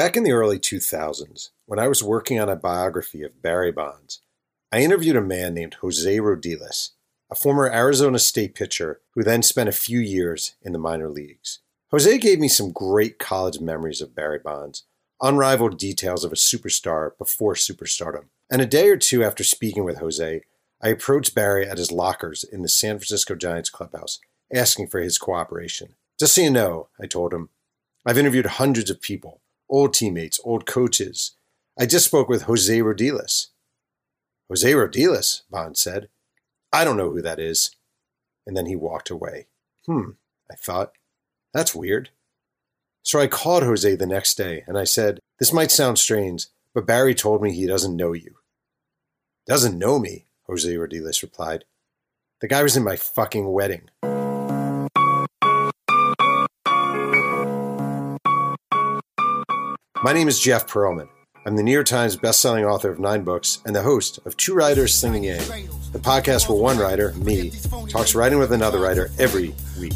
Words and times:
Back 0.00 0.16
in 0.16 0.22
the 0.22 0.32
early 0.32 0.58
2000s, 0.58 1.50
when 1.66 1.78
I 1.78 1.86
was 1.86 2.02
working 2.02 2.40
on 2.40 2.48
a 2.48 2.56
biography 2.56 3.22
of 3.22 3.42
Barry 3.42 3.70
Bonds, 3.70 4.22
I 4.72 4.80
interviewed 4.80 5.16
a 5.16 5.20
man 5.20 5.52
named 5.52 5.74
Jose 5.82 6.16
Rodiles, 6.16 6.92
a 7.30 7.34
former 7.34 7.70
Arizona 7.70 8.18
State 8.18 8.54
pitcher 8.54 9.02
who 9.10 9.22
then 9.22 9.42
spent 9.42 9.68
a 9.68 9.72
few 9.72 10.00
years 10.00 10.54
in 10.62 10.72
the 10.72 10.78
minor 10.78 11.10
leagues. 11.10 11.58
Jose 11.90 12.16
gave 12.16 12.40
me 12.40 12.48
some 12.48 12.72
great 12.72 13.18
college 13.18 13.60
memories 13.60 14.00
of 14.00 14.14
Barry 14.14 14.38
Bonds, 14.38 14.84
unrivaled 15.20 15.76
details 15.76 16.24
of 16.24 16.32
a 16.32 16.34
superstar 16.34 17.10
before 17.18 17.52
superstardom. 17.52 18.28
And 18.50 18.62
a 18.62 18.66
day 18.66 18.88
or 18.88 18.96
two 18.96 19.22
after 19.22 19.44
speaking 19.44 19.84
with 19.84 19.98
Jose, 19.98 20.40
I 20.80 20.88
approached 20.88 21.34
Barry 21.34 21.68
at 21.68 21.76
his 21.76 21.92
lockers 21.92 22.42
in 22.42 22.62
the 22.62 22.70
San 22.70 22.96
Francisco 22.96 23.34
Giants 23.34 23.68
clubhouse, 23.68 24.18
asking 24.50 24.86
for 24.86 25.00
his 25.00 25.18
cooperation. 25.18 25.94
Just 26.18 26.36
so 26.36 26.40
you 26.40 26.48
know, 26.48 26.88
I 26.98 27.04
told 27.06 27.34
him, 27.34 27.50
I've 28.06 28.16
interviewed 28.16 28.46
hundreds 28.46 28.88
of 28.88 29.02
people, 29.02 29.42
old 29.70 29.94
teammates, 29.94 30.40
old 30.44 30.66
coaches. 30.66 31.36
I 31.78 31.86
just 31.86 32.06
spoke 32.06 32.28
with 32.28 32.42
Jose 32.42 32.78
Rodiles. 32.78 33.46
Jose 34.48 34.70
Rodiles, 34.70 35.42
Bond 35.50 35.76
said. 35.78 36.08
I 36.72 36.84
don't 36.84 36.96
know 36.96 37.10
who 37.10 37.22
that 37.22 37.38
is. 37.38 37.74
And 38.46 38.56
then 38.56 38.66
he 38.66 38.76
walked 38.76 39.10
away. 39.10 39.46
Hmm, 39.86 40.10
I 40.50 40.56
thought. 40.56 40.92
That's 41.54 41.74
weird. 41.74 42.10
So 43.02 43.18
I 43.18 43.26
called 43.26 43.62
Jose 43.62 43.94
the 43.94 44.06
next 44.06 44.34
day 44.34 44.64
and 44.66 44.76
I 44.76 44.84
said, 44.84 45.20
This 45.38 45.52
might 45.52 45.70
sound 45.70 45.98
strange, 45.98 46.46
but 46.74 46.86
Barry 46.86 47.14
told 47.14 47.42
me 47.42 47.52
he 47.52 47.66
doesn't 47.66 47.96
know 47.96 48.12
you. 48.12 48.36
Doesn't 49.46 49.78
know 49.78 49.98
me, 49.98 50.26
Jose 50.46 50.68
Rodiles 50.68 51.22
replied. 51.22 51.64
The 52.40 52.48
guy 52.48 52.62
was 52.62 52.76
in 52.76 52.84
my 52.84 52.96
fucking 52.96 53.50
wedding. 53.50 53.90
My 60.02 60.14
name 60.14 60.28
is 60.28 60.40
Jeff 60.40 60.66
Pearlman. 60.66 61.08
I'm 61.44 61.56
the 61.56 61.62
New 61.62 61.72
York 61.72 61.86
Times 61.86 62.16
bestselling 62.16 62.66
author 62.66 62.90
of 62.90 62.98
nine 62.98 63.22
books 63.22 63.60
and 63.66 63.76
the 63.76 63.82
host 63.82 64.18
of 64.24 64.34
Two 64.38 64.54
Writers 64.54 64.94
Slinging 64.94 65.24
Yang, 65.24 65.68
the 65.92 65.98
podcast 65.98 66.48
where 66.48 66.58
one 66.58 66.78
writer, 66.78 67.12
me, 67.16 67.52
talks 67.90 68.14
writing 68.14 68.38
with 68.38 68.52
another 68.52 68.78
writer 68.80 69.10
every 69.18 69.54
week. 69.78 69.92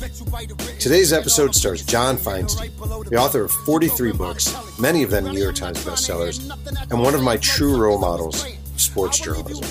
Today's 0.78 1.14
episode 1.14 1.54
stars 1.54 1.86
John 1.86 2.18
Feinstein, 2.18 3.08
the 3.08 3.16
author 3.16 3.44
of 3.44 3.50
43 3.50 4.12
books, 4.12 4.54
many 4.78 5.02
of 5.02 5.10
them 5.10 5.24
New 5.24 5.40
York 5.40 5.54
Times 5.54 5.82
bestsellers, 5.82 6.50
and 6.90 7.00
one 7.00 7.14
of 7.14 7.22
my 7.22 7.38
true 7.38 7.74
role 7.78 7.98
models 7.98 8.46
sports 8.76 9.18
journalism. 9.18 9.64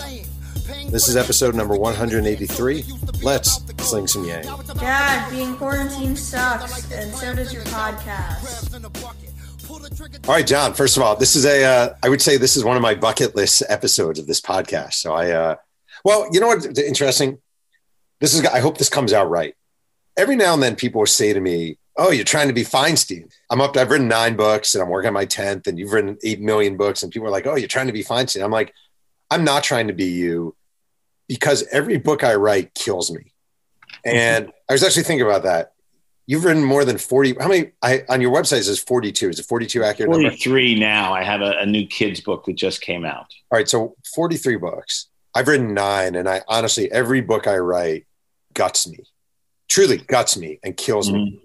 This 0.90 1.10
is 1.10 1.16
episode 1.16 1.54
number 1.54 1.76
183. 1.76 2.84
Let's 3.22 3.62
sling 3.84 4.08
some 4.08 4.26
yang. 4.26 4.46
Dad, 4.80 5.30
being 5.30 5.56
quarantined 5.58 6.18
sucks, 6.18 6.92
and 6.92 7.14
so 7.14 7.36
does 7.36 7.54
your 7.54 7.64
podcast. 7.66 9.23
All 9.84 10.34
right, 10.34 10.48
John. 10.48 10.74
First 10.74 10.96
of 10.96 11.04
all, 11.04 11.16
this 11.16 11.36
is 11.36 11.46
a. 11.46 11.64
Uh, 11.64 11.96
I 12.02 12.10
would 12.10 12.22
say 12.22 12.38
this 12.38 12.56
is 12.56 12.64
one 12.64 12.78
of 12.78 12.82
my 12.82 12.96
bucket 12.96 13.36
list 13.36 13.64
episodes 13.68 14.18
of 14.18 14.28
this 14.28 14.40
podcast. 14.40 14.94
So 14.94 15.14
I, 15.14 15.32
uh, 15.32 15.56
well, 16.06 16.28
you 16.32 16.40
know 16.40 16.48
what? 16.48 16.78
Interesting. 16.78 17.40
This 18.22 18.34
is. 18.34 18.46
I 18.46 18.60
hope 18.60 18.78
this 18.78 18.90
comes 18.90 19.12
out 19.12 19.30
right. 19.30 19.56
Every 20.16 20.36
now 20.36 20.54
and 20.54 20.64
then, 20.64 20.76
people 20.78 21.00
will 21.00 21.06
say 21.08 21.34
to 21.34 21.40
me, 21.40 21.78
"Oh, 21.98 22.12
you're 22.12 22.24
trying 22.24 22.48
to 22.48 22.54
be 22.54 22.64
Feinstein." 22.64 23.30
I'm 23.50 23.60
up. 23.60 23.74
To, 23.74 23.82
I've 23.82 23.92
written 23.92 24.08
nine 24.08 24.38
books, 24.38 24.74
and 24.74 24.82
I'm 24.82 24.90
working 24.90 25.10
on 25.10 25.14
my 25.14 25.26
tenth, 25.26 25.68
and 25.68 25.78
you've 25.78 25.92
written 25.92 26.18
eight 26.24 26.40
million 26.40 26.78
books, 26.78 27.04
and 27.04 27.12
people 27.12 27.28
are 27.28 27.32
like, 27.32 27.46
"Oh, 27.46 27.56
you're 27.56 27.68
trying 27.68 27.88
to 27.88 27.94
be 27.94 28.04
Feinstein." 28.04 28.44
I'm 28.44 28.52
like, 28.52 28.74
I'm 29.30 29.44
not 29.44 29.64
trying 29.64 29.88
to 29.88 29.94
be 29.94 30.06
you, 30.06 30.56
because 31.28 31.68
every 31.72 31.98
book 31.98 32.24
I 32.24 32.36
write 32.36 32.74
kills 32.74 33.12
me. 33.12 33.34
And 34.06 34.50
I 34.70 34.74
was 34.74 34.84
actually 34.84 35.04
thinking 35.04 35.26
about 35.26 35.44
that 35.44 35.73
You've 36.26 36.46
written 36.46 36.64
more 36.64 36.86
than 36.86 36.98
40. 36.98 37.36
How 37.40 37.50
many 37.50 37.72
I, 37.82 38.04
on 38.08 38.22
your 38.22 38.34
website 38.34 38.60
is 38.60 38.80
42? 38.80 39.30
Is 39.30 39.40
it 39.40 39.46
42 39.46 39.84
accurate? 39.84 40.10
43 40.10 40.76
number? 40.76 40.86
now. 40.86 41.14
I 41.14 41.24
have 41.24 41.42
a, 41.42 41.58
a 41.60 41.66
new 41.66 41.86
kids 41.86 42.22
book 42.22 42.46
that 42.46 42.56
just 42.56 42.82
came 42.82 43.04
out. 43.04 43.34
All 43.52 43.58
right. 43.58 43.68
So 43.68 43.96
43 44.16 44.56
books. 44.58 45.08
I've 45.36 45.48
written 45.48 45.74
nine. 45.74 46.16
And 46.16 46.30
I 46.30 46.42
honestly, 46.48 46.92
every 46.92 47.22
book 47.22 47.48
I 47.48 47.58
write 47.58 48.06
guts 48.54 48.88
me, 48.88 49.00
truly 49.68 49.98
guts 49.98 50.38
me 50.38 50.60
and 50.64 50.78
kills 50.78 51.10
mm-hmm. 51.10 51.24
me. 51.24 51.40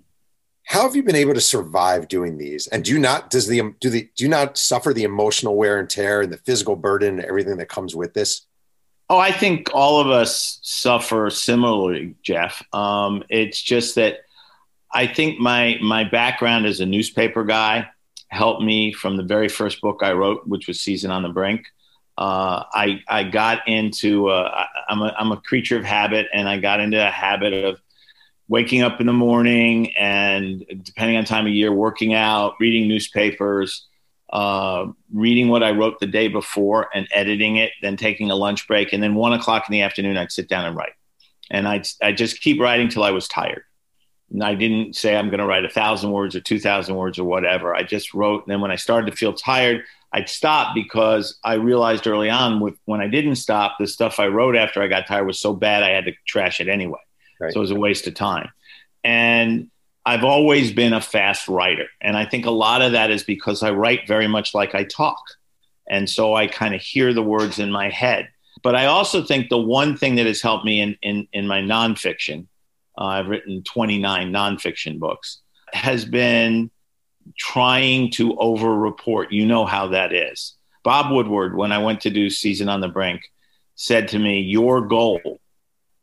How 0.65 0.83
have 0.83 0.95
you 0.95 1.03
been 1.03 1.17
able 1.17 1.35
to 1.35 1.41
survive 1.41 2.09
doing 2.09 2.37
these? 2.37 2.67
And 2.67 2.85
do 2.85 2.93
you 2.93 2.99
not, 2.99 3.31
does 3.31 3.47
the, 3.47 3.75
do 3.81 3.89
the, 3.89 4.11
do 4.15 4.25
you 4.25 4.29
not 4.29 4.59
suffer 4.59 4.93
the 4.93 5.05
emotional 5.05 5.57
wear 5.57 5.79
and 5.79 5.89
tear 5.89 6.21
and 6.21 6.33
the 6.33 6.37
physical 6.37 6.77
burden 6.77 7.19
and 7.19 7.25
everything 7.25 7.57
that 7.57 7.71
comes 7.71 7.97
with 7.97 8.13
this? 8.13 8.43
Oh, 9.11 9.17
I 9.17 9.33
think 9.33 9.71
all 9.73 9.99
of 10.01 10.09
us 10.11 10.59
suffer 10.63 11.31
similarly, 11.31 12.15
Jeff. 12.23 12.63
Um, 12.75 13.25
it's 13.31 13.61
just 13.61 13.95
that 13.95 14.19
I 14.93 15.07
think 15.07 15.39
my 15.39 15.79
my 15.83 16.05
background 16.05 16.67
as 16.67 16.81
a 16.81 16.87
newspaper 16.87 17.45
guy 17.45 17.89
helped 18.29 18.63
me 18.63 18.93
from 18.93 19.17
the 19.17 19.23
very 19.23 19.49
first 19.49 19.81
book 19.81 20.01
I 20.03 20.13
wrote, 20.13 20.47
which 20.47 20.69
was 20.69 20.81
Season 20.81 21.11
on 21.11 21.23
the 21.23 21.29
Brink. 21.29 21.67
Uh, 22.17 22.65
I 22.73 23.01
I 23.09 23.25
got 23.25 23.67
into 23.69 24.29
uh, 24.29 24.65
I'm 24.89 25.03
a 25.03 25.15
I'm 25.19 25.33
a 25.33 25.37
creature 25.37 25.77
of 25.77 25.85
habit, 25.85 26.27
and 26.33 26.49
I 26.49 26.59
got 26.59 26.81
into 26.81 27.07
a 27.07 27.11
habit 27.11 27.53
of 27.53 27.81
waking 28.49 28.83
up 28.83 29.01
in 29.01 29.07
the 29.07 29.13
morning 29.13 29.95
and 29.95 30.65
depending 30.83 31.19
on 31.19 31.25
time 31.25 31.47
of 31.47 31.53
year, 31.53 31.71
working 31.71 32.15
out, 32.15 32.55
reading 32.59 32.89
newspapers, 32.89 33.87
uh, 34.33 34.87
reading 35.13 35.49
what 35.49 35.63
I 35.63 35.73
wrote 35.73 36.01
the 36.01 36.07
day 36.07 36.29
before, 36.29 36.89
and 36.95 37.07
editing 37.13 37.57
it, 37.57 37.73
then 37.83 37.99
taking 37.99 38.31
a 38.31 38.35
lunch 38.35 38.67
break, 38.67 38.95
and 38.95 39.03
then 39.03 39.15
one 39.15 39.35
o'clock 39.35 39.69
in 39.69 39.73
the 39.73 39.83
afternoon, 39.83 40.17
I'd 40.17 40.33
sit 40.33 40.49
down 40.49 40.65
and 40.65 40.75
write, 40.75 40.95
and 41.51 41.69
I'd 41.69 41.87
I 42.03 42.13
just 42.13 42.41
keep 42.41 42.59
writing 42.59 42.89
till 42.89 43.05
I 43.05 43.11
was 43.11 43.29
tired 43.29 43.65
I 44.43 44.55
didn't 44.55 44.95
say 44.95 45.17
I'm 45.17 45.29
going 45.29 45.41
to 45.41 45.47
write 45.47 45.65
a 45.65 45.71
thousand 45.71 46.11
words 46.11 46.37
or 46.37 46.41
two 46.41 46.61
thousand 46.61 46.97
words 46.97 47.19
or 47.19 47.25
whatever. 47.25 47.75
I 47.75 47.83
just 47.83 48.13
wrote. 48.13 48.45
And 48.45 48.53
then 48.53 48.61
when 48.61 48.71
I 48.71 48.77
started 48.77 49.11
to 49.11 49.17
feel 49.17 49.33
tired, 49.33 49.85
I'd 50.13 50.29
stop 50.29 50.75
because 50.75 51.39
I 51.45 51.55
realized 51.55 52.07
early 52.07 52.31
on 52.31 52.61
with, 52.61 52.75
when 52.85 53.01
I 53.01 53.09
didn't 53.09 53.37
stop, 53.37 53.77
the 53.79 53.87
stuff 53.87 54.19
I 54.19 54.29
wrote 54.29 54.57
after 54.57 54.83
I 54.83 54.87
got 54.87 55.07
tired 55.07 55.27
was 55.27 55.41
so 55.41 55.53
bad 55.55 55.83
I 55.83 55.91
had 55.91 56.07
to 56.07 56.13
trash 56.27 56.61
it 56.61 56.69
anyway. 56.69 57.01
Right. 57.41 57.53
So 57.53 57.61
it 57.61 57.63
was 57.63 57.71
a 57.71 57.77
waste 57.77 58.07
of 58.07 58.15
time. 58.15 58.51
And 59.05 59.71
I've 60.05 60.25
always 60.25 60.73
been 60.73 60.95
a 60.95 61.01
fast 61.01 61.49
writer. 61.49 61.87
And 62.01 62.17
I 62.17 62.25
think 62.25 62.47
a 62.47 62.51
lot 62.51 62.81
of 62.81 62.93
that 62.93 63.11
is 63.11 63.23
because 63.23 63.63
I 63.63 63.71
write 63.73 64.09
very 64.09 64.29
much 64.29 64.55
like 64.55 64.75
I 64.75 64.85
talk. 64.85 65.23
And 65.91 66.09
so 66.09 66.35
I 66.35 66.47
kind 66.47 66.75
of 66.75 66.81
hear 66.81 67.13
the 67.13 67.23
words 67.23 67.59
in 67.59 67.71
my 67.71 67.91
head. 67.91 68.29
But 68.63 68.75
I 68.75 68.87
also 68.87 69.23
think 69.23 69.49
the 69.49 69.59
one 69.59 69.97
thing 69.97 70.17
that 70.17 70.27
has 70.27 70.41
helped 70.43 70.65
me 70.65 70.81
in, 70.81 70.97
in, 71.03 71.29
in 71.33 71.47
my 71.47 71.61
nonfiction 71.61 72.47
uh, 72.99 73.05
I've 73.05 73.29
written 73.29 73.63
29 73.63 74.33
nonfiction 74.33 74.99
books, 74.99 75.41
has 75.73 76.05
been 76.05 76.71
trying 77.37 78.11
to 78.13 78.37
over 78.39 78.75
report. 78.75 79.33
You 79.33 79.47
know 79.47 79.65
how 79.65 79.89
that 79.89 80.13
is. 80.13 80.57
Bob 80.83 81.13
Woodward, 81.13 81.57
when 81.57 81.73
I 81.73 81.79
went 81.79 82.01
to 82.03 82.11
do 82.11 82.31
Season 82.31 82.69
on 82.69 82.81
the 82.81 82.89
Brink, 82.89 83.23
said 83.75 84.09
to 84.09 84.19
me, 84.19 84.41
Your 84.41 84.81
goal 84.81 85.39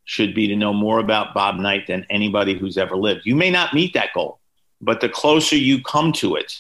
should 0.06 0.36
be 0.36 0.48
to 0.48 0.56
know 0.56 0.72
more 0.72 1.00
about 1.00 1.34
Bob 1.34 1.56
Knight 1.56 1.88
than 1.88 2.06
anybody 2.10 2.58
who's 2.58 2.78
ever 2.78 2.96
lived. 2.96 3.22
You 3.26 3.36
may 3.36 3.50
not 3.50 3.74
meet 3.74 3.94
that 3.96 4.14
goal, 4.14 4.40
but 4.80 5.02
the 5.02 5.10
closer 5.10 5.56
you 5.56 5.82
come 5.82 6.14
to 6.14 6.36
it, 6.36 6.54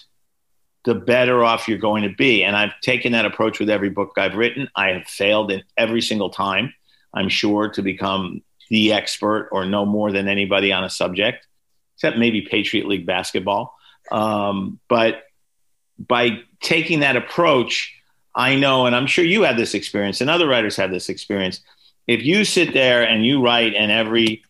the 0.83 0.95
better 0.95 1.43
off 1.43 1.67
you're 1.67 1.77
going 1.77 2.03
to 2.03 2.15
be. 2.15 2.43
And 2.43 2.55
I've 2.55 2.79
taken 2.81 3.11
that 3.11 3.25
approach 3.25 3.59
with 3.59 3.69
every 3.69 3.89
book 3.89 4.13
I've 4.17 4.35
written. 4.35 4.67
I 4.75 4.89
have 4.89 5.07
failed 5.07 5.51
in 5.51 5.63
every 5.77 6.01
single 6.01 6.29
time, 6.29 6.73
I'm 7.13 7.29
sure, 7.29 7.69
to 7.69 7.81
become 7.81 8.41
the 8.69 8.93
expert 8.93 9.49
or 9.51 9.65
know 9.65 9.85
more 9.85 10.11
than 10.11 10.27
anybody 10.27 10.71
on 10.71 10.83
a 10.83 10.89
subject, 10.89 11.47
except 11.95 12.17
maybe 12.17 12.41
Patriot 12.41 12.87
League 12.87 13.05
basketball. 13.05 13.75
Um, 14.11 14.79
but 14.87 15.23
by 15.97 16.39
taking 16.61 16.99
that 17.01 17.15
approach, 17.15 17.93
I 18.33 18.55
know, 18.55 18.85
and 18.85 18.95
I'm 18.95 19.07
sure 19.07 19.23
you 19.23 19.43
had 19.43 19.57
this 19.57 19.73
experience, 19.73 20.21
and 20.21 20.29
other 20.29 20.47
writers 20.47 20.75
have 20.75 20.91
this 20.91 21.09
experience. 21.09 21.61
If 22.07 22.23
you 22.23 22.43
sit 22.43 22.73
there 22.73 23.03
and 23.07 23.25
you 23.25 23.41
write, 23.41 23.73
and 23.73 23.91
every 23.91 24.43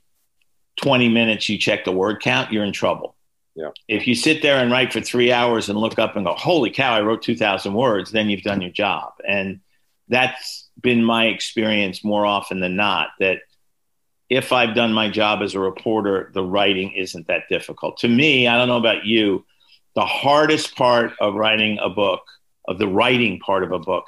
20 0.78 1.10
minutes 1.10 1.48
you 1.48 1.58
check 1.58 1.86
the 1.86 1.92
word 1.92 2.22
count, 2.22 2.52
you're 2.52 2.64
in 2.64 2.74
trouble. 2.74 3.16
Yeah. 3.56 3.70
If 3.88 4.06
you 4.08 4.16
sit 4.16 4.42
there 4.42 4.58
and 4.58 4.72
write 4.72 4.92
for 4.92 5.00
three 5.00 5.32
hours 5.32 5.70
and 5.70 5.80
look 5.80 5.98
up 5.98 6.18
and 6.18 6.26
go, 6.26 6.34
"Holy 6.34 6.70
cow, 6.70 6.94
I 6.94 7.02
wrote 7.02 7.22
2,000 7.22 7.74
words," 7.74 8.12
then 8.12 8.30
you've 8.30 8.42
done 8.42 8.62
your 8.62 8.72
job, 8.72 9.14
and 9.26 9.62
that's 10.10 10.68
been 10.82 11.04
my 11.04 11.28
experience 11.28 12.04
more 12.04 12.26
often 12.26 12.60
than 12.60 12.76
not. 12.76 13.10
That 13.20 13.40
if 14.36 14.52
I've 14.52 14.76
done 14.76 14.92
my 14.92 15.10
job 15.10 15.42
as 15.42 15.56
a 15.56 15.60
reporter, 15.60 16.30
the 16.34 16.44
writing 16.44 16.92
isn't 16.92 17.28
that 17.28 17.44
difficult. 17.50 18.00
To 18.00 18.10
me, 18.10 18.48
I 18.48 18.58
don't 18.58 18.68
know 18.68 18.78
about 18.78 19.06
you, 19.06 19.46
the 19.96 20.06
hardest 20.06 20.76
part 20.76 21.14
of 21.22 21.36
writing 21.36 21.80
a 21.82 21.90
book, 21.90 22.22
of 22.68 22.78
the 22.78 22.88
writing 22.88 23.40
part 23.40 23.64
of 23.64 23.72
a 23.72 23.80
book, 23.80 24.04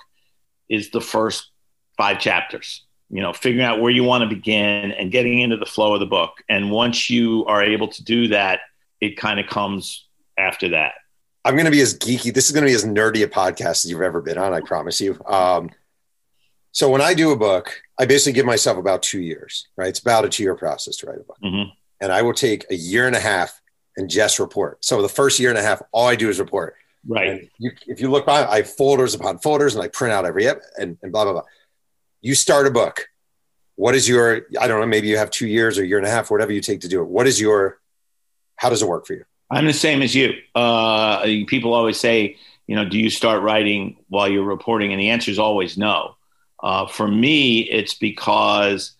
is 0.67 0.91
the 0.91 0.99
first 0.99 1.49
five 1.95 2.19
chapters. 2.19 2.83
You 3.09 3.21
know, 3.21 3.31
figuring 3.31 3.65
out 3.65 3.79
where 3.79 3.91
you 3.91 4.03
want 4.03 4.29
to 4.29 4.35
begin 4.35 4.91
and 4.91 5.13
getting 5.13 5.39
into 5.39 5.55
the 5.55 5.65
flow 5.65 5.93
of 5.93 6.01
the 6.01 6.05
book. 6.05 6.43
And 6.49 6.71
once 6.71 7.09
you 7.09 7.45
are 7.45 7.63
able 7.63 7.87
to 7.87 8.03
do 8.03 8.27
that, 8.27 8.59
it 8.99 9.15
kind 9.15 9.39
of 9.39 9.47
comes 9.47 10.07
after 10.37 10.67
that. 10.69 10.95
I'm 11.45 11.53
going 11.53 11.65
to 11.65 11.71
be 11.71 11.79
as 11.79 11.97
geeky. 11.97 12.33
This 12.33 12.47
is 12.47 12.51
going 12.51 12.65
to 12.65 12.69
be 12.69 12.75
as 12.75 12.83
nerdy 12.83 13.23
a 13.23 13.27
podcast 13.29 13.85
as 13.85 13.85
you've 13.85 14.01
ever 14.01 14.19
been 14.19 14.37
on. 14.37 14.53
I 14.53 14.59
promise 14.59 14.99
you. 14.99 15.17
Um, 15.25 15.69
so 16.71 16.89
when 16.89 17.01
I 17.01 17.13
do 17.13 17.31
a 17.31 17.37
book, 17.37 17.81
I 17.99 18.05
basically 18.05 18.33
give 18.33 18.45
myself 18.45 18.77
about 18.77 19.01
two 19.01 19.21
years, 19.21 19.67
right? 19.75 19.89
It's 19.89 19.99
about 19.99 20.25
a 20.25 20.29
two 20.29 20.43
year 20.43 20.55
process 20.55 20.97
to 20.97 21.07
write 21.07 21.19
a 21.19 21.23
book. 21.23 21.37
Mm-hmm. 21.43 21.69
And 22.01 22.11
I 22.11 22.21
will 22.21 22.33
take 22.33 22.65
a 22.69 22.75
year 22.75 23.07
and 23.07 23.15
a 23.15 23.19
half 23.19 23.59
and 23.97 24.09
just 24.09 24.39
report. 24.39 24.85
So 24.85 25.01
the 25.01 25.09
first 25.09 25.39
year 25.39 25.49
and 25.49 25.57
a 25.57 25.63
half, 25.63 25.81
all 25.91 26.07
I 26.07 26.15
do 26.15 26.29
is 26.29 26.39
report. 26.39 26.75
Right. 27.07 27.49
You, 27.57 27.71
if 27.87 28.01
you 28.01 28.11
look 28.11 28.25
by, 28.25 28.45
I 28.45 28.57
have 28.57 28.69
folders 28.69 29.15
upon 29.15 29.39
folders, 29.39 29.75
and 29.75 29.83
I 29.83 29.87
print 29.87 30.13
out 30.13 30.25
every 30.25 30.47
ep- 30.47 30.61
and, 30.77 30.97
and 31.01 31.11
blah 31.11 31.23
blah 31.23 31.33
blah. 31.33 31.43
You 32.21 32.35
start 32.35 32.67
a 32.67 32.71
book. 32.71 33.07
What 33.75 33.95
is 33.95 34.07
your? 34.07 34.41
I 34.59 34.67
don't 34.67 34.81
know. 34.81 34.87
Maybe 34.87 35.07
you 35.07 35.17
have 35.17 35.31
two 35.31 35.47
years 35.47 35.77
or 35.77 35.83
a 35.83 35.87
year 35.87 35.97
and 35.97 36.05
a 36.05 36.09
half, 36.09 36.29
whatever 36.29 36.51
you 36.51 36.61
take 36.61 36.81
to 36.81 36.87
do 36.87 37.01
it. 37.01 37.07
What 37.07 37.27
is 37.27 37.39
your? 37.39 37.79
How 38.57 38.69
does 38.69 38.81
it 38.81 38.87
work 38.87 39.05
for 39.05 39.13
you? 39.13 39.23
I'm 39.49 39.65
the 39.65 39.73
same 39.73 40.01
as 40.01 40.13
you. 40.13 40.33
Uh, 40.53 41.21
people 41.47 41.73
always 41.73 41.97
say, 41.97 42.37
you 42.65 42.75
know, 42.75 42.83
do 42.83 42.99
you 42.99 43.09
start 43.09 43.41
writing 43.41 43.97
while 44.09 44.27
you're 44.27 44.43
reporting? 44.43 44.91
And 44.91 44.99
the 44.99 45.09
answer 45.09 45.31
is 45.31 45.39
always 45.39 45.77
no. 45.77 46.16
Uh, 46.61 46.87
for 46.87 47.07
me, 47.07 47.59
it's 47.59 47.93
because 47.93 48.93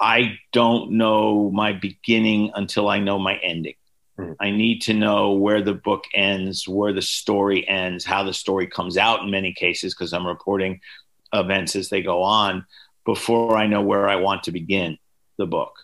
I 0.00 0.38
don't 0.52 0.92
know 0.92 1.50
my 1.50 1.72
beginning 1.72 2.52
until 2.54 2.88
I 2.88 3.00
know 3.00 3.18
my 3.18 3.36
ending. 3.36 3.74
Mm-hmm. 4.18 4.32
I 4.40 4.50
need 4.50 4.80
to 4.82 4.94
know 4.94 5.32
where 5.32 5.62
the 5.62 5.74
book 5.74 6.04
ends, 6.14 6.66
where 6.68 6.92
the 6.92 7.02
story 7.02 7.66
ends, 7.68 8.04
how 8.04 8.22
the 8.22 8.32
story 8.32 8.66
comes 8.66 8.96
out 8.96 9.22
in 9.22 9.30
many 9.30 9.52
cases, 9.52 9.94
because 9.94 10.12
I'm 10.12 10.26
reporting 10.26 10.80
events 11.32 11.76
as 11.76 11.88
they 11.88 12.02
go 12.02 12.22
on 12.22 12.66
before 13.04 13.56
I 13.56 13.66
know 13.66 13.82
where 13.82 14.08
I 14.08 14.16
want 14.16 14.44
to 14.44 14.52
begin 14.52 14.98
the 15.36 15.46
book. 15.46 15.74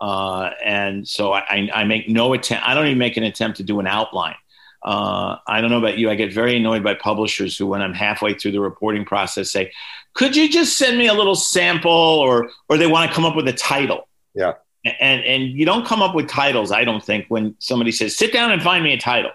Uh, 0.00 0.50
and 0.64 1.06
so 1.06 1.32
I, 1.32 1.68
I, 1.74 1.84
make 1.84 2.08
no 2.08 2.32
attempt, 2.32 2.66
I 2.66 2.74
don't 2.74 2.86
even 2.86 2.98
make 2.98 3.18
an 3.18 3.22
attempt 3.22 3.58
to 3.58 3.62
do 3.62 3.80
an 3.80 3.86
outline. 3.86 4.36
Uh, 4.82 5.36
I 5.46 5.60
don't 5.60 5.70
know 5.70 5.78
about 5.78 5.98
you. 5.98 6.10
I 6.10 6.14
get 6.14 6.32
very 6.32 6.56
annoyed 6.56 6.82
by 6.82 6.94
publishers 6.94 7.56
who, 7.56 7.66
when 7.66 7.82
I'm 7.82 7.94
halfway 7.94 8.34
through 8.34 8.52
the 8.52 8.60
reporting 8.60 9.04
process, 9.04 9.50
say, 9.50 9.72
"Could 10.14 10.34
you 10.36 10.48
just 10.48 10.78
send 10.78 10.98
me 10.98 11.06
a 11.06 11.14
little 11.14 11.34
sample?" 11.34 11.90
or 11.90 12.50
or 12.68 12.78
they 12.78 12.86
want 12.86 13.08
to 13.10 13.14
come 13.14 13.24
up 13.24 13.36
with 13.36 13.46
a 13.48 13.52
title. 13.52 14.08
Yeah. 14.34 14.54
And 14.84 15.22
and 15.22 15.44
you 15.44 15.66
don't 15.66 15.86
come 15.86 16.00
up 16.00 16.14
with 16.14 16.28
titles. 16.28 16.72
I 16.72 16.84
don't 16.84 17.04
think 17.04 17.26
when 17.28 17.54
somebody 17.58 17.92
says, 17.92 18.16
"Sit 18.16 18.32
down 18.32 18.52
and 18.52 18.62
find 18.62 18.82
me 18.82 18.94
a 18.94 18.98
title." 18.98 19.32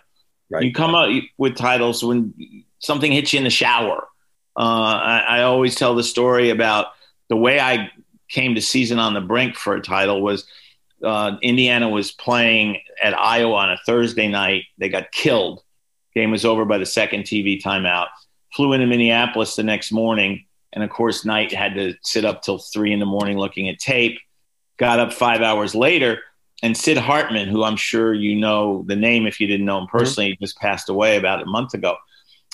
Right. 0.49 0.63
You 0.63 0.73
come 0.73 0.95
up 0.95 1.09
with 1.37 1.55
titles 1.55 2.03
when 2.03 2.33
something 2.79 3.11
hits 3.11 3.33
you 3.33 3.37
in 3.37 3.43
the 3.43 3.49
shower. 3.49 4.07
Uh, 4.57 4.61
I, 4.61 5.25
I 5.27 5.41
always 5.43 5.75
tell 5.75 5.95
the 5.95 6.03
story 6.03 6.49
about 6.49 6.87
the 7.29 7.35
way 7.35 7.59
I 7.59 7.91
came 8.29 8.55
to 8.55 8.61
season 8.61 8.99
on 8.99 9.13
the 9.13 9.21
brink 9.21 9.55
for 9.55 9.75
a 9.75 9.81
title 9.81 10.21
was 10.21 10.45
uh, 11.03 11.37
Indiana 11.41 11.89
was 11.89 12.11
playing 12.11 12.79
at 13.01 13.17
Iowa 13.17 13.55
on 13.55 13.71
a 13.71 13.77
Thursday 13.85 14.27
night. 14.27 14.63
They 14.77 14.89
got 14.89 15.11
killed. 15.11 15.61
Game 16.13 16.31
was 16.31 16.45
over 16.45 16.65
by 16.65 16.77
the 16.77 16.85
second 16.85 17.23
TV 17.23 17.61
timeout. 17.61 18.07
Flew 18.53 18.73
into 18.73 18.87
Minneapolis 18.87 19.55
the 19.55 19.63
next 19.63 19.91
morning, 19.91 20.45
and 20.71 20.83
of 20.83 20.89
course, 20.89 21.25
Knight 21.25 21.53
had 21.53 21.75
to 21.75 21.93
sit 22.03 22.23
up 22.23 22.41
till 22.41 22.57
three 22.57 22.93
in 22.93 22.99
the 22.99 23.05
morning 23.05 23.37
looking 23.37 23.67
at 23.67 23.79
tape. 23.79 24.17
Got 24.77 24.99
up 24.99 25.11
five 25.11 25.41
hours 25.41 25.75
later, 25.75 26.21
and 26.63 26.75
Sid 26.75 26.97
Hartman, 26.97 27.49
who 27.49 27.63
I'm 27.63 27.75
sure 27.75 28.13
you 28.13 28.35
know 28.35 28.83
the 28.87 28.95
name 28.95 29.27
if 29.27 29.41
you 29.41 29.47
didn't 29.47 29.65
know 29.65 29.79
him 29.79 29.87
personally, 29.87 30.31
mm-hmm. 30.31 30.43
just 30.43 30.57
passed 30.57 30.89
away 30.89 31.17
about 31.17 31.41
a 31.41 31.45
month 31.45 31.73
ago 31.73 31.97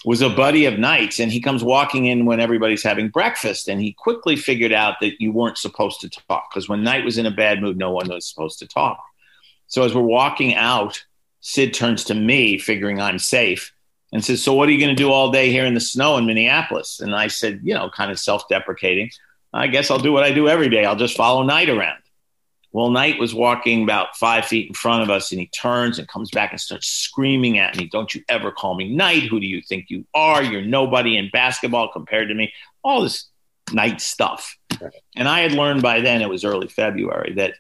was 0.04 0.22
a 0.22 0.30
buddy 0.30 0.66
of 0.66 0.80
Knight's, 0.80 1.20
and 1.20 1.32
he 1.32 1.40
comes 1.40 1.64
walking 1.64 2.06
in 2.06 2.26
when 2.26 2.40
everybody's 2.40 2.84
having 2.84 3.10
breakfast, 3.10 3.68
and 3.68 3.80
he 3.80 3.94
quickly 3.94 4.36
figured 4.36 4.72
out 4.72 4.96
that 5.02 5.22
you 5.22 5.32
weren't 5.32 5.58
supposed 5.58 6.02
to 6.02 6.10
talk 6.10 6.50
because 6.50 6.68
when 6.68 6.84
Knight 6.84 7.06
was 7.06 7.18
in 7.18 7.26
a 7.26 7.32
bad 7.32 7.62
mood, 7.62 7.78
no 7.78 7.92
one 7.92 8.08
was 8.08 8.28
supposed 8.28 8.60
to 8.60 8.68
talk. 8.68 9.04
So 9.68 9.84
as 9.84 9.94
we're 9.94 10.02
walking 10.02 10.56
out, 10.56 11.04
Sid 11.42 11.74
turns 11.74 12.04
to 12.06 12.14
me, 12.14 12.58
figuring 12.58 13.00
I'm 13.00 13.20
safe, 13.20 13.74
and 14.12 14.24
says, 14.24 14.44
"So 14.44 14.54
what 14.54 14.70
are 14.70 14.72
you 14.72 14.80
going 14.80 14.96
to 14.96 15.04
do 15.04 15.12
all 15.12 15.32
day 15.32 15.52
here 15.52 15.66
in 15.66 15.74
the 15.74 15.80
snow 15.80 16.18
in 16.18 16.26
Minneapolis?" 16.26 17.00
And 17.00 17.16
I 17.16 17.28
said, 17.28 17.62
you 17.64 17.74
know, 17.74 17.90
kind 17.90 18.12
of 18.12 18.20
self-deprecating, 18.20 19.12
"I 19.54 19.68
guess 19.68 19.92
I'll 19.92 20.00
do 20.00 20.12
what 20.12 20.24
I 20.24 20.32
do 20.32 20.48
every 20.48 20.70
day. 20.70 20.86
I'll 20.86 20.96
just 20.96 21.16
follow 21.16 21.44
Knight 21.44 21.70
around." 21.70 22.02
Well, 22.74 22.90
Knight 22.90 23.20
was 23.20 23.36
walking 23.36 23.84
about 23.84 24.16
five 24.16 24.46
feet 24.46 24.68
in 24.68 24.74
front 24.74 25.04
of 25.04 25.10
us, 25.10 25.32
and 25.32 25.42
he 25.42 25.48
turns 25.48 26.00
and 26.00 26.08
comes 26.08 26.32
back 26.32 26.52
and 26.52 26.60
starts 26.60 26.88
screaming 26.88 27.58
at 27.58 27.76
me, 27.76 27.88
Don't 27.88 28.16
you 28.16 28.24
ever 28.30 28.52
call 28.52 28.76
me 28.76 28.96
Knight. 28.96 29.24
Who 29.24 29.40
do 29.40 29.48
you 29.48 29.62
think 29.62 29.90
you 29.90 30.06
are? 30.14 30.42
You're 30.42 30.62
nobody 30.62 31.18
in 31.18 31.30
basketball 31.32 31.92
compared 31.92 32.30
to 32.30 32.36
me. 32.36 32.54
All 32.84 33.02
this 33.02 33.28
Knight 33.74 34.00
stuff. 34.00 34.58
And 35.16 35.28
I 35.28 35.42
had 35.42 35.52
learned 35.52 35.82
by 35.82 36.02
then, 36.02 36.22
it 36.22 36.30
was 36.30 36.46
early 36.46 36.68
February, 36.68 37.34
that 37.36 37.56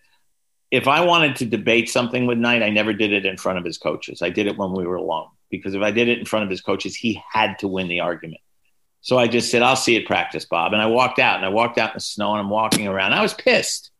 if 0.71 0.87
I 0.87 1.05
wanted 1.05 1.35
to 1.37 1.45
debate 1.45 1.89
something 1.89 2.25
with 2.25 2.37
Knight, 2.37 2.63
I 2.63 2.69
never 2.69 2.93
did 2.93 3.11
it 3.11 3.25
in 3.25 3.37
front 3.37 3.59
of 3.59 3.65
his 3.65 3.77
coaches. 3.77 4.21
I 4.21 4.29
did 4.29 4.47
it 4.47 4.57
when 4.57 4.71
we 4.71 4.87
were 4.87 4.95
alone 4.95 5.27
because 5.49 5.75
if 5.75 5.81
I 5.81 5.91
did 5.91 6.07
it 6.07 6.19
in 6.19 6.25
front 6.25 6.43
of 6.43 6.49
his 6.49 6.61
coaches, 6.61 6.95
he 6.95 7.21
had 7.29 7.59
to 7.59 7.67
win 7.67 7.89
the 7.89 7.99
argument. 7.99 8.41
So 9.01 9.17
I 9.17 9.27
just 9.27 9.51
said, 9.51 9.61
I'll 9.61 9.75
see 9.75 9.95
you 9.95 10.01
at 10.01 10.07
practice, 10.07 10.45
Bob. 10.45 10.73
And 10.73 10.81
I 10.81 10.85
walked 10.85 11.19
out 11.19 11.35
and 11.35 11.45
I 11.45 11.49
walked 11.49 11.77
out 11.77 11.89
in 11.89 11.95
the 11.95 12.01
snow 12.01 12.31
and 12.31 12.39
I'm 12.39 12.49
walking 12.49 12.87
around. 12.87 13.13
I 13.13 13.21
was 13.21 13.33
pissed. 13.33 13.91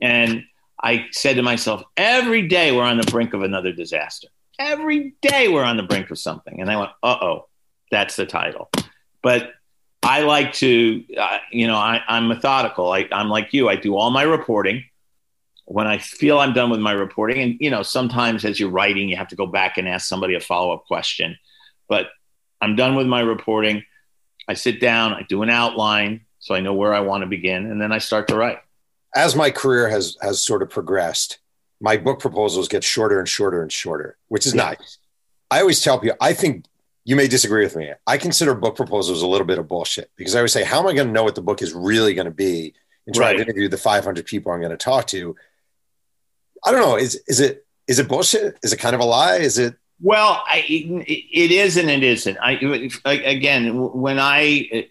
And 0.00 0.44
I 0.82 1.06
said 1.12 1.36
to 1.36 1.42
myself, 1.42 1.82
every 1.96 2.46
day 2.48 2.72
we're 2.72 2.82
on 2.82 2.98
the 2.98 3.10
brink 3.10 3.34
of 3.34 3.42
another 3.42 3.72
disaster. 3.72 4.28
Every 4.58 5.14
day 5.22 5.48
we're 5.48 5.64
on 5.64 5.76
the 5.76 5.82
brink 5.82 6.10
of 6.10 6.18
something. 6.18 6.60
And 6.60 6.70
I 6.70 6.76
went, 6.76 6.90
uh 7.02 7.16
oh, 7.20 7.48
that's 7.90 8.16
the 8.16 8.26
title. 8.26 8.70
But 9.22 9.52
I 10.02 10.20
like 10.20 10.52
to, 10.54 11.04
uh, 11.18 11.38
you 11.50 11.66
know, 11.66 11.74
I, 11.74 12.00
am 12.08 12.28
methodical. 12.28 12.92
I, 12.92 13.08
I'm 13.10 13.28
like 13.28 13.52
you. 13.52 13.68
I 13.68 13.76
do 13.76 13.96
all 13.96 14.10
my 14.10 14.22
reporting. 14.22 14.84
When 15.64 15.88
I 15.88 15.98
feel 15.98 16.38
I'm 16.38 16.52
done 16.52 16.70
with 16.70 16.78
my 16.78 16.92
reporting, 16.92 17.42
and 17.42 17.56
you 17.58 17.70
know, 17.70 17.82
sometimes 17.82 18.44
as 18.44 18.60
you're 18.60 18.70
writing, 18.70 19.08
you 19.08 19.16
have 19.16 19.26
to 19.28 19.34
go 19.34 19.46
back 19.46 19.78
and 19.78 19.88
ask 19.88 20.06
somebody 20.06 20.36
a 20.36 20.40
follow 20.40 20.72
up 20.72 20.84
question. 20.84 21.36
But 21.88 22.06
I'm 22.60 22.76
done 22.76 22.94
with 22.94 23.08
my 23.08 23.20
reporting. 23.20 23.82
I 24.46 24.54
sit 24.54 24.80
down, 24.80 25.12
I 25.12 25.22
do 25.22 25.42
an 25.42 25.50
outline 25.50 26.24
so 26.38 26.54
I 26.54 26.60
know 26.60 26.74
where 26.74 26.94
I 26.94 27.00
want 27.00 27.22
to 27.22 27.26
begin, 27.26 27.66
and 27.66 27.80
then 27.80 27.90
I 27.90 27.98
start 27.98 28.28
to 28.28 28.36
write 28.36 28.60
as 29.16 29.34
my 29.34 29.50
career 29.50 29.88
has 29.88 30.16
has 30.20 30.44
sort 30.44 30.62
of 30.62 30.70
progressed, 30.70 31.38
my 31.80 31.96
book 31.96 32.20
proposals 32.20 32.68
get 32.68 32.84
shorter 32.84 33.18
and 33.18 33.28
shorter 33.28 33.62
and 33.62 33.72
shorter, 33.72 34.16
which 34.28 34.46
is 34.46 34.54
yeah. 34.54 34.64
nice. 34.64 34.98
I 35.50 35.60
always 35.60 35.82
tell 35.82 35.98
people, 35.98 36.16
I 36.20 36.34
think 36.34 36.66
you 37.04 37.16
may 37.16 37.26
disagree 37.26 37.64
with 37.64 37.76
me. 37.76 37.92
I 38.06 38.18
consider 38.18 38.54
book 38.54 38.76
proposals 38.76 39.22
a 39.22 39.26
little 39.26 39.46
bit 39.46 39.58
of 39.58 39.68
bullshit 39.68 40.10
because 40.16 40.34
I 40.34 40.38
always 40.38 40.52
say, 40.52 40.64
how 40.64 40.80
am 40.80 40.86
I 40.86 40.92
going 40.92 41.06
to 41.06 41.12
know 41.12 41.24
what 41.24 41.34
the 41.34 41.42
book 41.42 41.62
is 41.62 41.72
really 41.72 42.14
going 42.14 42.26
to 42.26 42.30
be 42.32 42.74
until 43.06 43.22
right. 43.22 43.36
I 43.36 43.40
interview 43.40 43.68
the 43.68 43.78
500 43.78 44.26
people 44.26 44.52
I'm 44.52 44.60
going 44.60 44.70
to 44.70 44.76
talk 44.76 45.06
to? 45.08 45.34
I 46.64 46.72
don't 46.72 46.80
know. 46.80 46.96
Is 46.96 47.20
is 47.26 47.40
it 47.40 47.64
is 47.86 47.98
it 47.98 48.08
bullshit? 48.08 48.58
Is 48.62 48.72
it 48.72 48.78
kind 48.78 48.94
of 48.94 49.00
a 49.00 49.04
lie? 49.04 49.36
Is 49.36 49.58
it? 49.58 49.76
Well, 50.02 50.42
I, 50.46 50.62
it 50.68 51.50
is 51.50 51.78
and 51.78 51.88
it 51.88 52.02
isn't. 52.02 52.36
I 52.38 52.52
again, 53.04 53.92
when 53.92 54.18
I 54.18 54.88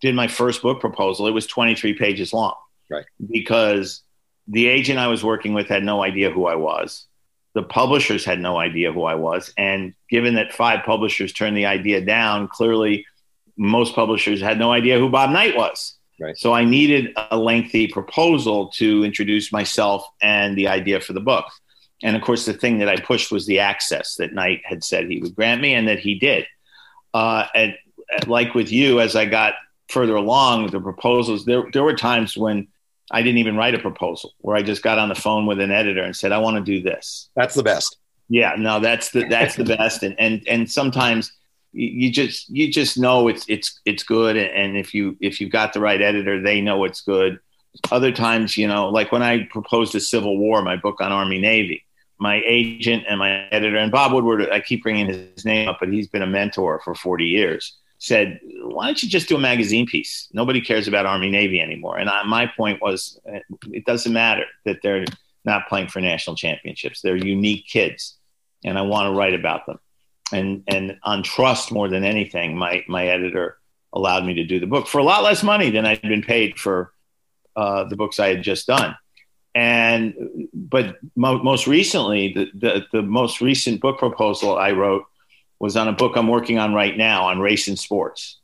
did 0.00 0.14
my 0.14 0.28
first 0.28 0.62
book 0.62 0.80
proposal, 0.80 1.26
it 1.26 1.32
was 1.32 1.46
23 1.46 1.94
pages 1.94 2.32
long. 2.32 2.54
Right. 2.90 3.04
Because 3.30 4.02
the 4.46 4.66
agent 4.66 4.98
I 4.98 5.08
was 5.08 5.22
working 5.22 5.54
with 5.54 5.68
had 5.68 5.84
no 5.84 6.02
idea 6.02 6.30
who 6.30 6.46
I 6.46 6.54
was. 6.54 7.06
The 7.54 7.62
publishers 7.62 8.24
had 8.24 8.40
no 8.40 8.58
idea 8.58 8.92
who 8.92 9.02
I 9.04 9.14
was. 9.14 9.52
And 9.56 9.94
given 10.08 10.34
that 10.34 10.52
five 10.52 10.84
publishers 10.84 11.32
turned 11.32 11.56
the 11.56 11.66
idea 11.66 12.00
down, 12.00 12.48
clearly 12.48 13.06
most 13.56 13.94
publishers 13.94 14.40
had 14.40 14.58
no 14.58 14.72
idea 14.72 14.98
who 14.98 15.08
Bob 15.08 15.30
Knight 15.30 15.56
was. 15.56 15.94
Right. 16.20 16.36
So 16.36 16.52
I 16.52 16.64
needed 16.64 17.12
a 17.30 17.36
lengthy 17.36 17.88
proposal 17.88 18.68
to 18.70 19.04
introduce 19.04 19.52
myself 19.52 20.04
and 20.20 20.56
the 20.56 20.68
idea 20.68 21.00
for 21.00 21.12
the 21.12 21.20
book. 21.20 21.44
And 22.02 22.16
of 22.16 22.22
course, 22.22 22.44
the 22.46 22.54
thing 22.54 22.78
that 22.78 22.88
I 22.88 22.96
pushed 22.96 23.30
was 23.30 23.46
the 23.46 23.60
access 23.60 24.16
that 24.16 24.32
Knight 24.32 24.62
had 24.64 24.84
said 24.84 25.06
he 25.06 25.20
would 25.20 25.34
grant 25.34 25.60
me, 25.60 25.74
and 25.74 25.88
that 25.88 25.98
he 25.98 26.16
did. 26.16 26.46
Uh, 27.12 27.46
and, 27.54 27.74
like 28.26 28.54
with 28.54 28.70
you, 28.70 29.00
as 29.00 29.16
I 29.16 29.26
got 29.26 29.54
further 29.88 30.14
along 30.14 30.62
with 30.62 30.72
the 30.72 30.80
proposals, 30.80 31.44
there 31.44 31.64
there 31.72 31.82
were 31.82 31.96
times 31.96 32.36
when 32.36 32.68
I 33.10 33.22
didn't 33.22 33.38
even 33.38 33.56
write 33.56 33.74
a 33.74 33.78
proposal 33.78 34.34
where 34.38 34.56
I 34.56 34.62
just 34.62 34.82
got 34.82 34.98
on 34.98 35.08
the 35.08 35.14
phone 35.14 35.46
with 35.46 35.60
an 35.60 35.70
editor 35.70 36.02
and 36.02 36.14
said, 36.14 36.32
I 36.32 36.38
want 36.38 36.56
to 36.56 36.62
do 36.62 36.82
this. 36.82 37.30
That's 37.34 37.54
the 37.54 37.62
best. 37.62 37.96
Yeah, 38.28 38.54
no, 38.58 38.80
that's 38.80 39.10
the 39.10 39.24
that's 39.24 39.56
the 39.56 39.64
best. 39.76 40.02
And 40.02 40.14
and 40.18 40.42
and 40.46 40.70
sometimes 40.70 41.32
you 41.72 42.10
just 42.10 42.48
you 42.50 42.70
just 42.70 42.98
know 42.98 43.28
it's 43.28 43.44
it's 43.48 43.80
it's 43.84 44.02
good. 44.02 44.36
And 44.36 44.76
if 44.76 44.94
you 44.94 45.16
if 45.20 45.40
you've 45.40 45.50
got 45.50 45.72
the 45.72 45.80
right 45.80 46.00
editor, 46.00 46.42
they 46.42 46.60
know 46.60 46.84
it's 46.84 47.00
good. 47.00 47.38
Other 47.90 48.12
times, 48.12 48.56
you 48.56 48.66
know, 48.66 48.88
like 48.88 49.12
when 49.12 49.22
I 49.22 49.44
proposed 49.44 49.94
a 49.94 50.00
Civil 50.00 50.36
War, 50.38 50.62
my 50.62 50.76
book 50.76 51.00
on 51.00 51.12
Army 51.12 51.38
Navy, 51.38 51.84
my 52.18 52.42
agent 52.44 53.04
and 53.08 53.18
my 53.18 53.46
editor 53.50 53.76
and 53.76 53.92
Bob 53.92 54.12
Woodward, 54.12 54.50
I 54.50 54.60
keep 54.60 54.82
bringing 54.82 55.06
his 55.06 55.44
name 55.44 55.68
up, 55.68 55.78
but 55.80 55.90
he's 55.90 56.08
been 56.08 56.22
a 56.22 56.26
mentor 56.26 56.80
for 56.84 56.94
40 56.94 57.24
years 57.24 57.77
said, 57.98 58.40
why 58.62 58.86
don't 58.86 59.02
you 59.02 59.08
just 59.08 59.28
do 59.28 59.36
a 59.36 59.40
magazine 59.40 59.86
piece? 59.86 60.28
Nobody 60.32 60.60
cares 60.60 60.88
about 60.88 61.04
Army 61.04 61.30
Navy 61.30 61.60
anymore. 61.60 61.98
And 61.98 62.08
I, 62.08 62.22
my 62.22 62.46
point 62.46 62.80
was, 62.80 63.20
it 63.72 63.84
doesn't 63.84 64.12
matter 64.12 64.44
that 64.64 64.78
they're 64.82 65.04
not 65.44 65.68
playing 65.68 65.88
for 65.88 66.00
national 66.00 66.36
championships. 66.36 67.00
They're 67.00 67.16
unique 67.16 67.66
kids, 67.66 68.16
and 68.64 68.78
I 68.78 68.82
want 68.82 69.12
to 69.12 69.18
write 69.18 69.34
about 69.34 69.66
them. 69.66 69.78
And 70.30 70.62
and 70.68 70.98
on 71.02 71.22
trust 71.22 71.72
more 71.72 71.88
than 71.88 72.04
anything, 72.04 72.56
my 72.56 72.84
my 72.86 73.06
editor 73.06 73.58
allowed 73.92 74.24
me 74.26 74.34
to 74.34 74.44
do 74.44 74.60
the 74.60 74.66
book 74.66 74.86
for 74.86 74.98
a 74.98 75.02
lot 75.02 75.22
less 75.22 75.42
money 75.42 75.70
than 75.70 75.86
I'd 75.86 76.02
been 76.02 76.22
paid 76.22 76.58
for 76.58 76.92
uh, 77.56 77.84
the 77.84 77.96
books 77.96 78.20
I 78.20 78.28
had 78.28 78.42
just 78.42 78.66
done. 78.66 78.96
And 79.54 80.14
but 80.52 80.98
mo- 81.16 81.42
most 81.42 81.66
recently, 81.66 82.34
the, 82.34 82.50
the 82.54 82.86
the 82.92 83.02
most 83.02 83.40
recent 83.40 83.80
book 83.80 83.98
proposal 83.98 84.56
I 84.56 84.72
wrote 84.72 85.04
was 85.60 85.76
on 85.76 85.88
a 85.88 85.92
book 85.92 86.16
I'm 86.16 86.28
working 86.28 86.58
on 86.58 86.74
right 86.74 86.96
now 86.96 87.26
on 87.26 87.40
race 87.40 87.68
and 87.68 87.78
sports 87.78 88.38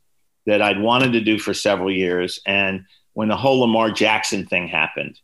that 0.47 0.61
I'd 0.61 0.81
wanted 0.81 1.13
to 1.13 1.21
do 1.21 1.39
for 1.39 1.55
several 1.55 1.91
years. 1.91 2.41
And 2.47 2.85
when 3.13 3.29
the 3.29 3.37
whole 3.37 3.61
Lamar 3.61 3.91
Jackson 3.91 4.47
thing 4.47 4.69
happened, 4.69 5.19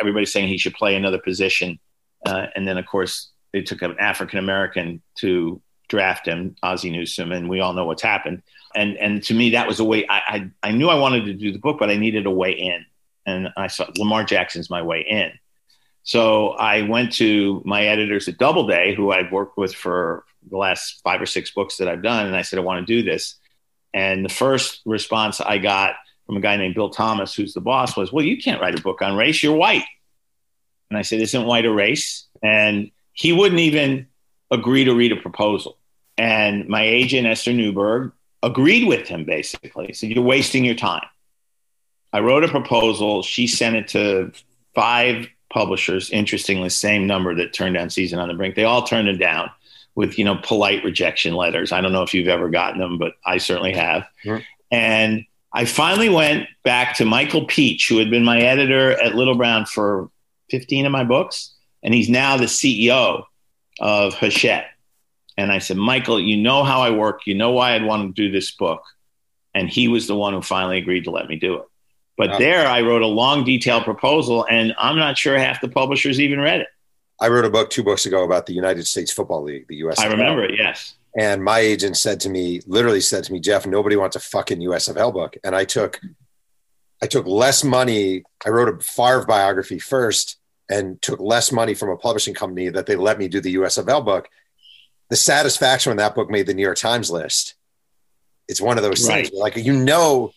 everybody's 0.00 0.32
saying 0.32 0.48
he 0.48 0.58
should 0.58 0.74
play 0.74 0.94
another 0.94 1.18
position. 1.18 1.78
Uh, 2.24 2.46
and 2.54 2.66
then, 2.66 2.78
of 2.78 2.86
course, 2.86 3.30
they 3.52 3.62
took 3.62 3.82
an 3.82 3.96
African 3.98 4.38
American 4.38 5.02
to 5.16 5.60
draft 5.88 6.26
him, 6.26 6.56
Ozzie 6.62 6.90
Newsome, 6.90 7.32
and 7.32 7.48
we 7.48 7.60
all 7.60 7.72
know 7.72 7.84
what's 7.84 8.02
happened. 8.02 8.42
And 8.74 8.96
and 8.96 9.22
to 9.24 9.34
me, 9.34 9.50
that 9.50 9.66
was 9.66 9.80
a 9.80 9.84
way. 9.84 10.06
I, 10.08 10.50
I 10.62 10.68
I 10.68 10.72
knew 10.72 10.88
I 10.88 10.96
wanted 10.96 11.24
to 11.26 11.32
do 11.32 11.52
the 11.52 11.58
book, 11.58 11.78
but 11.78 11.90
I 11.90 11.96
needed 11.96 12.26
a 12.26 12.30
way 12.30 12.52
in, 12.52 12.84
and 13.24 13.48
I 13.56 13.68
saw 13.68 13.86
Lamar 13.96 14.24
Jackson's 14.24 14.70
my 14.70 14.82
way 14.82 15.04
in. 15.08 15.32
So 16.02 16.50
I 16.50 16.82
went 16.82 17.12
to 17.14 17.62
my 17.64 17.86
editors 17.86 18.28
at 18.28 18.38
Doubleday, 18.38 18.94
who 18.94 19.10
I've 19.10 19.32
worked 19.32 19.56
with 19.56 19.74
for 19.74 20.24
the 20.50 20.56
last 20.56 21.00
five 21.02 21.20
or 21.20 21.26
six 21.26 21.50
books 21.50 21.76
that 21.78 21.88
I've 21.88 22.02
done, 22.02 22.26
and 22.26 22.36
I 22.36 22.42
said 22.42 22.58
I 22.58 22.62
want 22.62 22.86
to 22.86 22.92
do 22.92 23.08
this. 23.08 23.36
And 23.94 24.24
the 24.24 24.30
first 24.30 24.82
response 24.84 25.40
I 25.40 25.58
got 25.58 25.94
from 26.26 26.36
a 26.36 26.40
guy 26.40 26.56
named 26.56 26.74
Bill 26.74 26.90
Thomas, 26.90 27.34
who's 27.34 27.54
the 27.54 27.60
boss, 27.60 27.96
was, 27.96 28.12
"Well, 28.12 28.24
you 28.24 28.36
can't 28.36 28.60
write 28.60 28.78
a 28.78 28.82
book 28.82 29.02
on 29.02 29.16
race. 29.16 29.42
You're 29.42 29.56
white." 29.56 29.84
And 30.90 30.98
I 30.98 31.02
said, 31.02 31.20
"Isn't 31.20 31.46
white 31.46 31.64
a 31.64 31.72
race?" 31.72 32.26
And 32.42 32.90
he 33.12 33.32
wouldn't 33.32 33.60
even 33.60 34.06
agree 34.50 34.84
to 34.84 34.94
read 34.94 35.12
a 35.12 35.16
proposal. 35.16 35.78
And 36.18 36.68
my 36.68 36.82
agent, 36.82 37.26
Esther 37.26 37.52
Newberg, 37.52 38.12
agreed 38.42 38.86
with 38.86 39.08
him 39.08 39.24
basically. 39.24 39.92
Said, 39.92 40.10
You're 40.10 40.24
wasting 40.24 40.64
your 40.64 40.74
time. 40.74 41.04
I 42.12 42.20
wrote 42.20 42.44
a 42.44 42.48
proposal. 42.48 43.22
She 43.22 43.46
sent 43.46 43.76
it 43.76 43.88
to 43.88 44.32
five 44.74 45.28
publishers, 45.50 46.10
interestingly, 46.10 46.68
same 46.68 47.06
number 47.06 47.34
that 47.34 47.52
turned 47.52 47.74
down 47.74 47.90
Season 47.90 48.18
on 48.18 48.28
the 48.28 48.34
Brink. 48.34 48.54
They 48.54 48.64
all 48.64 48.82
turned 48.82 49.08
it 49.08 49.16
down 49.16 49.50
with, 49.96 50.18
you 50.18 50.24
know, 50.24 50.38
polite 50.42 50.84
rejection 50.84 51.34
letters. 51.34 51.72
I 51.72 51.80
don't 51.80 51.92
know 51.92 52.02
if 52.02 52.14
you've 52.14 52.28
ever 52.28 52.48
gotten 52.48 52.78
them, 52.78 52.98
but 52.98 53.14
I 53.24 53.38
certainly 53.38 53.72
have. 53.72 54.04
And 54.70 55.24
I 55.52 55.64
finally 55.64 56.10
went 56.10 56.48
back 56.62 56.96
to 56.96 57.06
Michael 57.06 57.46
Pietsch, 57.46 57.88
who 57.88 57.98
had 57.98 58.10
been 58.10 58.24
my 58.24 58.38
editor 58.38 58.92
at 58.92 59.14
Little 59.14 59.36
Brown 59.36 59.64
for 59.64 60.10
15 60.50 60.86
of 60.86 60.92
my 60.92 61.02
books, 61.02 61.54
and 61.82 61.94
he's 61.94 62.10
now 62.10 62.36
the 62.36 62.44
CEO 62.44 63.24
of 63.80 64.14
Hachette. 64.14 64.66
And 65.38 65.50
I 65.50 65.58
said, 65.58 65.78
Michael, 65.78 66.20
you 66.20 66.36
know 66.36 66.62
how 66.62 66.82
I 66.82 66.90
work. 66.90 67.22
You 67.26 67.34
know 67.34 67.50
why 67.50 67.74
I'd 67.74 67.84
want 67.84 68.14
to 68.14 68.22
do 68.22 68.30
this 68.30 68.50
book. 68.50 68.82
And 69.54 69.68
he 69.68 69.88
was 69.88 70.06
the 70.06 70.14
one 70.14 70.34
who 70.34 70.42
finally 70.42 70.78
agreed 70.78 71.04
to 71.04 71.10
let 71.10 71.28
me 71.28 71.36
do 71.36 71.56
it. 71.56 71.64
But 72.18 72.30
wow. 72.30 72.38
there 72.38 72.66
I 72.66 72.82
wrote 72.82 73.02
a 73.02 73.06
long, 73.06 73.44
detailed 73.44 73.84
proposal, 73.84 74.46
and 74.48 74.74
I'm 74.78 74.96
not 74.96 75.18
sure 75.18 75.38
half 75.38 75.60
the 75.60 75.68
publishers 75.68 76.20
even 76.20 76.40
read 76.40 76.60
it. 76.60 76.68
I 77.20 77.28
wrote 77.28 77.44
a 77.44 77.50
book 77.50 77.70
two 77.70 77.82
books 77.82 78.06
ago 78.06 78.24
about 78.24 78.46
the 78.46 78.52
United 78.52 78.86
States 78.86 79.10
Football 79.10 79.42
League, 79.42 79.66
the 79.68 79.80
USFL. 79.82 80.00
I 80.00 80.06
remember 80.08 80.44
it, 80.44 80.56
yes. 80.56 80.94
And 81.18 81.42
my 81.42 81.60
agent 81.60 81.96
said 81.96 82.20
to 82.20 82.28
me, 82.28 82.60
literally 82.66 83.00
said 83.00 83.24
to 83.24 83.32
me, 83.32 83.40
Jeff, 83.40 83.66
nobody 83.66 83.96
wants 83.96 84.16
a 84.16 84.20
fucking 84.20 84.60
USFL 84.60 85.14
book. 85.14 85.36
And 85.42 85.56
I 85.56 85.64
took 85.64 86.00
I 87.02 87.06
took 87.06 87.26
less 87.26 87.64
money. 87.64 88.24
I 88.44 88.50
wrote 88.50 88.68
a 88.68 88.82
Favre 88.82 89.24
biography 89.26 89.78
first 89.78 90.38
and 90.68 91.00
took 91.00 91.20
less 91.20 91.52
money 91.52 91.74
from 91.74 91.90
a 91.90 91.96
publishing 91.96 92.34
company 92.34 92.68
that 92.68 92.86
they 92.86 92.96
let 92.96 93.18
me 93.18 93.28
do 93.28 93.40
the 93.40 93.54
USFL 93.56 94.04
book. 94.04 94.28
The 95.08 95.16
satisfaction 95.16 95.90
when 95.90 95.98
that 95.98 96.14
book 96.14 96.30
made 96.30 96.46
the 96.46 96.54
New 96.54 96.62
York 96.62 96.78
Times 96.78 97.10
list, 97.10 97.54
it's 98.48 98.60
one 98.60 98.76
of 98.76 98.82
those 98.82 99.06
right. 99.08 99.26
things. 99.26 99.38
Like 99.38 99.56
you 99.56 99.72
know, 99.72 100.32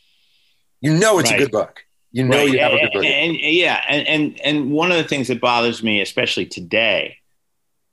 you 0.80 0.94
know 0.94 1.20
it's 1.20 1.32
right. 1.32 1.40
a 1.40 1.44
good 1.44 1.52
book. 1.52 1.84
You 2.12 2.26
know 2.26 2.38
right. 2.38 2.50
you 2.50 2.60
have 2.60 2.74
a 2.74 2.80
good 2.80 2.92
book. 2.94 3.06
And, 3.06 3.36
and, 3.36 3.38
yeah, 3.38 3.84
and, 3.88 4.08
and 4.08 4.42
and 4.42 4.72
one 4.72 4.92
of 4.92 4.98
the 4.98 5.04
things 5.04 5.28
that 5.28 5.40
bothers 5.40 5.84
me, 5.84 6.02
especially 6.02 6.46
today, 6.46 7.18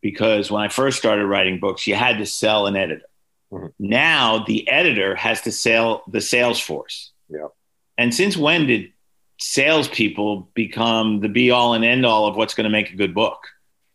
because 0.01 0.51
when 0.51 0.63
I 0.63 0.69
first 0.69 0.99
started 0.99 1.27
writing 1.27 1.61
books, 1.61 1.87
you 1.87 1.95
had 1.95 2.19
to 2.19 2.27
sell 2.27 2.67
an 2.67 2.77
editor. 2.77 3.07
Mm-hmm. 3.53 3.67
Now 3.79 4.45
the 4.45 4.69
editor 4.69 5.15
has 5.15 5.43
to 5.43 5.53
sell 5.53 6.03
the 6.09 6.21
sales 6.21 6.59
force. 6.59 7.13
Yeah. 7.29 7.49
And 7.99 8.15
since 8.15 8.37
when 8.37 8.67
did 8.67 8.93
salespeople 9.39 10.51
become 10.55 11.21
the 11.21 11.29
be 11.29 11.51
all 11.51 11.75
and 11.75 11.85
end 11.85 12.07
all 12.07 12.27
of 12.27 12.37
what's 12.37 12.55
going 12.55 12.65
to 12.65 12.71
make 12.71 12.93
a 12.93 12.97
good 12.97 13.15
book. 13.15 13.49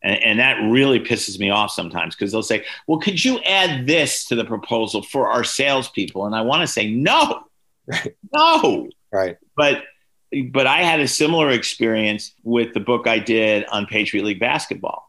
And, 0.04 0.24
and 0.24 0.40
that 0.40 0.60
really 0.70 1.00
pisses 1.00 1.40
me 1.40 1.50
off 1.50 1.72
sometimes 1.72 2.16
because 2.16 2.32
they'll 2.32 2.44
say, 2.44 2.66
well, 2.88 3.00
could 3.00 3.24
you 3.24 3.40
add 3.42 3.88
this 3.88 4.26
to 4.26 4.36
the 4.36 4.46
proposal 4.46 5.02
for 5.02 5.30
our 5.30 5.44
salespeople? 5.44 6.26
And 6.26 6.36
I 6.36 6.42
want 6.42 6.62
to 6.62 6.68
say, 6.68 6.92
no, 6.92 7.44
right. 7.88 8.16
no. 8.34 8.90
Right. 9.12 9.38
But, 9.56 9.84
but 10.52 10.68
I 10.68 10.84
had 10.84 11.00
a 11.00 11.08
similar 11.08 11.50
experience 11.50 12.34
with 12.44 12.74
the 12.74 12.80
book 12.80 13.08
I 13.08 13.20
did 13.20 13.66
on 13.66 13.86
Patriot 13.86 14.24
League 14.24 14.40
basketball. 14.40 15.08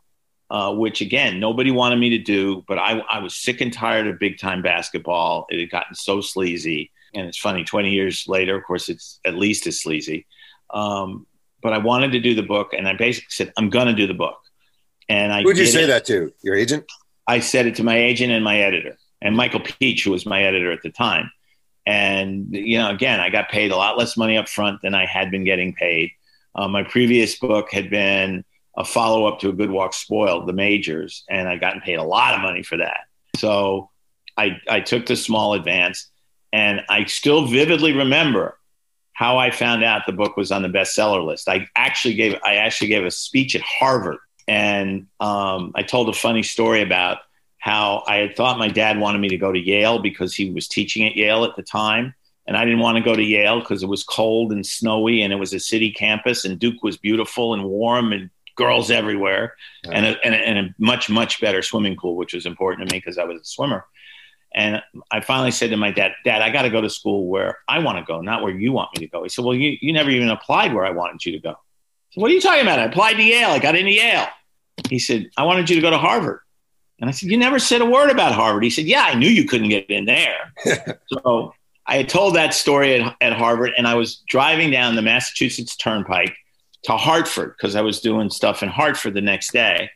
Uh, 0.50 0.70
which 0.70 1.00
again 1.00 1.40
nobody 1.40 1.70
wanted 1.70 1.96
me 1.96 2.10
to 2.10 2.18
do, 2.18 2.62
but 2.68 2.78
I, 2.78 2.98
I 2.98 3.20
was 3.20 3.34
sick 3.34 3.62
and 3.62 3.72
tired 3.72 4.06
of 4.06 4.18
big 4.18 4.36
time 4.38 4.60
basketball. 4.60 5.46
It 5.48 5.58
had 5.58 5.70
gotten 5.70 5.94
so 5.94 6.20
sleazy, 6.20 6.90
and 7.14 7.26
it's 7.26 7.38
funny 7.38 7.64
20 7.64 7.90
years 7.90 8.26
later 8.28 8.56
of 8.56 8.64
course 8.64 8.88
it's 8.88 9.20
at 9.24 9.34
least 9.34 9.66
as 9.66 9.80
sleazy 9.80 10.26
um, 10.70 11.26
but 11.62 11.72
i 11.72 11.78
wanted 11.78 12.12
to 12.12 12.20
do 12.20 12.34
the 12.34 12.42
book 12.42 12.72
and 12.72 12.88
i 12.88 12.94
basically 12.94 13.28
said 13.30 13.52
i'm 13.56 13.70
going 13.70 13.86
to 13.86 13.94
do 13.94 14.06
the 14.06 14.14
book 14.14 14.38
and 15.08 15.32
i 15.32 15.42
who'd 15.42 15.56
you 15.56 15.66
say 15.66 15.84
it. 15.84 15.88
that 15.88 16.04
to 16.04 16.32
your 16.42 16.54
agent 16.54 16.84
i 17.26 17.38
said 17.38 17.66
it 17.66 17.74
to 17.76 17.84
my 17.84 17.96
agent 17.96 18.32
and 18.32 18.44
my 18.44 18.58
editor 18.58 18.96
and 19.20 19.36
michael 19.36 19.60
Pietsch, 19.60 20.04
who 20.04 20.10
was 20.10 20.26
my 20.26 20.42
editor 20.42 20.72
at 20.72 20.82
the 20.82 20.90
time 20.90 21.30
and 21.86 22.46
you 22.50 22.78
know 22.78 22.90
again 22.90 23.20
i 23.20 23.28
got 23.28 23.48
paid 23.48 23.72
a 23.72 23.76
lot 23.76 23.98
less 23.98 24.16
money 24.16 24.36
up 24.36 24.48
front 24.48 24.80
than 24.82 24.94
i 24.94 25.04
had 25.04 25.30
been 25.30 25.44
getting 25.44 25.74
paid 25.74 26.10
uh, 26.54 26.68
my 26.68 26.82
previous 26.82 27.38
book 27.38 27.72
had 27.72 27.90
been 27.90 28.44
a 28.76 28.84
follow-up 28.84 29.40
to 29.40 29.48
a 29.48 29.52
good 29.52 29.70
walk 29.70 29.92
spoiled 29.92 30.46
the 30.46 30.52
majors 30.52 31.24
and 31.28 31.48
i'd 31.48 31.60
gotten 31.60 31.80
paid 31.80 31.96
a 31.96 32.04
lot 32.04 32.34
of 32.34 32.40
money 32.40 32.62
for 32.62 32.76
that 32.76 33.00
so 33.36 33.90
I, 34.36 34.60
I 34.68 34.80
took 34.80 35.06
the 35.06 35.16
small 35.16 35.54
advance 35.54 36.08
and 36.52 36.82
I 36.88 37.04
still 37.04 37.46
vividly 37.46 37.92
remember 37.92 38.58
how 39.12 39.38
I 39.38 39.50
found 39.50 39.84
out 39.84 40.06
the 40.06 40.12
book 40.12 40.36
was 40.36 40.50
on 40.50 40.62
the 40.62 40.68
bestseller 40.68 41.24
list. 41.24 41.48
I 41.48 41.68
actually 41.76 42.14
gave 42.14 42.36
I 42.44 42.56
actually 42.56 42.88
gave 42.88 43.04
a 43.04 43.10
speech 43.10 43.54
at 43.54 43.62
Harvard, 43.62 44.18
and 44.48 45.06
um, 45.20 45.72
I 45.74 45.82
told 45.82 46.08
a 46.08 46.12
funny 46.12 46.42
story 46.42 46.82
about 46.82 47.18
how 47.62 48.02
I 48.08 48.16
had 48.16 48.34
thought 48.34 48.58
my 48.58 48.66
dad 48.66 48.98
wanted 48.98 49.20
me 49.20 49.28
to 49.28 49.36
go 49.36 49.52
to 49.52 49.58
Yale 49.58 50.00
because 50.00 50.34
he 50.34 50.50
was 50.50 50.66
teaching 50.66 51.06
at 51.06 51.14
Yale 51.14 51.44
at 51.44 51.54
the 51.54 51.62
time, 51.62 52.12
and 52.44 52.56
I 52.56 52.64
didn't 52.64 52.80
want 52.80 52.98
to 52.98 53.04
go 53.04 53.14
to 53.14 53.22
Yale 53.22 53.60
because 53.60 53.84
it 53.84 53.88
was 53.88 54.02
cold 54.02 54.50
and 54.50 54.66
snowy, 54.66 55.22
and 55.22 55.32
it 55.32 55.36
was 55.36 55.54
a 55.54 55.60
city 55.60 55.92
campus, 55.92 56.44
and 56.44 56.58
Duke 56.58 56.82
was 56.82 56.96
beautiful 56.96 57.54
and 57.54 57.62
warm, 57.62 58.12
and 58.12 58.30
girls 58.56 58.90
everywhere, 58.90 59.54
and, 59.84 60.04
a, 60.04 60.24
and, 60.24 60.34
a, 60.34 60.38
and 60.38 60.58
a 60.58 60.74
much 60.78 61.08
much 61.08 61.40
better 61.40 61.62
swimming 61.62 61.94
pool, 61.96 62.16
which 62.16 62.34
was 62.34 62.46
important 62.46 62.88
to 62.88 62.92
me 62.92 62.98
because 62.98 63.16
I 63.16 63.22
was 63.22 63.40
a 63.40 63.44
swimmer. 63.44 63.86
And 64.52 64.82
I 65.12 65.20
finally 65.20 65.52
said 65.52 65.70
to 65.70 65.76
my 65.76 65.92
dad, 65.92 66.14
Dad, 66.24 66.42
I 66.42 66.50
got 66.50 66.62
to 66.62 66.70
go 66.70 66.80
to 66.80 66.90
school 66.90 67.28
where 67.28 67.58
I 67.68 67.78
want 67.78 67.98
to 67.98 68.04
go, 68.04 68.20
not 68.20 68.42
where 68.42 68.52
you 68.52 68.72
want 68.72 68.90
me 68.96 69.06
to 69.06 69.08
go. 69.08 69.22
He 69.22 69.28
said, 69.28 69.44
Well, 69.44 69.54
you, 69.54 69.78
you 69.80 69.92
never 69.92 70.10
even 70.10 70.30
applied 70.30 70.74
where 70.74 70.84
I 70.84 70.90
wanted 70.90 71.24
you 71.24 71.30
to 71.30 71.38
go. 71.38 71.54
Said, 72.10 72.20
what 72.22 72.30
are 72.32 72.34
you 72.34 72.40
talking 72.40 72.62
about? 72.62 72.80
I 72.80 72.86
applied 72.86 73.14
to 73.14 73.22
Yale. 73.22 73.50
I 73.50 73.60
got 73.60 73.76
into 73.76 73.92
Yale. 73.92 74.26
He 74.90 74.98
said, 74.98 75.30
I 75.36 75.44
wanted 75.44 75.70
you 75.70 75.76
to 75.76 75.82
go 75.82 75.90
to 75.90 75.96
Harvard. 75.96 76.40
And 77.02 77.10
I 77.10 77.12
said, 77.12 77.30
You 77.30 77.36
never 77.36 77.58
said 77.58 77.82
a 77.82 77.86
word 77.86 78.08
about 78.08 78.32
Harvard. 78.32 78.64
He 78.64 78.70
said, 78.70 78.86
Yeah, 78.86 79.02
I 79.02 79.14
knew 79.14 79.28
you 79.28 79.44
couldn't 79.46 79.68
get 79.68 79.90
in 79.90 80.06
there. 80.06 80.54
so 81.08 81.52
I 81.86 81.98
had 81.98 82.08
told 82.08 82.34
that 82.36 82.54
story 82.54 82.98
at, 82.98 83.16
at 83.20 83.34
Harvard, 83.34 83.72
and 83.76 83.86
I 83.86 83.96
was 83.96 84.22
driving 84.26 84.70
down 84.70 84.96
the 84.96 85.02
Massachusetts 85.02 85.76
Turnpike 85.76 86.34
to 86.84 86.96
Hartford 86.96 87.54
because 87.58 87.76
I 87.76 87.82
was 87.82 88.00
doing 88.00 88.30
stuff 88.30 88.62
in 88.62 88.70
Hartford 88.70 89.12
the 89.12 89.20
next 89.20 89.52
day 89.52 89.90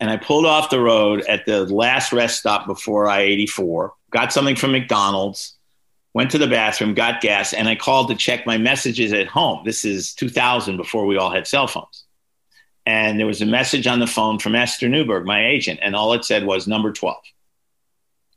and 0.00 0.10
I 0.10 0.16
pulled 0.16 0.46
off 0.46 0.70
the 0.70 0.80
road 0.80 1.22
at 1.28 1.44
the 1.46 1.64
last 1.66 2.12
rest 2.12 2.38
stop 2.38 2.66
before 2.66 3.08
I 3.08 3.22
84, 3.22 3.92
got 4.10 4.32
something 4.32 4.56
from 4.56 4.72
McDonald's, 4.72 5.56
went 6.14 6.30
to 6.32 6.38
the 6.38 6.46
bathroom, 6.46 6.94
got 6.94 7.20
gas, 7.20 7.52
and 7.52 7.68
I 7.68 7.74
called 7.74 8.08
to 8.08 8.14
check 8.14 8.46
my 8.46 8.58
messages 8.58 9.12
at 9.12 9.26
home. 9.26 9.62
This 9.64 9.84
is 9.84 10.14
2000 10.14 10.76
before 10.76 11.06
we 11.06 11.16
all 11.16 11.30
had 11.30 11.46
cell 11.46 11.66
phones. 11.66 12.04
And 12.88 13.20
there 13.20 13.26
was 13.26 13.42
a 13.42 13.46
message 13.46 13.86
on 13.86 14.00
the 14.00 14.06
phone 14.06 14.38
from 14.38 14.54
Esther 14.54 14.88
Newberg, 14.88 15.26
my 15.26 15.46
agent, 15.46 15.80
and 15.82 15.94
all 15.94 16.14
it 16.14 16.24
said 16.24 16.46
was 16.46 16.66
number 16.66 16.90
12. 16.90 17.18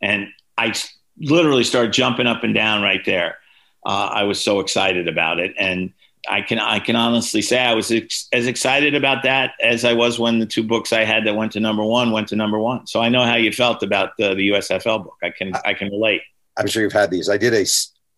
And 0.01 0.27
I 0.57 0.73
literally 1.17 1.63
started 1.63 1.93
jumping 1.93 2.27
up 2.27 2.43
and 2.43 2.53
down 2.53 2.81
right 2.81 2.99
there. 3.05 3.37
Uh, 3.85 4.09
I 4.11 4.23
was 4.23 4.41
so 4.41 4.59
excited 4.59 5.07
about 5.07 5.39
it. 5.39 5.53
And 5.57 5.93
I 6.27 6.41
can 6.41 6.59
I 6.59 6.79
can 6.79 6.97
honestly 6.97 7.41
say 7.41 7.59
I 7.59 7.73
was 7.75 7.91
ex- 7.91 8.27
as 8.33 8.45
excited 8.45 8.93
about 8.93 9.23
that 9.23 9.53
as 9.61 9.85
I 9.85 9.93
was 9.93 10.19
when 10.19 10.39
the 10.39 10.45
two 10.45 10.63
books 10.63 10.91
I 10.91 11.05
had 11.05 11.25
that 11.27 11.35
went 11.37 11.53
to 11.53 11.61
number 11.61 11.85
one 11.85 12.11
went 12.11 12.27
to 12.27 12.35
number 12.35 12.59
one. 12.59 12.85
So 12.87 12.99
I 12.99 13.07
know 13.07 13.23
how 13.23 13.37
you 13.37 13.53
felt 13.53 13.81
about 13.83 14.17
the, 14.17 14.35
the 14.35 14.49
USFL 14.49 15.05
book. 15.05 15.17
I 15.23 15.29
can 15.29 15.53
I 15.63 15.73
can 15.73 15.89
relate. 15.89 16.23
I'm 16.57 16.67
sure 16.67 16.83
you've 16.83 16.91
had 16.91 17.09
these. 17.09 17.29
I 17.29 17.37
did 17.37 17.53
a 17.53 17.65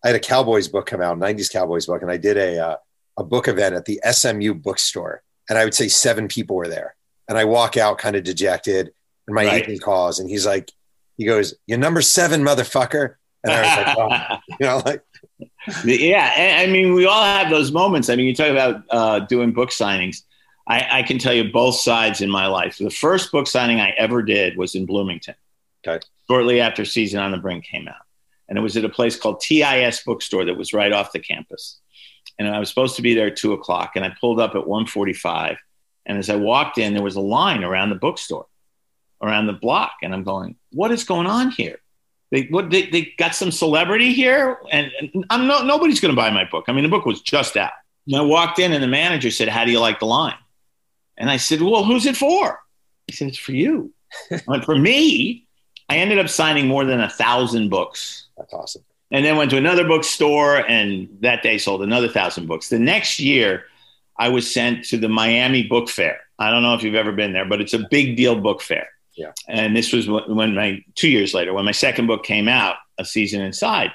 I 0.04 0.08
had 0.08 0.16
a 0.16 0.20
Cowboys 0.20 0.66
book 0.66 0.86
come 0.86 1.00
out, 1.00 1.16
'90s 1.16 1.50
Cowboys 1.52 1.86
book, 1.86 2.02
and 2.02 2.10
I 2.10 2.16
did 2.16 2.36
a 2.36 2.58
uh, 2.58 2.76
a 3.18 3.22
book 3.22 3.46
event 3.46 3.76
at 3.76 3.84
the 3.84 4.00
SMU 4.10 4.52
bookstore, 4.54 5.22
and 5.48 5.58
I 5.58 5.64
would 5.64 5.74
say 5.74 5.88
seven 5.88 6.28
people 6.28 6.56
were 6.56 6.68
there, 6.68 6.96
and 7.28 7.38
I 7.38 7.44
walk 7.44 7.76
out 7.76 7.98
kind 7.98 8.16
of 8.16 8.24
dejected, 8.24 8.92
and 9.26 9.34
my 9.34 9.46
right. 9.46 9.62
agent 9.62 9.82
calls, 9.82 10.18
and 10.18 10.28
he's 10.28 10.46
like, 10.46 10.70
he 11.16 11.24
goes, 11.24 11.54
"You're 11.66 11.78
number 11.78 12.02
seven, 12.02 12.42
motherfucker," 12.42 13.16
and 13.42 13.52
I 13.52 13.60
was 13.60 13.86
like, 13.86 13.96
oh. 13.98 14.36
you 14.60 14.66
know, 14.66 14.82
like 14.84 15.02
yeah, 15.84 16.58
I 16.60 16.66
mean, 16.66 16.94
we 16.94 17.06
all 17.06 17.24
have 17.24 17.50
those 17.50 17.72
moments. 17.72 18.08
I 18.08 18.16
mean, 18.16 18.26
you 18.26 18.34
talk 18.34 18.50
about 18.50 18.82
uh, 18.90 19.20
doing 19.20 19.52
book 19.52 19.70
signings. 19.70 20.22
I, 20.66 21.00
I, 21.00 21.02
can 21.02 21.18
tell 21.18 21.34
you 21.34 21.52
both 21.52 21.76
sides 21.76 22.22
in 22.22 22.30
my 22.30 22.46
life. 22.46 22.78
The 22.78 22.90
first 22.90 23.30
book 23.30 23.46
signing 23.46 23.80
I 23.80 23.90
ever 23.90 24.22
did 24.22 24.56
was 24.56 24.74
in 24.74 24.86
Bloomington, 24.86 25.34
okay. 25.86 26.04
shortly 26.26 26.60
after 26.60 26.86
Season 26.86 27.20
on 27.20 27.32
the 27.32 27.38
Brink 27.38 27.64
came 27.64 27.86
out, 27.86 28.02
and 28.48 28.56
it 28.56 28.62
was 28.62 28.76
at 28.76 28.84
a 28.84 28.88
place 28.88 29.16
called 29.16 29.40
TIS 29.40 30.02
Bookstore 30.04 30.46
that 30.46 30.56
was 30.56 30.72
right 30.72 30.92
off 30.92 31.12
the 31.12 31.18
campus. 31.18 31.80
And 32.38 32.48
I 32.48 32.58
was 32.58 32.68
supposed 32.68 32.96
to 32.96 33.02
be 33.02 33.14
there 33.14 33.28
at 33.28 33.36
two 33.36 33.52
o'clock, 33.52 33.92
and 33.94 34.04
I 34.04 34.14
pulled 34.20 34.40
up 34.40 34.54
at 34.54 34.66
one 34.66 34.86
forty-five. 34.86 35.56
And 36.06 36.18
as 36.18 36.28
I 36.28 36.36
walked 36.36 36.78
in, 36.78 36.94
there 36.94 37.02
was 37.02 37.16
a 37.16 37.20
line 37.20 37.64
around 37.64 37.88
the 37.88 37.94
bookstore, 37.94 38.46
around 39.22 39.46
the 39.46 39.52
block, 39.52 39.92
and 40.02 40.12
I'm 40.12 40.24
going, 40.24 40.56
"What 40.72 40.90
is 40.90 41.04
going 41.04 41.26
on 41.26 41.50
here?" 41.50 41.78
They 42.30 42.42
what 42.50 42.70
they, 42.70 42.86
they 42.86 43.12
got 43.16 43.34
some 43.34 43.52
celebrity 43.52 44.12
here, 44.12 44.58
and, 44.70 44.90
and 45.00 45.24
I'm 45.30 45.46
no 45.46 45.62
nobody's 45.62 46.00
going 46.00 46.14
to 46.14 46.20
buy 46.20 46.30
my 46.30 46.44
book. 46.44 46.64
I 46.68 46.72
mean, 46.72 46.82
the 46.82 46.90
book 46.90 47.06
was 47.06 47.20
just 47.20 47.56
out. 47.56 47.72
And 48.06 48.16
I 48.16 48.22
walked 48.22 48.58
in, 48.58 48.72
and 48.72 48.82
the 48.82 48.88
manager 48.88 49.30
said, 49.30 49.48
"How 49.48 49.64
do 49.64 49.70
you 49.70 49.80
like 49.80 50.00
the 50.00 50.06
line?" 50.06 50.36
And 51.16 51.30
I 51.30 51.36
said, 51.36 51.62
"Well, 51.62 51.84
who's 51.84 52.06
it 52.06 52.16
for?" 52.16 52.58
He 53.06 53.14
said, 53.14 53.28
"It's 53.28 53.38
for 53.38 53.52
you." 53.52 53.92
and 54.48 54.64
for 54.64 54.76
me, 54.76 55.46
I 55.88 55.98
ended 55.98 56.18
up 56.18 56.28
signing 56.28 56.66
more 56.66 56.84
than 56.84 57.00
a 57.00 57.08
thousand 57.08 57.68
books. 57.68 58.26
That's 58.36 58.52
awesome. 58.52 58.84
And 59.10 59.24
then 59.24 59.36
went 59.36 59.50
to 59.50 59.56
another 59.56 59.86
bookstore, 59.86 60.56
and 60.56 61.08
that 61.20 61.42
day 61.42 61.58
sold 61.58 61.82
another 61.82 62.08
thousand 62.08 62.46
books. 62.46 62.68
The 62.68 62.78
next 62.78 63.20
year, 63.20 63.64
I 64.18 64.28
was 64.28 64.52
sent 64.52 64.84
to 64.86 64.96
the 64.96 65.08
Miami 65.08 65.62
Book 65.62 65.88
Fair. 65.88 66.20
I 66.38 66.50
don't 66.50 66.62
know 66.62 66.74
if 66.74 66.82
you've 66.82 66.94
ever 66.94 67.12
been 67.12 67.32
there, 67.32 67.44
but 67.44 67.60
it's 67.60 67.74
a 67.74 67.86
big 67.90 68.16
deal 68.16 68.34
book 68.34 68.60
fair. 68.60 68.88
Yeah. 69.14 69.32
And 69.48 69.76
this 69.76 69.92
was 69.92 70.08
when 70.08 70.54
my 70.54 70.82
two 70.96 71.08
years 71.08 71.34
later, 71.34 71.52
when 71.52 71.64
my 71.64 71.72
second 71.72 72.06
book 72.06 72.24
came 72.24 72.48
out, 72.48 72.76
A 72.98 73.04
Season 73.04 73.40
Inside, 73.40 73.92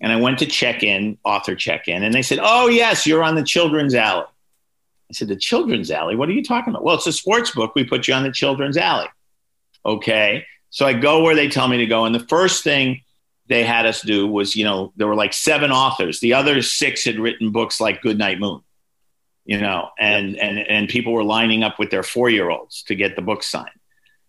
and 0.00 0.10
I 0.10 0.16
went 0.16 0.38
to 0.38 0.46
check 0.46 0.82
in, 0.82 1.18
author 1.24 1.54
check 1.54 1.88
in, 1.88 2.02
and 2.02 2.14
they 2.14 2.22
said, 2.22 2.38
"Oh 2.40 2.68
yes, 2.68 3.06
you're 3.06 3.22
on 3.22 3.34
the 3.34 3.42
Children's 3.42 3.94
Alley." 3.94 4.24
I 4.24 5.12
said, 5.12 5.28
"The 5.28 5.36
Children's 5.36 5.90
Alley? 5.90 6.16
What 6.16 6.28
are 6.30 6.32
you 6.32 6.42
talking 6.42 6.72
about?" 6.72 6.84
Well, 6.84 6.94
it's 6.94 7.06
a 7.06 7.12
sports 7.12 7.50
book. 7.50 7.74
We 7.74 7.84
put 7.84 8.08
you 8.08 8.14
on 8.14 8.22
the 8.22 8.32
Children's 8.32 8.78
Alley. 8.78 9.08
Okay. 9.84 10.46
So 10.70 10.86
I 10.86 10.94
go 10.94 11.22
where 11.22 11.34
they 11.34 11.48
tell 11.48 11.68
me 11.68 11.76
to 11.76 11.86
go, 11.86 12.06
and 12.06 12.14
the 12.14 12.26
first 12.26 12.64
thing 12.64 13.02
they 13.48 13.64
had 13.64 13.86
us 13.86 14.00
do 14.02 14.26
was, 14.26 14.56
you 14.56 14.64
know, 14.64 14.92
there 14.96 15.06
were 15.06 15.14
like 15.14 15.32
seven 15.32 15.70
authors. 15.72 16.20
The 16.20 16.34
other 16.34 16.62
six 16.62 17.04
had 17.04 17.18
written 17.18 17.50
books 17.50 17.80
like 17.80 18.02
Goodnight 18.02 18.38
Moon, 18.38 18.60
you 19.44 19.60
know, 19.60 19.90
and 19.98 20.36
and 20.36 20.58
and 20.58 20.88
people 20.88 21.12
were 21.12 21.24
lining 21.24 21.62
up 21.62 21.78
with 21.78 21.90
their 21.90 22.02
four 22.02 22.30
year 22.30 22.50
olds 22.50 22.82
to 22.84 22.94
get 22.94 23.16
the 23.16 23.22
book 23.22 23.42
signed. 23.42 23.70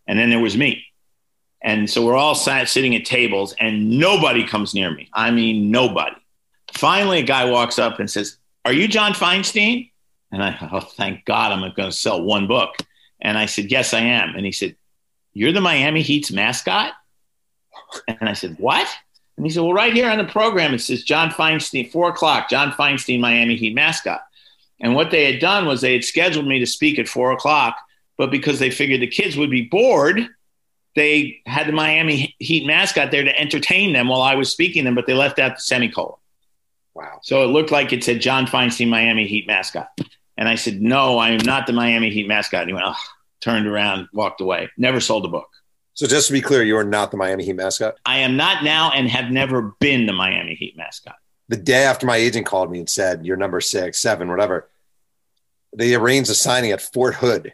And 0.08 0.20
then 0.20 0.30
there 0.30 0.40
was 0.40 0.58
me. 0.58 0.86
And 1.62 1.90
so 1.90 2.06
we're 2.06 2.16
all 2.16 2.36
sat, 2.36 2.68
sitting 2.68 2.94
at 2.96 3.06
tables 3.06 3.56
and 3.58 3.98
nobody 3.98 4.46
comes 4.46 4.74
near 4.74 4.92
me. 4.92 5.10
I 5.14 5.32
mean, 5.32 5.72
nobody. 5.72 6.18
Finally, 6.74 7.20
a 7.20 7.24
guy 7.24 7.46
walks 7.46 7.80
up 7.80 8.00
and 8.00 8.12
says, 8.12 8.38
Are 8.66 8.74
you 8.74 8.88
John 8.88 9.14
Feinstein? 9.14 9.92
And 10.32 10.44
I, 10.44 10.70
oh, 10.72 10.82
thank 10.82 11.24
God 11.26 11.52
I'm 11.52 11.60
going 11.60 11.90
to 11.90 11.92
sell 11.92 12.22
one 12.22 12.48
book. 12.48 12.76
And 13.22 13.38
I 13.38 13.46
said, 13.46 13.72
Yes, 13.72 13.94
I 13.94 14.02
am. 14.02 14.36
And 14.36 14.46
he 14.46 14.52
said, 14.52 14.76
You're 15.32 15.54
the 15.54 15.62
Miami 15.62 16.02
Heat's 16.02 16.32
mascot? 16.32 16.94
And 18.08 18.30
I 18.30 18.34
said, 18.34 18.56
What? 18.60 18.88
And 19.38 19.46
he 19.46 19.52
said, 19.52 19.62
Well, 19.62 19.74
right 19.74 19.94
here 19.94 20.10
on 20.10 20.18
the 20.18 20.26
program, 20.26 20.74
it 20.74 20.80
says 20.80 21.04
John 21.04 21.30
Feinstein, 21.30 21.92
four 21.92 22.10
o'clock, 22.10 22.50
John 22.50 22.72
Feinstein, 22.72 23.20
Miami 23.20 23.56
Heat 23.56 23.76
mascot. 23.76 24.22
And 24.80 24.96
what 24.96 25.12
they 25.12 25.32
had 25.32 25.40
done 25.40 25.66
was 25.66 25.82
they 25.82 25.94
had 25.94 26.04
scheduled 26.04 26.48
me 26.48 26.60
to 26.60 26.66
speak 26.66 27.00
at 27.00 27.08
four 27.08 27.32
o'clock 27.32 27.78
but 28.18 28.32
because 28.32 28.60
they 28.60 28.70
figured 28.70 29.02
the 29.02 29.08
kids 29.08 29.38
would 29.38 29.50
be 29.50 29.64
bored, 29.64 30.28
they 30.96 31.42
had 31.46 31.68
the 31.68 31.72
Miami 31.72 32.36
Heat 32.40 32.66
mascot 32.66 33.12
there 33.12 33.24
to 33.24 33.40
entertain 33.40 33.94
them 33.94 34.08
while 34.08 34.22
I 34.22 34.36
was 34.36 34.52
speaking 34.52 34.84
them, 34.84 34.96
but 34.96 35.08
they 35.08 35.14
left 35.14 35.40
out 35.40 35.56
the 35.56 35.62
semicolon. 35.62 36.16
Wow. 36.94 37.20
So 37.24 37.44
it 37.44 37.48
looked 37.48 37.72
like 37.72 37.92
it 37.92 38.04
said 38.04 38.22
John 38.22 38.46
Feinstein, 38.46 38.90
Miami 38.90 39.28
Heat 39.28 39.48
mascot. 39.48 39.88
And 40.38 40.48
I 40.48 40.56
said, 40.56 40.82
No, 40.82 41.18
I 41.18 41.32
am 41.32 41.44
not 41.44 41.66
the 41.66 41.74
Miami 41.74 42.12
Heat 42.12 42.28
mascot. 42.28 42.62
And 42.62 42.70
he 42.70 42.74
went, 42.74 42.86
oh, 42.88 42.96
turned 43.42 43.68
around, 43.68 44.10
walked 44.14 44.42
away. 44.42 44.70
Never 44.78 45.00
sold 45.00 45.26
a 45.26 45.30
book. 45.30 45.50
So 45.94 46.08
just 46.08 46.28
to 46.28 46.34
be 46.34 46.42
clear, 46.42 46.64
you 46.64 46.78
are 46.78 46.84
not 46.84 47.12
the 47.12 47.18
Miami 47.18 47.46
Heat 47.46 47.56
mascot? 47.56 47.96
I 48.06 48.20
am 48.20 48.36
not 48.36 48.64
now 48.64 48.92
and 48.92 49.08
have 49.10 49.32
never 49.32 49.74
been 49.80 50.06
the 50.06 50.14
Miami 50.14 50.56
Heat 50.56 50.76
mascot. 50.76 51.16
The 51.50 51.58
day 51.58 51.84
after 51.84 52.06
my 52.06 52.18
agent 52.18 52.46
called 52.46 52.72
me 52.72 52.80
and 52.80 52.90
said, 52.90 53.26
You're 53.26 53.38
number 53.38 53.62
six, 53.62 54.00
seven, 54.00 54.30
whatever, 54.30 54.70
they 55.76 55.94
arranged 55.94 56.30
a 56.30 56.36
signing 56.36 56.72
at 56.72 56.82
Fort 56.82 57.16
Hood 57.16 57.54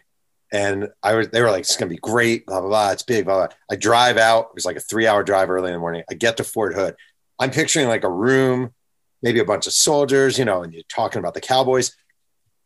and 0.52 0.88
I 1.02 1.14
was, 1.14 1.28
they 1.28 1.42
were 1.42 1.50
like, 1.50 1.60
it's 1.60 1.76
going 1.76 1.88
to 1.88 1.94
be 1.94 2.00
great, 2.00 2.46
blah, 2.46 2.60
blah, 2.60 2.68
blah. 2.68 2.90
It's 2.90 3.02
big, 3.02 3.24
blah, 3.24 3.46
blah. 3.46 3.56
I 3.70 3.76
drive 3.76 4.16
out. 4.16 4.46
It 4.46 4.54
was 4.56 4.64
like 4.64 4.76
a 4.76 4.80
three 4.80 5.06
hour 5.06 5.22
drive 5.22 5.50
early 5.50 5.68
in 5.68 5.74
the 5.74 5.78
morning. 5.78 6.02
I 6.10 6.14
get 6.14 6.36
to 6.38 6.44
Fort 6.44 6.74
Hood. 6.74 6.96
I'm 7.38 7.50
picturing 7.50 7.88
like 7.88 8.04
a 8.04 8.10
room, 8.10 8.74
maybe 9.22 9.38
a 9.38 9.44
bunch 9.44 9.66
of 9.66 9.72
soldiers, 9.72 10.38
you 10.38 10.44
know, 10.44 10.62
and 10.62 10.72
you're 10.72 10.82
talking 10.88 11.20
about 11.20 11.34
the 11.34 11.40
Cowboys. 11.40 11.94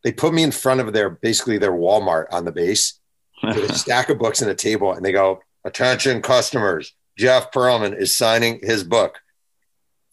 They 0.02 0.12
put 0.12 0.34
me 0.34 0.42
in 0.42 0.50
front 0.50 0.80
of 0.80 0.92
their, 0.92 1.10
basically 1.10 1.58
their 1.58 1.72
Walmart 1.72 2.26
on 2.32 2.44
the 2.44 2.52
base 2.52 2.98
with 3.42 3.70
a 3.70 3.74
stack 3.78 4.08
of 4.08 4.18
books 4.18 4.40
and 4.40 4.50
a 4.50 4.54
table. 4.54 4.92
And 4.92 5.04
they 5.04 5.12
go, 5.12 5.42
attention 5.64 6.22
customers, 6.22 6.94
Jeff 7.16 7.52
Pearlman 7.52 7.96
is 7.96 8.16
signing 8.16 8.60
his 8.62 8.84
book. 8.84 9.20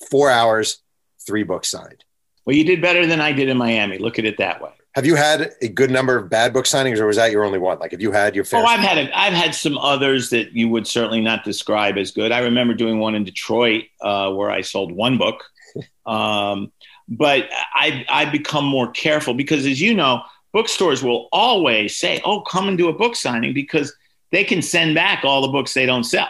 Four 0.10 0.30
hours, 0.30 0.82
three 1.26 1.44
books 1.44 1.70
signed. 1.70 2.04
Well, 2.46 2.56
you 2.56 2.64
did 2.64 2.82
better 2.82 3.06
than 3.06 3.22
I 3.22 3.32
did 3.32 3.50
in 3.50 3.58
Miami. 3.58 3.98
Look 3.98 4.18
at 4.20 4.26
it 4.26 4.38
that 4.38 4.62
way. 4.62 4.72
Have 4.94 5.06
you 5.06 5.16
had 5.16 5.54
a 5.62 5.70
good 5.70 5.90
number 5.90 6.18
of 6.18 6.30
bad 6.30 6.52
book 6.52 6.66
signings, 6.66 7.00
or 7.00 7.06
was 7.06 7.16
that 7.16 7.32
your 7.32 7.46
only 7.46 7.60
one? 7.60 7.80
Like, 7.80 7.92
have 7.92 8.02
you 8.02 8.12
had 8.12 8.36
your 8.36 8.44
fair? 8.44 8.62
Oh, 8.62 8.66
I've 8.66 8.82
had 8.82 8.98
a, 8.98 9.18
I've 9.18 9.34
had 9.34 9.56
some 9.56 9.78
others 9.78 10.30
that 10.32 10.52
you 10.52 10.68
would 10.68 10.86
certainly 10.86 11.22
not 11.22 11.46
describe 11.46 11.98
as 11.98 12.12
good. 12.12 12.34
I 12.34 12.40
remember 12.40 12.74
doing 12.74 13.00
one 13.00 13.16
in 13.16 13.24
Detroit 13.24 13.86
uh, 14.02 14.34
where 14.34 14.52
I 14.52 14.62
sold 14.62 14.92
one 14.92 15.18
book, 15.18 15.46
um, 16.06 16.74
but 17.08 17.50
I 17.74 18.06
I've 18.10 18.34
become 18.34 18.66
more 18.66 18.92
careful 18.92 19.34
because, 19.34 19.66
as 19.66 19.80
you 19.80 19.94
know, 19.94 20.24
bookstores 20.52 21.02
will 21.02 21.30
always 21.32 21.96
say, 21.96 22.20
"Oh, 22.26 22.42
come 22.42 22.68
and 22.68 22.78
do 22.78 22.90
a 22.90 22.94
book 22.94 23.16
signing," 23.16 23.54
because 23.54 23.96
they 24.32 24.44
can 24.44 24.62
send 24.62 24.96
back 24.96 25.24
all 25.24 25.41
the 25.41 25.50
books 25.50 25.74
they 25.74 25.86
don't 25.86 26.04
sell. 26.04 26.30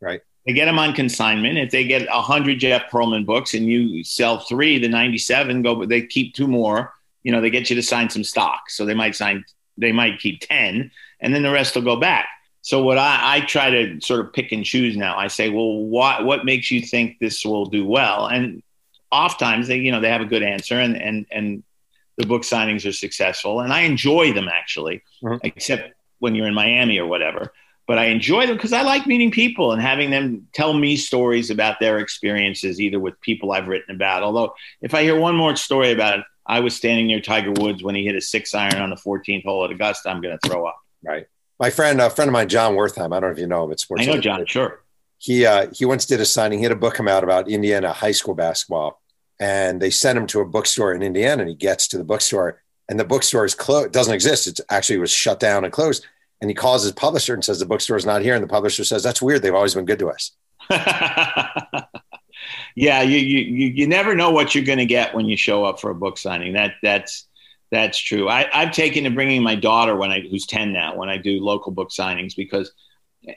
Right. 0.00 0.20
They 0.46 0.52
get 0.52 0.64
them 0.64 0.78
on 0.78 0.92
consignment. 0.94 1.58
If 1.58 1.70
they 1.70 1.84
get 1.84 2.08
hundred 2.08 2.58
Jeff 2.58 2.90
Pearlman 2.90 3.24
books 3.24 3.54
and 3.54 3.66
you 3.66 4.02
sell 4.02 4.40
three, 4.40 4.78
the 4.78 4.88
ninety-seven 4.88 5.62
go, 5.62 5.76
but 5.76 5.88
they 5.88 6.02
keep 6.02 6.34
two 6.34 6.48
more 6.48 6.92
you 7.22 7.32
know, 7.32 7.40
they 7.40 7.50
get 7.50 7.70
you 7.70 7.76
to 7.76 7.82
sign 7.82 8.10
some 8.10 8.24
stock. 8.24 8.70
So 8.70 8.84
they 8.84 8.94
might 8.94 9.14
sign, 9.14 9.44
they 9.78 9.92
might 9.92 10.18
keep 10.18 10.40
10 10.40 10.90
and 11.20 11.34
then 11.34 11.42
the 11.42 11.52
rest 11.52 11.74
will 11.74 11.82
go 11.82 11.96
back. 11.96 12.28
So 12.62 12.82
what 12.82 12.98
I, 12.98 13.36
I 13.36 13.40
try 13.40 13.70
to 13.70 14.00
sort 14.00 14.20
of 14.20 14.32
pick 14.32 14.52
and 14.52 14.64
choose 14.64 14.96
now, 14.96 15.16
I 15.16 15.26
say, 15.28 15.48
well, 15.48 15.78
what, 15.78 16.24
what 16.24 16.44
makes 16.44 16.70
you 16.70 16.80
think 16.80 17.18
this 17.18 17.44
will 17.44 17.66
do 17.66 17.84
well? 17.84 18.26
And 18.26 18.62
oftentimes 19.10 19.68
they, 19.68 19.78
you 19.78 19.90
know, 19.90 20.00
they 20.00 20.10
have 20.10 20.20
a 20.20 20.26
good 20.26 20.42
answer 20.42 20.78
and, 20.78 21.00
and, 21.00 21.26
and 21.30 21.62
the 22.16 22.26
book 22.26 22.42
signings 22.42 22.88
are 22.88 22.92
successful 22.92 23.60
and 23.60 23.72
I 23.72 23.80
enjoy 23.82 24.32
them 24.32 24.48
actually, 24.48 25.02
mm-hmm. 25.22 25.38
except 25.42 25.94
when 26.22 26.36
you're 26.36 26.46
in 26.46 26.54
Miami 26.54 26.98
or 26.98 27.06
whatever. 27.06 27.52
But 27.88 27.98
I 27.98 28.06
enjoy 28.06 28.46
them 28.46 28.56
because 28.56 28.72
I 28.72 28.82
like 28.82 29.08
meeting 29.08 29.32
people 29.32 29.72
and 29.72 29.82
having 29.82 30.10
them 30.10 30.46
tell 30.54 30.72
me 30.72 30.96
stories 30.96 31.50
about 31.50 31.80
their 31.80 31.98
experiences, 31.98 32.80
either 32.80 33.00
with 33.00 33.20
people 33.20 33.50
I've 33.50 33.66
written 33.66 33.96
about. 33.96 34.22
Although, 34.22 34.54
if 34.80 34.94
I 34.94 35.02
hear 35.02 35.18
one 35.18 35.34
more 35.34 35.56
story 35.56 35.90
about 35.90 36.20
it, 36.20 36.24
I 36.46 36.60
was 36.60 36.76
standing 36.76 37.08
near 37.08 37.20
Tiger 37.20 37.50
Woods 37.50 37.82
when 37.82 37.96
he 37.96 38.04
hit 38.04 38.14
a 38.14 38.20
six 38.20 38.54
iron 38.54 38.76
on 38.76 38.90
the 38.90 38.96
14th 38.96 39.42
hole 39.42 39.64
at 39.64 39.72
Augusta. 39.72 40.10
I'm 40.10 40.20
going 40.20 40.38
to 40.38 40.48
throw 40.48 40.64
up. 40.64 40.78
Right. 41.04 41.26
My 41.58 41.70
friend, 41.70 42.00
a 42.00 42.08
friend 42.08 42.28
of 42.28 42.32
mine, 42.32 42.48
Jon 42.48 42.74
Wertheim. 42.74 43.06
I 43.06 43.18
don't 43.18 43.22
know 43.22 43.28
if 43.30 43.38
you 43.38 43.48
know 43.48 43.64
him. 43.64 43.72
It's 43.72 43.82
sports. 43.82 44.04
I 44.04 44.06
know 44.06 44.20
Jon. 44.20 44.46
Sure. 44.46 44.80
He 45.18 45.44
uh, 45.44 45.66
he 45.72 45.84
once 45.84 46.06
did 46.06 46.20
a 46.20 46.24
signing. 46.24 46.60
He 46.60 46.62
had 46.62 46.72
a 46.72 46.76
book 46.76 46.94
come 46.94 47.08
out 47.08 47.24
about 47.24 47.48
Indiana 47.48 47.92
high 47.92 48.12
school 48.12 48.34
basketball, 48.34 49.02
and 49.40 49.82
they 49.82 49.90
sent 49.90 50.16
him 50.18 50.28
to 50.28 50.40
a 50.40 50.44
bookstore 50.44 50.94
in 50.94 51.02
Indiana. 51.02 51.42
And 51.42 51.48
he 51.48 51.56
gets 51.56 51.88
to 51.88 51.98
the 51.98 52.04
bookstore, 52.04 52.61
and 52.92 53.00
the 53.00 53.04
bookstore 53.04 53.46
is 53.46 53.54
closed. 53.54 53.90
Doesn't 53.90 54.12
exist. 54.12 54.46
It 54.46 54.60
actually 54.68 54.98
was 54.98 55.10
shut 55.10 55.40
down 55.40 55.64
and 55.64 55.72
closed. 55.72 56.06
And 56.42 56.50
he 56.50 56.54
calls 56.54 56.82
his 56.82 56.92
publisher 56.92 57.32
and 57.32 57.42
says 57.42 57.58
the 57.58 57.64
bookstore 57.64 57.96
is 57.96 58.04
not 58.04 58.20
here. 58.20 58.34
And 58.34 58.44
the 58.44 58.48
publisher 58.48 58.84
says 58.84 59.02
that's 59.02 59.22
weird. 59.22 59.40
They've 59.40 59.54
always 59.54 59.74
been 59.74 59.86
good 59.86 59.98
to 60.00 60.10
us. 60.10 60.32
yeah, 62.76 63.00
you, 63.00 63.16
you 63.16 63.68
you 63.68 63.86
never 63.86 64.14
know 64.14 64.30
what 64.30 64.54
you're 64.54 64.62
going 64.62 64.78
to 64.78 64.84
get 64.84 65.14
when 65.14 65.24
you 65.24 65.38
show 65.38 65.64
up 65.64 65.80
for 65.80 65.90
a 65.90 65.94
book 65.94 66.18
signing. 66.18 66.52
That 66.52 66.74
that's 66.82 67.28
that's 67.70 67.96
true. 67.98 68.28
I, 68.28 68.46
I've 68.52 68.72
taken 68.72 69.04
to 69.04 69.10
bringing 69.10 69.42
my 69.42 69.54
daughter 69.54 69.96
when 69.96 70.10
I 70.10 70.20
who's 70.20 70.44
ten 70.44 70.74
now 70.74 70.94
when 70.94 71.08
I 71.08 71.16
do 71.16 71.40
local 71.42 71.72
book 71.72 71.88
signings 71.88 72.36
because 72.36 72.72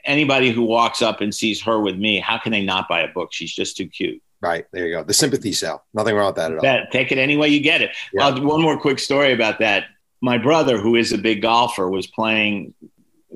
anybody 0.04 0.50
who 0.50 0.64
walks 0.64 1.00
up 1.00 1.22
and 1.22 1.34
sees 1.34 1.62
her 1.62 1.80
with 1.80 1.96
me, 1.96 2.20
how 2.20 2.36
can 2.36 2.52
they 2.52 2.62
not 2.62 2.88
buy 2.90 3.00
a 3.00 3.08
book? 3.08 3.30
She's 3.32 3.54
just 3.54 3.78
too 3.78 3.88
cute. 3.88 4.22
Right 4.40 4.66
there, 4.72 4.86
you 4.86 4.94
go. 4.94 5.02
The 5.02 5.14
sympathy 5.14 5.52
sell. 5.52 5.84
Nothing 5.94 6.14
wrong 6.14 6.26
with 6.26 6.36
that 6.36 6.52
at 6.52 6.58
all. 6.58 6.62
That, 6.62 6.92
take 6.92 7.10
it 7.10 7.18
any 7.18 7.36
way 7.36 7.48
you 7.48 7.60
get 7.60 7.80
it. 7.80 7.90
Yeah. 8.12 8.38
one 8.38 8.62
more 8.62 8.78
quick 8.78 8.98
story 8.98 9.32
about 9.32 9.58
that. 9.60 9.84
My 10.20 10.38
brother, 10.38 10.78
who 10.78 10.96
is 10.96 11.12
a 11.12 11.18
big 11.18 11.42
golfer, 11.42 11.90
was 11.90 12.06
playing 12.06 12.74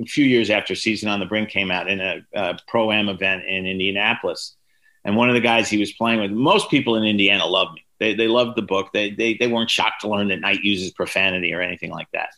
a 0.00 0.04
few 0.04 0.24
years 0.24 0.50
after 0.50 0.74
Season 0.74 1.08
on 1.08 1.20
the 1.20 1.26
Brink 1.26 1.48
came 1.48 1.70
out 1.70 1.88
in 1.88 2.00
a, 2.00 2.24
a 2.34 2.58
pro 2.68 2.92
am 2.92 3.08
event 3.08 3.44
in 3.44 3.66
Indianapolis 3.66 4.56
and 5.04 5.16
one 5.16 5.28
of 5.28 5.34
the 5.34 5.40
guys 5.40 5.68
he 5.68 5.78
was 5.78 5.92
playing 5.92 6.20
with, 6.20 6.30
most 6.30 6.70
people 6.70 6.96
in 6.96 7.04
Indiana 7.04 7.46
love 7.46 7.72
me. 7.74 7.84
They, 7.98 8.14
they 8.14 8.28
loved 8.28 8.56
the 8.56 8.62
book. 8.62 8.92
They, 8.92 9.10
they, 9.10 9.34
they 9.34 9.46
weren't 9.46 9.70
shocked 9.70 10.02
to 10.02 10.08
learn 10.08 10.28
that 10.28 10.40
Knight 10.40 10.62
uses 10.62 10.90
profanity 10.90 11.52
or 11.52 11.60
anything 11.60 11.90
like 11.90 12.08
that. 12.12 12.30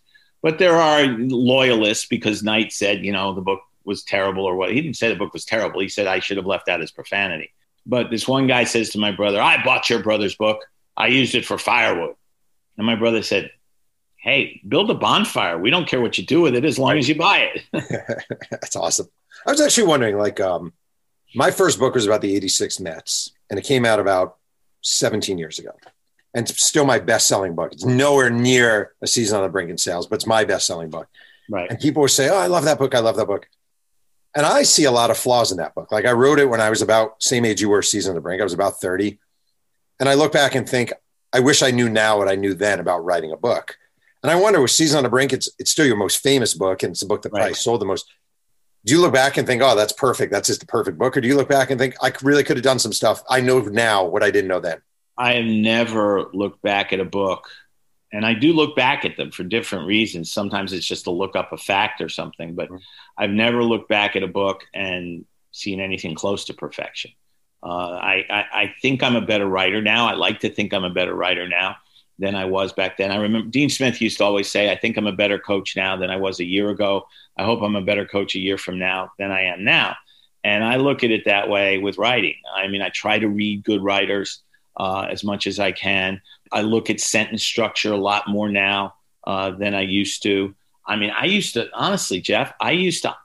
But 0.43 0.59
there 0.59 0.77
are 0.77 1.05
loyalists 1.05 2.07
because 2.07 2.43
Knight 2.43 2.73
said, 2.73 3.05
you 3.05 3.13
know, 3.13 3.33
the 3.33 3.41
book 3.41 3.61
was 3.85 4.03
terrible 4.03 4.45
or 4.45 4.57
what. 4.57 4.73
He 4.73 4.81
didn't 4.81 4.97
say 4.97 5.09
the 5.09 5.17
book 5.17 5.33
was 5.33 5.45
terrible. 5.45 5.81
He 5.81 5.89
said 5.89 6.07
I 6.07 6.19
should 6.19 6.37
have 6.37 6.47
left 6.47 6.69
out 6.69 6.81
his 6.81 6.91
profanity. 6.91 7.53
But 7.87 8.11
this 8.11 8.29
one 8.29 8.47
guy 8.47 8.65
says 8.65 8.91
to 8.91 8.99
my 8.99 9.11
brother, 9.11 9.41
I 9.41 9.63
bought 9.65 9.91
your 9.91 10.03
brother's 10.03 10.35
book. 10.35 10.61
I 10.97 11.09
used 11.09 11.35
it 11.35 11.45
for 11.45 11.59
firewood. 11.59 12.15
And 12.77 12.87
my 12.87 12.95
brother 12.95 13.23
said, 13.23 13.51
Hey, 14.17 14.61
build 14.67 14.89
a 14.91 14.95
bonfire. 14.95 15.59
We 15.59 15.71
don't 15.71 15.89
care 15.89 16.01
what 16.01 16.17
you 16.17 16.25
do 16.25 16.43
with 16.43 16.55
it 16.55 16.65
as 16.65 16.79
long 16.79 16.97
as 16.97 17.09
you 17.09 17.17
buy 17.17 17.51
it. 17.73 18.25
That's 18.51 18.77
awesome. 18.77 19.09
I 19.45 19.51
was 19.51 19.61
actually 19.61 19.89
wondering, 19.89 20.17
like, 20.17 20.41
um, 20.41 20.73
my 21.35 21.51
first 21.51 21.81
book 21.81 21.95
was 21.95 22.07
about 22.07 22.21
the 22.21 22.37
86 22.37 22.79
Mets, 22.79 23.33
and 23.51 23.59
it 23.59 23.63
came 23.65 23.85
out 23.85 23.99
about 23.99 24.37
17 24.83 25.39
years 25.39 25.59
ago. 25.59 25.71
And 26.35 26.49
it's 26.49 26.65
still 26.65 26.85
my 26.85 27.01
best 27.01 27.27
selling 27.27 27.57
book. 27.57 27.73
It's 27.73 27.85
nowhere 27.85 28.31
near 28.31 28.95
a 29.03 29.09
season 29.09 29.39
on 29.39 29.43
the 29.43 29.49
brink 29.49 29.71
in 29.71 29.79
sales, 29.79 30.07
but 30.07 30.17
it's 30.17 30.27
my 30.27 30.45
best 30.45 30.67
selling 30.67 30.89
book. 30.89 31.09
Right. 31.51 31.69
And 31.69 31.81
people 31.81 32.03
would 32.03 32.11
say, 32.11 32.29
Oh, 32.29 32.37
I 32.37 32.47
love 32.47 32.65
that 32.65 32.79
book. 32.79 32.95
I 32.95 33.01
love 33.01 33.17
that 33.17 33.27
book. 33.27 33.49
And 34.35 34.47
I 34.47 34.63
see 34.63 34.85
a 34.85 34.91
lot 34.91 35.11
of 35.11 35.19
flaws 35.19 35.53
in 35.53 35.59
that 35.59 35.75
book. 35.75 35.93
Like 35.93 36.07
I 36.07 36.13
wrote 36.13 36.39
it 36.39 36.49
when 36.49 36.61
I 36.61 36.71
was 36.71 36.83
about 36.83 37.23
same 37.23 37.45
age 37.45 37.61
you 37.61 37.69
were, 37.69 37.83
Season 37.83 38.11
on 38.11 38.15
the 38.15 38.21
Brink. 38.21 38.41
I 38.41 38.45
was 38.45 38.55
about 38.55 38.81
30. 38.81 39.19
And 40.01 40.09
I 40.09 40.15
look 40.15 40.33
back 40.33 40.55
and 40.55 40.69
think, 40.69 40.93
I 41.33 41.41
wish 41.41 41.63
I 41.63 41.71
knew 41.71 41.89
now 41.89 42.19
what 42.19 42.29
I 42.29 42.35
knew 42.35 42.55
then 42.55 42.81
about 42.81 43.05
writing 43.05 43.33
a 43.33 43.37
book. 43.37 43.77
And 44.23 44.31
I 44.31 44.37
wonder 44.37 44.61
with 44.61 44.71
Season 44.71 44.99
on 44.99 45.05
the 45.05 45.11
Brink, 45.11 45.33
it's 45.33 45.51
it's 45.59 45.71
still 45.71 45.87
your 45.87 45.97
most 45.97 46.23
famous 46.23 46.55
book 46.55 46.83
and 46.83 46.93
it's 46.93 47.03
a 47.03 47.07
book 47.07 47.23
that 47.23 47.33
right. 47.33 47.41
probably 47.41 47.55
sold 47.55 47.81
the 47.81 47.87
most. 47.87 48.11
Do 48.85 48.93
you 48.93 49.01
look 49.01 49.13
back 49.13 49.37
and 49.37 49.47
think, 49.47 49.63
oh, 49.63 49.77
that's 49.77 49.93
perfect. 49.93 50.33
That's 50.33 50.49
just 50.49 50.61
the 50.61 50.67
perfect 50.67 50.99
book? 50.99 51.17
Or 51.17 51.21
do 51.21 51.29
you 51.29 51.37
look 51.37 51.49
back 51.49 51.71
and 51.71 51.79
think, 51.79 51.95
I 52.03 52.13
really 52.23 52.43
could 52.43 52.57
have 52.57 52.65
done 52.65 52.79
some 52.79 52.93
stuff. 52.93 53.23
I 53.29 53.41
know 53.41 53.61
now 53.61 54.05
what 54.07 54.23
I 54.23 54.31
didn't 54.31 54.49
know 54.49 54.61
then? 54.61 54.81
I 55.17 55.35
have 55.35 55.45
never 55.45 56.31
looked 56.33 56.63
back 56.63 56.93
at 56.93 57.01
a 57.01 57.05
book 57.05 57.49
and 58.13 58.27
I 58.27 58.35
do 58.35 58.53
look 58.53 58.77
back 58.77 59.05
at 59.05 59.17
them 59.17 59.31
for 59.31 59.43
different 59.43 59.87
reasons. 59.87 60.31
Sometimes 60.31 60.73
it's 60.73 60.87
just 60.87 61.05
to 61.05 61.11
look 61.11 61.35
up 61.35 61.53
a 61.53 61.57
fact 61.57 62.01
or 62.01 62.09
something, 62.09 62.55
but 62.55 62.69
mm-hmm. 62.69 62.77
I've 63.17 63.31
never 63.31 63.63
looked 63.63 63.89
back 63.89 64.17
at 64.17 64.23
a 64.23 64.29
book 64.29 64.65
and 64.75 65.25
seen 65.51 65.81
anything 65.81 66.15
close 66.15 66.45
to 66.47 66.55
perfection. 66.55 67.13
Uh, 67.63 67.93
I, 67.93 68.25
I, 68.29 68.45
I, 68.63 68.75
think 68.83 69.03
I'm 69.03 69.15
a 69.15 69.21
better 69.21 69.47
writer 69.47 69.81
now. 69.81 70.09
I 70.09 70.15
like 70.15 70.41
to 70.41 70.51
think 70.51 70.75
I'm 70.75 70.83
a 70.83 70.91
better 70.91 71.15
writer 71.15 71.49
now 71.49 71.77
than 72.19 72.35
I 72.35 72.45
was 72.45 72.73
back 72.73 72.97
then. 72.97 73.13
I 73.13 73.17
remember 73.17 73.49
Dean 73.49 73.71
Smith 73.71 74.01
used 74.01 74.19
to 74.19 74.25
always 74.25 74.51
say, 74.51 74.71
I 74.71 74.77
think 74.77 74.97
I'm 74.97 75.07
a 75.07 75.13
better 75.13 75.39
coach 75.39 75.77
now 75.77 75.97
than 75.97 76.11
I 76.11 76.17
was 76.17 76.41
a 76.41 76.45
year 76.45 76.71
ago. 76.71 77.07
I 77.37 77.45
hope 77.45 77.63
I'm 77.63 77.77
a 77.77 77.83
better 77.83 78.05
coach 78.05 78.35
a 78.35 78.41
year 78.41 78.59
from 78.59 78.81
now 78.81 79.13
than 79.19 79.31
I 79.31 79.43
am 79.43 79.65
now. 79.65 79.95
And 80.43 80.65
I 80.65 80.77
look 80.77 81.05
at 81.05 81.13
it 81.13 81.27
that 81.27 81.49
way 81.49 81.79
with 81.79 81.99
writing. 81.99 82.35
I 82.53 82.67
mean, 82.67 82.83
I 82.83 82.89
try 82.89 83.19
to 83.19 83.29
read 83.29 83.65
good 83.65 83.83
writers 83.83 84.43
uh, 84.77 85.07
as 85.09 85.23
much 85.23 85.47
as 85.47 85.61
I 85.61 85.71
can. 85.73 86.21
I 86.53 86.63
look 86.63 86.91
at 86.91 87.01
sentence 87.01 87.43
structure 87.43 87.93
a 87.93 87.97
lot 87.97 88.29
more 88.29 88.49
now 88.49 88.95
uh, 89.25 89.51
than 89.51 89.75
I 89.75 89.83
used 89.83 90.23
to. 90.25 90.55
I 90.87 90.97
mean, 90.97 91.11
I 91.11 91.27
used 91.27 91.55
to, 91.55 91.69
honestly, 91.73 92.21
Jeff, 92.21 92.53
I 92.61 92.73
used 92.73 93.03
to 93.03 93.17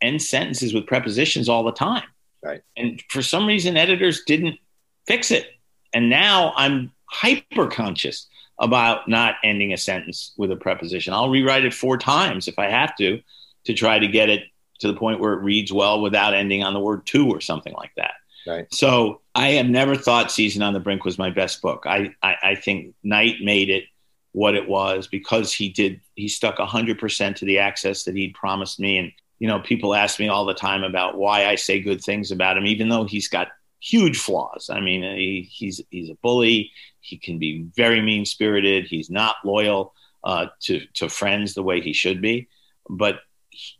end 0.00 0.22
sentences 0.22 0.74
with 0.74 0.86
prepositions 0.86 1.48
all 1.48 1.64
the 1.64 1.72
time. 1.72 2.04
Right. 2.42 2.62
And 2.76 3.02
for 3.08 3.22
some 3.22 3.46
reason, 3.46 3.76
editors 3.76 4.22
didn't 4.26 4.58
fix 5.06 5.30
it. 5.30 5.46
And 5.92 6.10
now 6.10 6.52
I'm 6.56 6.92
hyper 7.06 7.68
conscious 7.68 8.26
about 8.58 9.08
not 9.08 9.36
ending 9.44 9.72
a 9.72 9.76
sentence 9.76 10.32
with 10.36 10.50
a 10.50 10.56
preposition. 10.56 11.12
I'll 11.12 11.30
rewrite 11.30 11.64
it 11.64 11.74
four 11.74 11.98
times 11.98 12.48
if 12.48 12.58
I 12.58 12.68
have 12.68 12.96
to 12.96 13.20
to 13.64 13.74
try 13.74 13.98
to 13.98 14.08
get 14.08 14.28
it 14.28 14.44
to 14.80 14.88
the 14.88 14.98
point 14.98 15.20
where 15.20 15.34
it 15.34 15.42
reads 15.42 15.72
well 15.72 16.00
without 16.00 16.34
ending 16.34 16.62
on 16.62 16.74
the 16.74 16.80
word 16.80 17.06
to 17.06 17.28
or 17.28 17.40
something 17.40 17.72
like 17.74 17.92
that. 17.96 18.14
Right. 18.46 18.72
So 18.72 19.20
I 19.34 19.50
have 19.52 19.66
never 19.66 19.94
thought 19.94 20.32
Season 20.32 20.62
on 20.62 20.72
the 20.72 20.80
Brink 20.80 21.04
was 21.04 21.18
my 21.18 21.30
best 21.30 21.62
book. 21.62 21.84
I, 21.86 22.14
I, 22.22 22.36
I 22.42 22.54
think 22.54 22.94
Knight 23.02 23.36
made 23.42 23.70
it 23.70 23.84
what 24.32 24.54
it 24.54 24.68
was 24.68 25.06
because 25.06 25.52
he 25.52 25.68
did 25.68 26.00
he 26.16 26.26
stuck 26.26 26.56
100% 26.56 27.36
to 27.36 27.44
the 27.44 27.58
access 27.58 28.04
that 28.04 28.16
he'd 28.16 28.34
promised 28.34 28.80
me 28.80 28.98
and 28.98 29.12
you 29.42 29.48
know, 29.48 29.58
people 29.58 29.92
ask 29.92 30.20
me 30.20 30.28
all 30.28 30.44
the 30.44 30.54
time 30.54 30.84
about 30.84 31.18
why 31.18 31.46
I 31.46 31.56
say 31.56 31.80
good 31.80 32.00
things 32.00 32.30
about 32.30 32.56
him, 32.56 32.64
even 32.64 32.88
though 32.88 33.06
he's 33.06 33.26
got 33.26 33.48
huge 33.80 34.16
flaws. 34.16 34.70
I 34.72 34.78
mean, 34.78 35.02
he, 35.02 35.48
he's 35.50 35.80
he's 35.90 36.10
a 36.10 36.14
bully. 36.14 36.70
He 37.00 37.18
can 37.18 37.40
be 37.40 37.66
very 37.74 38.00
mean 38.00 38.24
spirited. 38.24 38.86
He's 38.86 39.10
not 39.10 39.34
loyal 39.44 39.94
uh, 40.22 40.46
to 40.60 40.86
to 40.94 41.08
friends 41.08 41.54
the 41.54 41.64
way 41.64 41.80
he 41.80 41.92
should 41.92 42.22
be. 42.22 42.46
But 42.88 43.16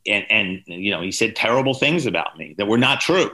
and 0.05 0.27
and 0.31 0.63
you 0.67 0.91
know, 0.91 1.01
he 1.01 1.13
said 1.13 1.37
terrible 1.37 1.75
things 1.75 2.07
about 2.07 2.37
me 2.37 2.57
that 2.59 2.67
were 2.67 2.77
not 2.77 3.01
true. 3.01 3.31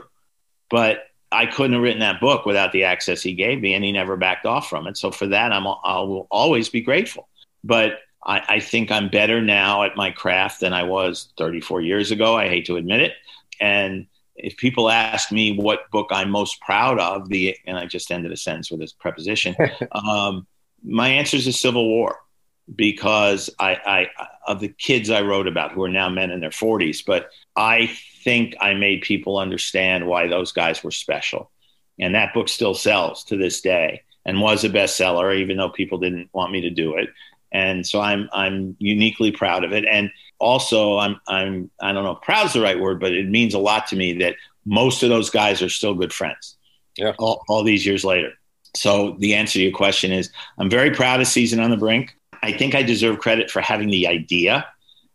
But 0.69 0.99
I 1.31 1.45
couldn't 1.45 1.73
have 1.73 1.81
written 1.81 1.99
that 1.99 2.19
book 2.19 2.45
without 2.45 2.71
the 2.71 2.83
access 2.83 3.21
he 3.21 3.33
gave 3.33 3.61
me, 3.61 3.73
and 3.73 3.83
he 3.83 3.91
never 3.91 4.17
backed 4.17 4.45
off 4.45 4.69
from 4.69 4.87
it. 4.87 4.97
So 4.97 5.11
for 5.11 5.27
that, 5.27 5.53
I'm 5.53 5.67
I 5.67 5.99
will 5.99 6.27
always 6.31 6.69
be 6.69 6.81
grateful. 6.81 7.27
But 7.63 7.99
I, 8.25 8.43
I 8.47 8.59
think 8.59 8.91
I'm 8.91 9.09
better 9.09 9.41
now 9.41 9.83
at 9.83 9.95
my 9.95 10.11
craft 10.11 10.61
than 10.61 10.73
I 10.73 10.83
was 10.83 11.29
34 11.37 11.81
years 11.81 12.11
ago. 12.11 12.35
I 12.35 12.47
hate 12.47 12.65
to 12.65 12.77
admit 12.77 13.01
it. 13.01 13.13
And 13.61 14.07
if 14.35 14.57
people 14.57 14.89
ask 14.89 15.31
me 15.31 15.57
what 15.57 15.91
book 15.91 16.07
I'm 16.11 16.29
most 16.29 16.59
proud 16.61 16.99
of, 16.99 17.29
the 17.29 17.55
and 17.67 17.77
I 17.77 17.85
just 17.85 18.11
ended 18.11 18.31
a 18.31 18.37
sentence 18.37 18.71
with 18.71 18.79
this 18.79 18.93
preposition, 18.93 19.55
um, 19.91 20.47
my 20.83 21.09
answer 21.09 21.37
is 21.37 21.45
the 21.45 21.51
Civil 21.51 21.87
War 21.87 22.19
because 22.75 23.49
I, 23.59 23.75
I 23.75 24.07
of 24.47 24.59
the 24.59 24.69
kids 24.69 25.09
I 25.09 25.21
wrote 25.21 25.47
about 25.47 25.71
who 25.71 25.83
are 25.83 25.89
now 25.89 26.09
men 26.09 26.31
in 26.31 26.39
their 26.39 26.49
40s, 26.49 27.03
but 27.05 27.29
I 27.55 27.91
think 28.23 28.55
I 28.59 28.73
made 28.73 29.01
people 29.01 29.37
understand 29.37 30.07
why 30.07 30.27
those 30.27 30.51
guys 30.51 30.83
were 30.83 30.91
special, 30.91 31.51
and 31.99 32.15
that 32.15 32.33
book 32.33 32.49
still 32.49 32.73
sells 32.73 33.23
to 33.25 33.37
this 33.37 33.61
day 33.61 34.03
and 34.25 34.41
was 34.41 34.63
a 34.63 34.69
bestseller, 34.69 35.37
even 35.37 35.57
though 35.57 35.69
people 35.69 35.97
didn't 35.97 36.29
want 36.33 36.51
me 36.51 36.61
to 36.61 36.69
do 36.69 36.95
it 36.95 37.09
and 37.51 37.85
so 37.85 38.01
I'm 38.01 38.29
I'm 38.31 38.75
uniquely 38.79 39.31
proud 39.31 39.63
of 39.63 39.73
it. 39.73 39.85
And 39.85 40.11
also, 40.39 40.97
I'm 40.97 41.19
I'm 41.27 41.69
I 41.81 41.91
don't 41.93 42.03
know, 42.03 42.15
proud 42.15 42.47
is 42.47 42.53
the 42.53 42.61
right 42.61 42.79
word, 42.79 42.99
but 42.99 43.13
it 43.13 43.27
means 43.27 43.53
a 43.53 43.59
lot 43.59 43.87
to 43.87 43.95
me 43.95 44.13
that 44.19 44.35
most 44.65 45.03
of 45.03 45.09
those 45.09 45.29
guys 45.29 45.61
are 45.61 45.69
still 45.69 45.93
good 45.93 46.13
friends. 46.13 46.57
Yeah, 46.97 47.13
all, 47.17 47.43
all 47.47 47.63
these 47.63 47.85
years 47.85 48.03
later. 48.03 48.33
So 48.75 49.15
the 49.19 49.33
answer 49.35 49.53
to 49.53 49.63
your 49.63 49.71
question 49.71 50.11
is, 50.11 50.31
I'm 50.57 50.69
very 50.69 50.91
proud 50.91 51.21
of 51.21 51.27
Season 51.27 51.59
on 51.59 51.71
the 51.71 51.77
Brink. 51.77 52.15
I 52.41 52.53
think 52.53 52.75
I 52.75 52.83
deserve 52.83 53.19
credit 53.19 53.51
for 53.51 53.61
having 53.61 53.89
the 53.89 54.07
idea 54.07 54.65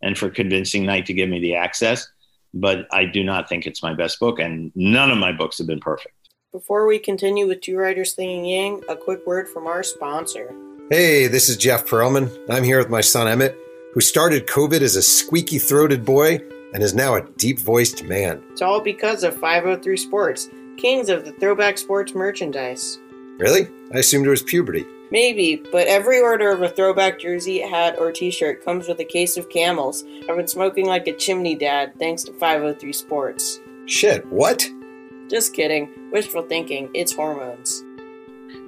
and 0.03 0.19
for 0.19 0.29
convincing 0.29 0.85
Knight 0.85 1.07
to 1.07 1.15
give 1.15 1.29
me 1.29 1.41
the 1.41 1.55
access, 1.55 2.07
but 2.53 2.87
I 2.93 3.07
do 3.07 3.25
not 3.25 3.49
think 3.49 3.67
it's 3.67 3.83
my 3.83 3.95
best 3.95 4.21
book, 4.21 4.39
and 4.39 4.71
none 4.75 5.11
of 5.11 5.19
my 5.19 5.33
books 5.33 5.59
have 5.59 5.67
been 5.67 5.81
perfect. 5.81 6.15
Before 6.53 6.87
we 6.87 6.99
continue 6.99 7.49
with 7.49 7.63
Two 7.63 7.77
Writers 7.77 8.15
Slinging 8.15 8.45
Yang, 8.45 8.83
a 8.89 8.97
quick 8.97 9.27
word 9.27 9.49
from 9.49 9.67
our 9.67 9.83
sponsor. 9.83 10.55
Hey, 10.91 11.27
this 11.27 11.49
is 11.49 11.57
Jeff 11.57 11.87
Pearlman. 11.87 12.31
I'm 12.49 12.63
here 12.63 12.79
with 12.79 12.91
my 12.91 13.01
son 13.01 13.27
Emmett, 13.27 13.57
who 13.93 14.01
started 14.01 14.47
COVID 14.47 14.83
as 14.83 14.95
a 14.95 15.03
squeaky 15.03 15.59
throated 15.59 16.05
boy 16.05 16.39
and 16.75 16.83
is 16.83 16.95
now 16.95 17.15
a 17.15 17.27
deep 17.39 17.59
voiced 17.59 18.05
man. 18.05 18.43
It's 18.53 18.63
all 18.63 18.81
because 18.81 19.25
of 19.25 19.35
503 19.35 19.97
Sports, 19.97 20.49
kings 20.77 21.09
of 21.09 21.25
the 21.25 21.33
throwback 21.33 21.79
sports 21.79 22.15
merchandise. 22.15 22.99
Really? 23.39 23.69
I 23.95 23.99
assumed 23.99 24.27
it 24.27 24.31
was 24.31 24.43
puberty. 24.43 24.85
Maybe, 25.15 25.63
but 25.71 25.87
every 25.87 26.21
order 26.21 26.51
of 26.51 26.61
a 26.63 26.69
throwback 26.69 27.21
jersey, 27.21 27.61
hat, 27.61 27.95
or 28.01 28.11
t 28.11 28.33
shirt 28.33 28.65
comes 28.65 28.89
with 28.89 28.99
a 28.99 29.05
case 29.05 29.37
of 29.37 29.49
camels. 29.49 30.03
I've 30.29 30.37
been 30.37 30.49
smoking 30.49 30.87
like 30.87 31.07
a 31.07 31.13
chimney 31.13 31.55
dad 31.55 31.93
thanks 32.01 32.25
to 32.25 32.33
503 32.33 32.93
Sports. 32.93 33.61
Shit, 33.87 34.27
what? 34.27 34.69
Just 35.31 35.55
kidding. 35.55 36.11
Wishful 36.11 36.43
thinking. 36.43 36.91
It's 36.95 37.15
hormones. 37.15 37.85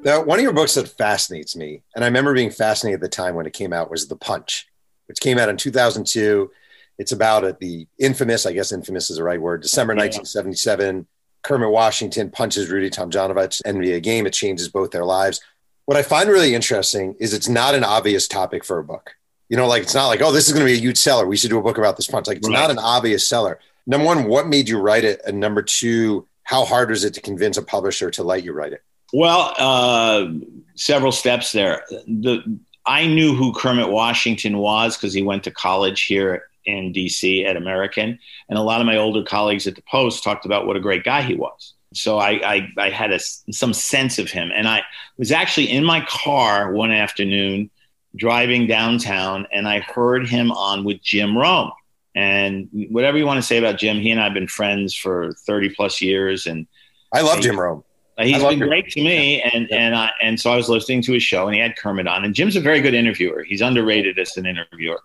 Now, 0.04 0.22
one 0.22 0.38
of 0.38 0.44
your 0.44 0.52
books 0.52 0.74
that 0.74 0.86
fascinates 0.86 1.56
me, 1.56 1.82
and 1.96 2.04
I 2.04 2.06
remember 2.06 2.32
being 2.32 2.52
fascinated 2.52 2.98
at 2.98 3.00
the 3.00 3.08
time 3.08 3.34
when 3.34 3.46
it 3.46 3.52
came 3.52 3.72
out, 3.72 3.90
was 3.90 4.06
The 4.06 4.14
Punch, 4.14 4.68
which 5.06 5.18
came 5.18 5.38
out 5.38 5.48
in 5.48 5.56
2002. 5.56 6.48
It's 6.96 7.10
about 7.10 7.42
it, 7.42 7.58
the 7.58 7.88
infamous, 7.98 8.46
I 8.46 8.52
guess 8.52 8.70
infamous 8.70 9.10
is 9.10 9.16
the 9.16 9.24
right 9.24 9.40
word, 9.40 9.62
December 9.62 9.94
yeah. 9.94 10.02
1977. 10.02 11.08
Kermit 11.42 11.70
Washington 11.70 12.30
punches 12.30 12.70
Rudy 12.70 12.88
Tomjanovich 12.88 13.62
NBA 13.66 14.04
game. 14.04 14.26
It 14.26 14.32
changes 14.32 14.68
both 14.68 14.92
their 14.92 15.04
lives. 15.04 15.40
What 15.86 15.96
I 15.96 16.02
find 16.02 16.28
really 16.28 16.54
interesting 16.54 17.16
is 17.18 17.32
it's 17.32 17.48
not 17.48 17.74
an 17.74 17.84
obvious 17.84 18.28
topic 18.28 18.64
for 18.64 18.78
a 18.78 18.84
book. 18.84 19.14
You 19.48 19.56
know, 19.56 19.68
like 19.68 19.84
it's 19.84 19.94
not 19.94 20.08
like, 20.08 20.20
oh, 20.20 20.32
this 20.32 20.48
is 20.48 20.52
going 20.52 20.66
to 20.66 20.70
be 20.70 20.76
a 20.76 20.80
huge 20.80 20.98
seller. 20.98 21.26
We 21.26 21.36
should 21.36 21.50
do 21.50 21.58
a 21.58 21.62
book 21.62 21.78
about 21.78 21.96
this 21.96 22.08
punch. 22.08 22.26
Like 22.26 22.38
it's 22.38 22.48
right. 22.48 22.54
not 22.54 22.70
an 22.70 22.78
obvious 22.78 23.26
seller. 23.26 23.60
Number 23.86 24.04
one, 24.04 24.24
what 24.24 24.48
made 24.48 24.68
you 24.68 24.80
write 24.80 25.04
it? 25.04 25.20
And 25.24 25.38
number 25.38 25.62
two, 25.62 26.26
how 26.42 26.64
hard 26.64 26.90
was 26.90 27.04
it 27.04 27.14
to 27.14 27.20
convince 27.20 27.56
a 27.56 27.62
publisher 27.62 28.10
to 28.10 28.24
let 28.24 28.42
you 28.42 28.52
write 28.52 28.72
it? 28.72 28.82
Well, 29.12 29.54
uh, 29.56 30.26
several 30.74 31.12
steps 31.12 31.52
there. 31.52 31.84
The 32.06 32.58
I 32.84 33.06
knew 33.06 33.34
who 33.34 33.52
Kermit 33.52 33.88
Washington 33.88 34.58
was 34.58 34.96
because 34.96 35.12
he 35.12 35.22
went 35.22 35.44
to 35.44 35.50
college 35.50 36.04
here 36.04 36.44
in 36.64 36.92
DC 36.92 37.44
at 37.46 37.56
American, 37.56 38.18
and 38.48 38.58
a 38.58 38.62
lot 38.62 38.80
of 38.80 38.86
my 38.86 38.96
older 38.96 39.22
colleagues 39.22 39.66
at 39.66 39.76
the 39.76 39.82
Post 39.82 40.24
talked 40.24 40.46
about 40.46 40.66
what 40.66 40.76
a 40.76 40.80
great 40.80 41.04
guy 41.04 41.22
he 41.22 41.34
was. 41.34 41.74
So 41.94 42.18
I, 42.18 42.30
I, 42.30 42.68
I 42.78 42.90
had 42.90 43.12
a, 43.12 43.18
some 43.20 43.72
sense 43.72 44.18
of 44.18 44.30
him, 44.30 44.50
and 44.54 44.68
I 44.68 44.82
was 45.18 45.32
actually 45.32 45.70
in 45.70 45.84
my 45.84 46.04
car 46.06 46.72
one 46.72 46.90
afternoon 46.90 47.70
driving 48.16 48.66
downtown, 48.66 49.46
and 49.52 49.68
I 49.68 49.80
heard 49.80 50.28
him 50.28 50.50
on 50.50 50.84
with 50.84 51.02
Jim 51.02 51.36
Rome. 51.36 51.70
And 52.14 52.68
whatever 52.90 53.18
you 53.18 53.26
want 53.26 53.38
to 53.38 53.46
say 53.46 53.58
about 53.58 53.78
Jim, 53.78 53.98
he 53.98 54.10
and 54.10 54.20
I 54.20 54.24
have 54.24 54.34
been 54.34 54.48
friends 54.48 54.94
for 54.94 55.32
30 55.46 55.74
plus 55.74 56.00
years, 56.00 56.46
and 56.46 56.66
I 57.12 57.20
love 57.20 57.40
Jim 57.40 57.60
Rome. 57.60 57.84
He's 58.18 58.42
been 58.42 58.58
great 58.58 58.88
to 58.92 59.02
me, 59.02 59.42
and 59.42 59.68
yeah. 59.68 59.76
and 59.76 59.94
I, 59.94 60.10
and 60.22 60.40
so 60.40 60.50
I 60.50 60.56
was 60.56 60.70
listening 60.70 61.02
to 61.02 61.12
his 61.12 61.22
show, 61.22 61.46
and 61.46 61.54
he 61.54 61.60
had 61.60 61.76
Kermit 61.76 62.08
on, 62.08 62.24
and 62.24 62.34
Jim's 62.34 62.56
a 62.56 62.60
very 62.60 62.80
good 62.80 62.94
interviewer. 62.94 63.42
He's 63.42 63.60
underrated 63.60 64.18
as 64.18 64.38
an 64.38 64.46
interviewer, 64.46 65.00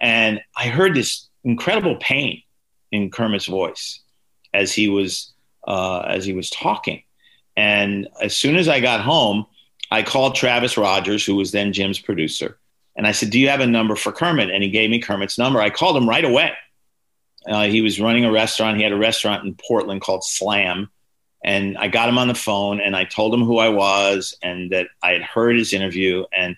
and 0.00 0.40
I 0.56 0.68
heard 0.68 0.94
this 0.94 1.28
incredible 1.44 1.96
pain 1.96 2.42
in 2.90 3.10
Kermit's 3.10 3.44
voice 3.44 4.00
as 4.54 4.72
he 4.72 4.88
was 4.88 5.34
uh, 5.66 6.00
as 6.00 6.24
he 6.24 6.32
was 6.32 6.50
talking, 6.50 7.02
and 7.56 8.08
as 8.20 8.34
soon 8.36 8.56
as 8.56 8.68
I 8.68 8.80
got 8.80 9.00
home, 9.00 9.46
I 9.90 10.02
called 10.02 10.34
Travis 10.34 10.76
Rogers, 10.76 11.24
who 11.24 11.36
was 11.36 11.52
then 11.52 11.72
Jim's 11.72 11.98
producer, 11.98 12.58
and 12.96 13.06
I 13.06 13.12
said, 13.12 13.30
"Do 13.30 13.38
you 13.38 13.48
have 13.48 13.60
a 13.60 13.66
number 13.66 13.96
for 13.96 14.12
Kermit?" 14.12 14.50
And 14.50 14.62
he 14.62 14.70
gave 14.70 14.90
me 14.90 15.00
Kermit's 15.00 15.38
number. 15.38 15.60
I 15.60 15.70
called 15.70 15.96
him 15.96 16.08
right 16.08 16.24
away. 16.24 16.52
Uh, 17.46 17.66
he 17.66 17.80
was 17.80 18.00
running 18.00 18.24
a 18.24 18.32
restaurant. 18.32 18.76
He 18.76 18.82
had 18.82 18.92
a 18.92 18.96
restaurant 18.96 19.44
in 19.44 19.54
Portland 19.54 20.00
called 20.00 20.24
Slam 20.24 20.90
and 21.46 21.78
I 21.78 21.86
got 21.86 22.08
him 22.08 22.18
on 22.18 22.28
the 22.28 22.34
phone 22.34 22.80
and 22.80 22.96
I 22.96 23.04
told 23.04 23.32
him 23.32 23.44
who 23.44 23.58
I 23.58 23.68
was 23.68 24.36
and 24.42 24.72
that 24.72 24.88
I 25.02 25.12
had 25.12 25.22
heard 25.22 25.56
his 25.56 25.72
interview 25.72 26.24
and 26.32 26.56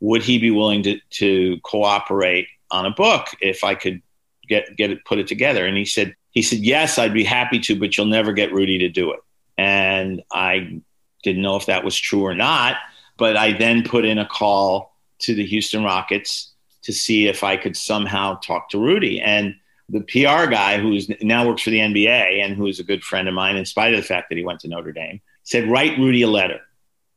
would 0.00 0.22
he 0.22 0.38
be 0.38 0.50
willing 0.50 0.82
to, 0.84 0.98
to 1.10 1.60
cooperate 1.62 2.48
on 2.70 2.86
a 2.86 2.90
book 2.90 3.26
if 3.40 3.62
I 3.62 3.74
could 3.74 4.02
get 4.48 4.74
get 4.76 4.90
it 4.90 5.04
put 5.04 5.18
it 5.18 5.26
together? 5.26 5.66
And 5.66 5.76
he 5.76 5.84
said, 5.84 6.16
He 6.32 6.42
said, 6.42 6.58
Yes, 6.58 6.98
I'd 6.98 7.14
be 7.14 7.24
happy 7.24 7.60
to, 7.60 7.78
but 7.78 7.96
you'll 7.96 8.06
never 8.06 8.32
get 8.32 8.52
Rudy 8.52 8.78
to 8.78 8.88
do 8.88 9.12
it. 9.12 9.20
And 9.56 10.22
I 10.32 10.80
didn't 11.22 11.42
know 11.42 11.56
if 11.56 11.66
that 11.66 11.84
was 11.84 11.96
true 11.96 12.24
or 12.24 12.34
not. 12.34 12.76
But 13.18 13.36
I 13.36 13.52
then 13.52 13.84
put 13.84 14.04
in 14.04 14.18
a 14.18 14.26
call 14.26 14.96
to 15.20 15.34
the 15.34 15.46
Houston 15.46 15.84
Rockets 15.84 16.52
to 16.82 16.92
see 16.92 17.28
if 17.28 17.44
I 17.44 17.56
could 17.56 17.76
somehow 17.76 18.36
talk 18.36 18.70
to 18.70 18.78
Rudy. 18.78 19.20
And 19.20 19.54
the 19.88 20.00
PR 20.00 20.50
guy, 20.50 20.78
who 20.78 20.98
now 21.20 21.46
works 21.46 21.62
for 21.62 21.70
the 21.70 21.78
NBA 21.78 22.42
and 22.42 22.56
who 22.56 22.66
is 22.66 22.80
a 22.80 22.84
good 22.84 23.04
friend 23.04 23.28
of 23.28 23.34
mine, 23.34 23.56
in 23.56 23.66
spite 23.66 23.94
of 23.94 24.00
the 24.00 24.06
fact 24.06 24.30
that 24.30 24.38
he 24.38 24.44
went 24.44 24.60
to 24.60 24.68
Notre 24.68 24.92
Dame, 24.92 25.20
said, 25.44 25.70
Write 25.70 25.98
Rudy 25.98 26.22
a 26.22 26.28
letter. 26.28 26.60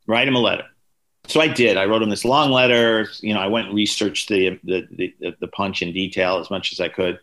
Write 0.07 0.27
him 0.27 0.35
a 0.35 0.39
letter. 0.39 0.65
So 1.27 1.41
I 1.41 1.47
did. 1.47 1.77
I 1.77 1.85
wrote 1.85 2.03
him 2.03 2.09
this 2.09 2.25
long 2.25 2.51
letter. 2.51 3.07
You 3.21 3.33
know, 3.33 3.39
I 3.39 3.47
went 3.47 3.67
and 3.67 3.75
researched 3.75 4.29
the, 4.29 4.59
the, 4.63 4.87
the, 4.91 5.35
the 5.39 5.47
punch 5.47 5.81
in 5.81 5.91
detail 5.91 6.37
as 6.37 6.51
much 6.51 6.71
as 6.71 6.79
I 6.79 6.89
could 6.89 7.19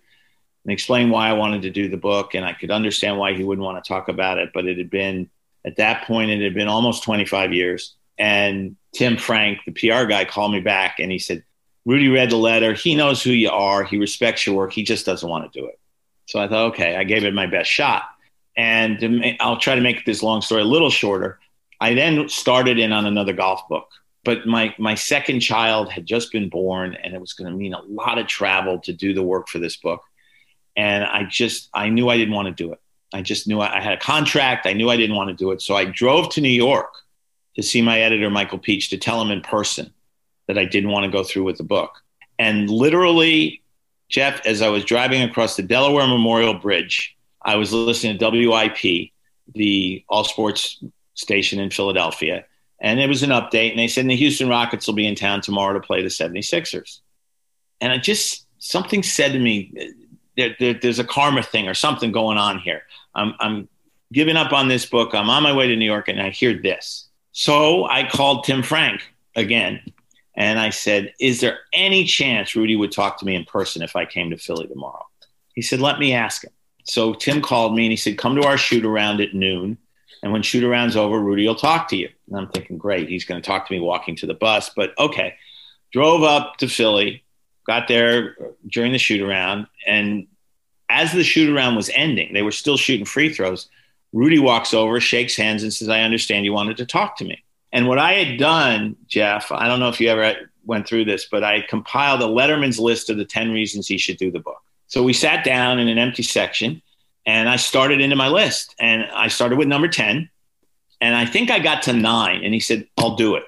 and 0.64 0.72
explain 0.72 1.10
why 1.10 1.28
I 1.28 1.32
wanted 1.32 1.62
to 1.62 1.70
do 1.70 1.88
the 1.88 1.96
book. 1.96 2.34
And 2.34 2.44
I 2.44 2.52
could 2.52 2.70
understand 2.70 3.18
why 3.18 3.34
he 3.34 3.44
wouldn't 3.44 3.64
want 3.64 3.82
to 3.82 3.88
talk 3.88 4.08
about 4.08 4.38
it. 4.38 4.50
But 4.54 4.66
it 4.66 4.78
had 4.78 4.90
been, 4.90 5.30
at 5.64 5.76
that 5.76 6.06
point, 6.06 6.30
it 6.30 6.42
had 6.42 6.54
been 6.54 6.68
almost 6.68 7.02
25 7.02 7.52
years. 7.52 7.94
And 8.18 8.76
Tim 8.92 9.16
Frank, 9.16 9.60
the 9.66 9.72
PR 9.72 10.04
guy, 10.04 10.24
called 10.24 10.52
me 10.52 10.60
back 10.60 10.98
and 10.98 11.10
he 11.10 11.18
said, 11.18 11.42
Rudy 11.84 12.08
read 12.08 12.30
the 12.30 12.36
letter. 12.36 12.74
He 12.74 12.94
knows 12.94 13.22
who 13.22 13.30
you 13.30 13.50
are. 13.50 13.82
He 13.82 13.98
respects 13.98 14.46
your 14.46 14.54
work. 14.54 14.72
He 14.72 14.84
just 14.84 15.04
doesn't 15.04 15.28
want 15.28 15.50
to 15.50 15.60
do 15.60 15.66
it. 15.66 15.80
So 16.26 16.38
I 16.38 16.46
thought, 16.46 16.72
okay, 16.72 16.96
I 16.96 17.04
gave 17.04 17.24
it 17.24 17.34
my 17.34 17.46
best 17.46 17.68
shot. 17.70 18.04
And 18.56 19.36
I'll 19.40 19.58
try 19.58 19.74
to 19.74 19.80
make 19.80 20.04
this 20.04 20.22
long 20.22 20.42
story 20.42 20.62
a 20.62 20.66
little 20.66 20.90
shorter. 20.90 21.40
I 21.80 21.94
then 21.94 22.28
started 22.28 22.78
in 22.78 22.92
on 22.92 23.06
another 23.06 23.32
golf 23.32 23.66
book, 23.68 23.88
but 24.24 24.46
my 24.46 24.72
my 24.78 24.94
second 24.94 25.40
child 25.40 25.90
had 25.90 26.06
just 26.06 26.30
been 26.30 26.48
born, 26.48 26.94
and 27.02 27.12
it 27.12 27.20
was 27.20 27.32
going 27.32 27.50
to 27.50 27.56
mean 27.56 27.74
a 27.74 27.82
lot 27.82 28.18
of 28.18 28.28
travel 28.28 28.78
to 28.80 28.92
do 28.92 29.14
the 29.14 29.22
work 29.22 29.48
for 29.48 29.58
this 29.58 29.76
book. 29.76 30.02
And 30.76 31.04
I 31.04 31.24
just 31.24 31.68
I 31.74 31.88
knew 31.88 32.08
I 32.08 32.16
didn't 32.16 32.34
want 32.34 32.48
to 32.48 32.64
do 32.64 32.72
it. 32.72 32.80
I 33.12 33.22
just 33.22 33.46
knew 33.46 33.60
I, 33.60 33.78
I 33.78 33.80
had 33.80 33.92
a 33.92 34.00
contract. 34.00 34.66
I 34.66 34.72
knew 34.72 34.90
I 34.90 34.96
didn't 34.96 35.16
want 35.16 35.28
to 35.28 35.34
do 35.34 35.50
it. 35.50 35.60
So 35.60 35.76
I 35.76 35.84
drove 35.84 36.30
to 36.30 36.40
New 36.40 36.48
York 36.48 36.92
to 37.56 37.62
see 37.62 37.82
my 37.82 38.00
editor 38.00 38.30
Michael 38.30 38.58
Pietsch 38.58 38.88
to 38.90 38.98
tell 38.98 39.20
him 39.20 39.30
in 39.30 39.42
person 39.42 39.92
that 40.46 40.58
I 40.58 40.64
didn't 40.64 40.90
want 40.90 41.04
to 41.04 41.10
go 41.10 41.22
through 41.22 41.44
with 41.44 41.58
the 41.58 41.64
book. 41.64 41.92
And 42.38 42.70
literally, 42.70 43.62
Jeff, 44.08 44.44
as 44.46 44.62
I 44.62 44.68
was 44.68 44.84
driving 44.84 45.22
across 45.22 45.56
the 45.56 45.62
Delaware 45.62 46.06
Memorial 46.06 46.54
Bridge, 46.54 47.16
I 47.42 47.56
was 47.56 47.72
listening 47.72 48.18
to 48.18 48.30
WIP, 48.30 49.10
the 49.54 50.04
all 50.08 50.24
sports 50.24 50.82
station 51.14 51.60
in 51.60 51.70
Philadelphia. 51.70 52.44
And 52.80 52.98
it 52.98 53.08
was 53.08 53.22
an 53.22 53.30
update. 53.30 53.70
And 53.70 53.78
they 53.78 53.88
said 53.88 54.06
the 54.06 54.16
Houston 54.16 54.48
Rockets 54.48 54.86
will 54.86 54.94
be 54.94 55.06
in 55.06 55.14
town 55.14 55.40
tomorrow 55.40 55.74
to 55.74 55.86
play 55.86 56.02
the 56.02 56.08
76ers. 56.08 57.00
And 57.80 57.92
I 57.92 57.98
just, 57.98 58.46
something 58.58 59.02
said 59.02 59.32
to 59.32 59.38
me, 59.38 59.72
there, 60.36 60.56
there, 60.58 60.74
there's 60.74 60.98
a 60.98 61.04
karma 61.04 61.42
thing 61.42 61.68
or 61.68 61.74
something 61.74 62.12
going 62.12 62.38
on 62.38 62.58
here. 62.58 62.82
I'm, 63.14 63.34
I'm 63.40 63.68
giving 64.12 64.36
up 64.36 64.52
on 64.52 64.68
this 64.68 64.86
book. 64.86 65.14
I'm 65.14 65.30
on 65.30 65.42
my 65.42 65.52
way 65.52 65.68
to 65.68 65.76
New 65.76 65.84
York 65.84 66.08
and 66.08 66.20
I 66.20 66.30
hear 66.30 66.54
this. 66.60 67.08
So 67.32 67.84
I 67.84 68.08
called 68.08 68.44
Tim 68.44 68.62
Frank 68.62 69.02
again 69.34 69.80
and 70.36 70.58
I 70.58 70.70
said, 70.70 71.12
Is 71.20 71.40
there 71.40 71.58
any 71.72 72.04
chance 72.04 72.54
Rudy 72.54 72.76
would 72.76 72.92
talk 72.92 73.18
to 73.18 73.26
me 73.26 73.34
in 73.34 73.44
person 73.44 73.82
if 73.82 73.96
I 73.96 74.04
came 74.04 74.30
to 74.30 74.36
Philly 74.36 74.66
tomorrow? 74.66 75.06
He 75.54 75.62
said, 75.62 75.80
Let 75.80 75.98
me 75.98 76.12
ask 76.12 76.44
him. 76.44 76.52
So 76.84 77.14
Tim 77.14 77.40
called 77.42 77.74
me 77.74 77.84
and 77.84 77.92
he 77.92 77.96
said, 77.96 78.18
Come 78.18 78.36
to 78.36 78.46
our 78.46 78.58
shoot 78.58 78.84
around 78.84 79.20
at 79.20 79.34
noon. 79.34 79.78
And 80.22 80.32
when 80.32 80.42
shoot 80.42 80.62
around's 80.62 80.96
over, 80.96 81.18
Rudy 81.18 81.46
will 81.46 81.54
talk 81.54 81.88
to 81.88 81.96
you. 81.96 82.08
And 82.28 82.36
I'm 82.36 82.48
thinking, 82.48 82.78
Great, 82.78 83.08
he's 83.08 83.24
going 83.24 83.40
to 83.40 83.46
talk 83.46 83.66
to 83.66 83.72
me 83.72 83.80
walking 83.80 84.16
to 84.16 84.26
the 84.26 84.34
bus. 84.34 84.70
But 84.74 84.96
okay. 84.98 85.34
Drove 85.92 86.22
up 86.22 86.56
to 86.56 86.68
Philly, 86.68 87.22
got 87.66 87.88
there 87.88 88.36
during 88.66 88.92
the 88.92 88.98
shoot 88.98 89.20
around. 89.20 89.66
And 89.86 90.26
as 90.88 91.12
the 91.12 91.24
shoot 91.24 91.54
around 91.54 91.76
was 91.76 91.90
ending, 91.94 92.32
they 92.32 92.42
were 92.42 92.52
still 92.52 92.76
shooting 92.76 93.06
free 93.06 93.32
throws. 93.32 93.68
Rudy 94.12 94.38
walks 94.38 94.74
over, 94.74 95.00
shakes 95.00 95.36
hands, 95.36 95.62
and 95.62 95.72
says, 95.72 95.88
I 95.88 96.00
understand 96.00 96.44
you 96.44 96.52
wanted 96.52 96.76
to 96.78 96.86
talk 96.86 97.16
to 97.18 97.24
me. 97.24 97.42
And 97.72 97.88
what 97.88 97.98
I 97.98 98.12
had 98.12 98.38
done, 98.38 98.96
Jeff, 99.06 99.50
I 99.50 99.66
don't 99.66 99.80
know 99.80 99.88
if 99.88 100.00
you 100.00 100.08
ever 100.08 100.50
went 100.64 100.86
through 100.86 101.06
this, 101.06 101.26
but 101.30 101.42
I 101.42 101.62
compiled 101.62 102.20
a 102.20 102.26
Letterman's 102.26 102.78
list 102.78 103.08
of 103.08 103.16
the 103.16 103.24
10 103.24 103.52
reasons 103.52 103.88
he 103.88 103.98
should 103.98 104.18
do 104.18 104.30
the 104.30 104.38
book. 104.38 104.60
So 104.86 105.02
we 105.02 105.14
sat 105.14 105.44
down 105.44 105.78
in 105.78 105.88
an 105.88 105.96
empty 105.96 106.22
section 106.22 106.82
and 107.24 107.48
I 107.48 107.56
started 107.56 108.00
into 108.00 108.16
my 108.16 108.28
list. 108.28 108.74
And 108.78 109.04
I 109.04 109.28
started 109.28 109.58
with 109.58 109.68
number 109.68 109.88
10. 109.88 110.28
And 111.00 111.16
I 111.16 111.24
think 111.24 111.50
I 111.50 111.58
got 111.58 111.82
to 111.84 111.92
nine. 111.92 112.44
And 112.44 112.52
he 112.52 112.60
said, 112.60 112.86
I'll 112.98 113.16
do 113.16 113.36
it. 113.36 113.44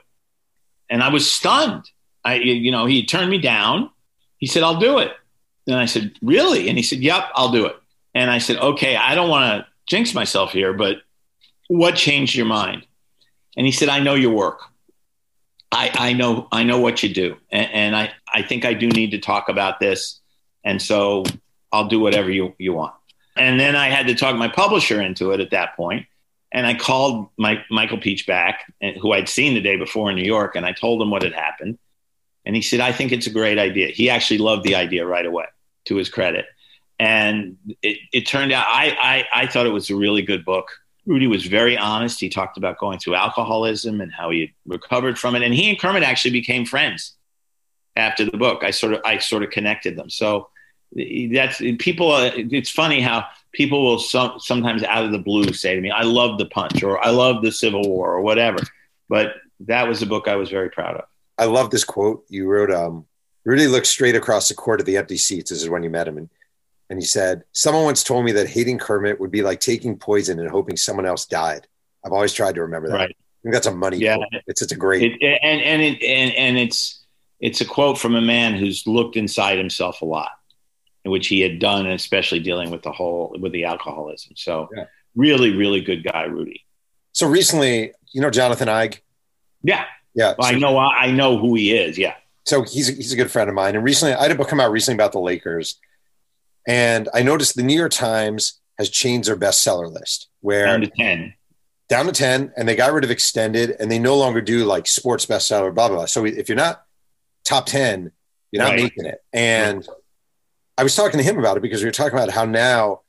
And 0.89 1.03
I 1.03 1.09
was 1.09 1.31
stunned. 1.31 1.85
I, 2.25 2.37
you 2.37 2.73
know, 2.73 2.87
he 2.87 3.05
turned 3.05 3.31
me 3.31 3.39
down. 3.39 3.91
He 4.39 4.47
said, 4.47 4.63
I'll 4.63 4.79
do 4.79 4.99
it. 4.99 5.13
And 5.67 5.77
I 5.77 5.87
said, 5.87 6.13
Really? 6.23 6.69
And 6.69 6.77
he 6.77 6.83
said, 6.83 7.01
Yep, 7.01 7.25
I'll 7.35 7.53
do 7.53 7.67
it. 7.67 7.77
And 8.15 8.31
I 8.31 8.39
said, 8.39 8.59
Okay, 8.59 8.97
I 8.97 9.15
don't 9.15 9.31
want 9.31 9.45
to 9.45 9.67
jinx 9.87 10.15
myself 10.15 10.53
here, 10.53 10.73
but 10.73 10.99
what 11.69 11.97
changed 11.97 12.35
your 12.35 12.47
mind? 12.47 12.87
And 13.57 13.67
he 13.67 13.73
said, 13.73 13.89
I 13.89 14.01
know 14.01 14.15
your 14.15 14.33
work. 14.33 14.61
I, 15.73 15.91
I 15.95 16.13
know 16.13 16.49
I 16.53 16.63
know 16.63 16.79
what 16.79 17.03
you 17.03 17.13
do. 17.13 17.37
And, 17.51 17.71
and 17.73 17.97
I, 17.97 18.13
I 18.33 18.43
think 18.43 18.65
I 18.65 18.75
do 18.75 18.89
need 18.89 19.11
to 19.11 19.19
talk 19.19 19.49
about 19.49 19.81
this. 19.81 20.21
And 20.63 20.81
so 20.81 21.25
I'll 21.73 21.89
do 21.89 22.01
whatever 22.01 22.31
you, 22.31 22.55
you 22.59 22.73
want. 22.73 22.95
And 23.37 23.59
then 23.59 23.75
I 23.75 23.89
had 23.89 24.07
to 24.07 24.15
talk 24.15 24.37
my 24.37 24.49
publisher 24.49 25.01
into 25.01 25.33
it 25.33 25.41
at 25.41 25.51
that 25.51 25.77
point. 25.77 26.07
And 26.53 26.67
I 26.67 26.75
called 26.75 27.29
my, 27.37 27.65
Michael 27.69 27.99
Pietsch 27.99 28.27
back, 28.27 28.73
who 29.01 29.13
I'd 29.13 29.29
seen 29.29 29.55
the 29.55 29.61
day 29.61 29.77
before 29.77 30.09
in 30.11 30.17
New 30.17 30.23
York, 30.23 30.55
and 30.55 30.65
I 30.65 30.73
told 30.73 31.03
him 31.03 31.11
what 31.11 31.23
had 31.23 31.33
happened. 31.33 31.79
And 32.47 32.55
he 32.55 32.63
said, 32.63 32.81
I 32.81 32.93
think 32.93 33.13
it's 33.13 33.27
a 33.27 33.31
great 33.31 33.59
idea. 33.59 33.89
He 33.89 34.11
actually 34.11 34.39
loved 34.39 34.65
the 34.65 34.75
idea 34.75 35.07
right 35.07 35.25
away, 35.25 35.47
to 35.87 35.97
his 35.97 36.09
credit. 36.09 36.47
And 36.99 37.57
it, 37.83 37.99
it 38.13 38.27
turned 38.27 38.53
out 38.53 38.67
I, 38.69 39.27
I, 39.35 39.43
I 39.43 39.47
thought 39.47 39.67
it 39.67 39.71
was 39.71 39.91
a 39.91 39.97
really 39.97 40.23
good 40.23 40.45
book. 40.45 40.69
Rudy 41.07 41.27
was 41.27 41.45
very 41.45 41.77
honest. 41.77 42.21
He 42.21 42.29
talked 42.29 42.57
about 42.57 42.79
going 42.79 42.99
through 42.99 43.15
alcoholism 43.15 44.01
and 44.01 44.13
how 44.13 44.31
he 44.31 44.55
recovered 44.67 45.19
from 45.19 45.35
it. 45.35 45.43
And 45.43 45.53
he 45.53 45.69
and 45.69 45.79
Kermit 45.79 46.03
actually 46.03 46.31
became 46.31 46.65
friends 46.65 47.15
after 47.97 48.25
the 48.25 48.37
book. 48.37 48.63
I 48.63 48.71
sort 48.71 48.95
of 48.95 49.01
I 49.05 49.19
sort 49.19 49.43
of 49.43 49.51
connected 49.51 49.97
them. 49.97 50.09
So 50.09 50.49
that's 50.93 51.59
people. 51.79 52.17
It's 52.17 52.71
funny 52.71 53.01
how 53.01 53.27
people 53.53 53.85
will 53.85 53.99
some, 53.99 54.39
sometimes 54.39 54.83
out 54.83 55.05
of 55.05 55.13
the 55.13 55.19
blue 55.19 55.53
say 55.53 55.75
to 55.75 55.81
me, 55.81 55.91
"I 55.91 56.03
love 56.03 56.39
the 56.39 56.47
punch" 56.47 56.83
or 56.83 57.05
"I 57.05 57.11
love 57.11 57.43
the 57.43 57.53
Civil 57.53 57.83
War" 57.83 58.15
or 58.15 58.23
whatever. 58.23 58.59
But 59.09 59.35
that 59.61 59.89
was 59.89 60.03
a 60.03 60.07
book 60.07 60.29
I 60.29 60.37
was 60.37 60.51
very 60.51 60.71
proud 60.71 60.97
of. 60.97 61.05
I 61.39 61.47
love 61.47 61.71
this 61.71 61.85
quote 61.85 62.25
you 62.29 62.47
wrote. 62.47 62.71
Um, 62.71 63.07
Rudy 63.45 63.67
looked 63.67 63.87
straight 63.87 64.17
across 64.17 64.49
the 64.49 64.55
court 64.55 64.81
at 64.81 64.87
the 64.87 64.97
empty 64.97 65.17
seats. 65.17 65.51
This 65.51 65.63
is 65.63 65.69
when 65.69 65.83
you 65.83 65.91
met 65.91 66.09
him, 66.09 66.17
and 66.17 66.29
and 66.91 66.99
he 66.99 67.05
said, 67.05 67.45
Someone 67.53 67.85
once 67.85 68.05
told 68.05 68.25
me 68.25 68.33
that 68.33 68.49
hating 68.49 68.79
Kermit 68.79 69.21
would 69.21 69.31
be 69.31 69.43
like 69.43 69.61
taking 69.61 69.97
poison 69.97 70.39
and 70.39 70.51
hoping 70.51 70.77
someone 70.77 71.07
else 71.07 71.27
died. 71.27 71.67
I've 72.05 72.13
always 72.13 72.33
tried 72.33 72.55
to 72.57 72.63
remember 72.63 72.89
that. 72.89 72.95
Right. 72.95 73.11
I 73.11 73.41
think 73.43 73.55
that's 73.55 73.67
a 73.67 73.75
money 73.75 73.99
yeah. 73.99 74.17
Quote. 74.17 74.29
It's 74.47 74.63
it's 74.63 74.73
a 74.73 74.77
great 74.77 75.03
it, 75.03 75.41
and 75.43 75.61
and 75.61 75.83
it 75.83 76.03
and, 76.03 76.35
and 76.35 76.59
it's 76.59 77.05
it's 77.41 77.61
a 77.61 77.65
quote 77.65 77.99
from 77.99 78.15
a 78.15 78.21
man 78.21 78.55
who's 78.55 78.87
looked 78.87 79.17
inside 79.17 79.59
himself 79.59 80.03
a 80.03 80.05
lot, 80.05 80.31
which 81.05 81.27
he 81.27 81.41
had 81.41 81.59
done, 81.59 81.87
especially 81.87 82.41
dealing 82.41 82.71
with 82.71 82.83
the 82.83 82.93
whole 82.93 83.35
with 83.39 83.53
the 83.53 83.65
alcoholism. 83.65 84.35
So 84.37 84.69
yeah. 84.77 84.85
really, 85.15 85.55
really 85.55 85.81
good 85.81 86.05
guy, 86.05 86.25
Rudy. 86.25 86.65
So 87.13 87.27
recently, 87.27 87.93
you 88.13 88.21
know 88.21 88.31
Jonathan 88.31 88.69
Eig? 88.69 89.01
Yeah. 89.63 89.85
Yeah. 90.15 90.35
So, 90.41 90.47
I 90.47 90.59
know 90.59 90.79
I 90.79 91.11
know 91.11 91.39
who 91.39 91.55
he 91.55 91.73
is. 91.77 91.99
Yeah. 91.99 92.15
So 92.45 92.63
he's 92.63 92.89
a, 92.89 92.93
he's 92.93 93.13
a 93.13 93.17
good 93.17 93.31
friend 93.31 93.49
of 93.49 93.55
mine. 93.55 93.75
And 93.75 93.85
recently 93.85 94.15
I 94.15 94.23
had 94.23 94.31
a 94.31 94.35
book 94.35 94.49
come 94.49 94.61
out 94.61 94.71
recently 94.71 94.97
about 94.97 95.13
the 95.13 95.21
Lakers 95.21 95.79
and 96.67 97.09
I 97.13 97.23
noticed 97.23 97.57
the 97.57 97.63
New 97.63 97.77
York 97.77 97.93
Times 97.93 98.61
has 98.79 98.91
changed 98.91 99.29
their 99.29 99.37
bestseller 99.37 99.93
list 99.93 100.29
where 100.41 100.67
down 100.67 100.81
to 100.81 100.89
10. 100.89 101.35
Down 101.87 102.07
to 102.07 102.13
10, 102.13 102.53
and 102.57 102.67
they 102.67 102.77
got 102.77 102.93
rid 102.93 103.05
of 103.05 103.11
extended 103.11 103.77
and 103.79 103.91
they 103.91 103.99
no 103.99 104.17
longer 104.17 104.41
do 104.41 104.65
like 104.65 104.87
sports 104.87 105.27
bestseller, 105.27 105.75
blah, 105.75 105.89
blah, 105.89 105.99
blah. 105.99 106.07
So 106.07 106.25
if 106.25 106.49
you're 106.49 106.57
not 106.57 106.83
top 107.45 107.67
10, 107.67 108.11
you're 108.51 108.63
not 108.63 108.71
right. 108.71 108.83
making 108.85 109.05
it. 109.05 109.23
And 109.33 109.87
I 110.79 110.83
was 110.83 110.97
talking 110.97 111.19
to 111.19 111.25
him 111.25 111.39
about 111.39 111.57
it 111.57 111.61
because 111.61 111.83
we 111.83 111.87
were 111.87 111.93
talking 111.93 112.19
about 112.19 112.31
how 112.31 112.47
now, 112.47 113.03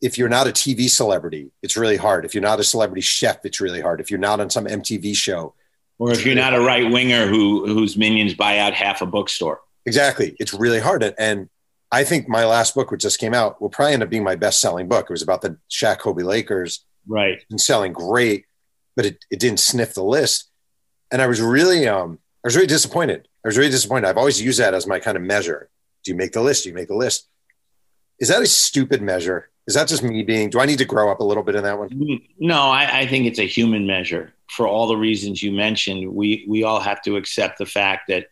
if 0.00 0.18
you're 0.18 0.28
not 0.28 0.46
a 0.46 0.50
TV 0.50 0.88
celebrity, 0.88 1.50
it's 1.62 1.76
really 1.76 1.96
hard. 1.96 2.24
If 2.24 2.34
you're 2.34 2.42
not 2.42 2.60
a 2.60 2.64
celebrity 2.64 3.00
chef, 3.00 3.44
it's 3.44 3.60
really 3.60 3.80
hard. 3.80 4.00
If 4.00 4.10
you're 4.10 4.20
not 4.20 4.40
on 4.40 4.50
some 4.50 4.66
MTV 4.66 5.16
show, 5.16 5.54
or 5.98 6.12
if 6.12 6.24
you're 6.24 6.34
not 6.34 6.54
a 6.54 6.60
right 6.60 6.90
winger 6.90 7.26
who 7.26 7.66
whose 7.66 7.96
minions 7.96 8.34
buy 8.34 8.58
out 8.58 8.74
half 8.74 9.02
a 9.02 9.06
bookstore. 9.06 9.60
Exactly. 9.86 10.36
It's 10.38 10.54
really 10.54 10.80
hard. 10.80 11.02
And 11.18 11.48
I 11.90 12.04
think 12.04 12.28
my 12.28 12.44
last 12.44 12.74
book, 12.74 12.90
which 12.90 13.02
just 13.02 13.18
came 13.18 13.34
out, 13.34 13.60
will 13.60 13.70
probably 13.70 13.94
end 13.94 14.02
up 14.02 14.10
being 14.10 14.24
my 14.24 14.36
best 14.36 14.60
selling 14.60 14.88
book. 14.88 15.06
It 15.08 15.12
was 15.12 15.22
about 15.22 15.42
the 15.42 15.58
Shaq 15.70 15.98
Kobe 15.98 16.22
Lakers. 16.22 16.84
Right. 17.06 17.42
And 17.50 17.60
selling 17.60 17.94
great, 17.94 18.44
but 18.94 19.06
it, 19.06 19.24
it 19.30 19.40
didn't 19.40 19.60
sniff 19.60 19.94
the 19.94 20.04
list. 20.04 20.50
And 21.10 21.22
I 21.22 21.26
was 21.26 21.40
really, 21.40 21.88
um, 21.88 22.18
I 22.44 22.48
was 22.48 22.54
really 22.54 22.68
disappointed. 22.68 23.26
I 23.44 23.48
was 23.48 23.56
really 23.56 23.70
disappointed. 23.70 24.06
I've 24.06 24.18
always 24.18 24.42
used 24.42 24.60
that 24.60 24.74
as 24.74 24.86
my 24.86 25.00
kind 25.00 25.16
of 25.16 25.22
measure. 25.22 25.70
Do 26.04 26.10
you 26.10 26.16
make 26.16 26.32
the 26.32 26.42
list? 26.42 26.64
Do 26.64 26.68
you 26.68 26.74
make 26.74 26.88
the 26.88 26.94
list? 26.94 27.26
Is 28.18 28.28
that 28.28 28.42
a 28.42 28.46
stupid 28.46 29.00
measure? 29.00 29.48
Is 29.68 29.74
that 29.74 29.86
just 29.86 30.02
me 30.02 30.22
being, 30.22 30.48
do 30.48 30.60
I 30.60 30.66
need 30.66 30.78
to 30.78 30.86
grow 30.86 31.12
up 31.12 31.20
a 31.20 31.24
little 31.24 31.42
bit 31.42 31.54
in 31.54 31.62
that 31.64 31.78
one? 31.78 31.90
No, 32.38 32.62
I, 32.62 33.00
I 33.00 33.06
think 33.06 33.26
it's 33.26 33.38
a 33.38 33.46
human 33.46 33.86
measure 33.86 34.32
for 34.48 34.66
all 34.66 34.86
the 34.86 34.96
reasons 34.96 35.42
you 35.42 35.52
mentioned. 35.52 36.10
We, 36.10 36.46
we 36.48 36.64
all 36.64 36.80
have 36.80 37.02
to 37.02 37.16
accept 37.16 37.58
the 37.58 37.66
fact 37.66 38.08
that 38.08 38.28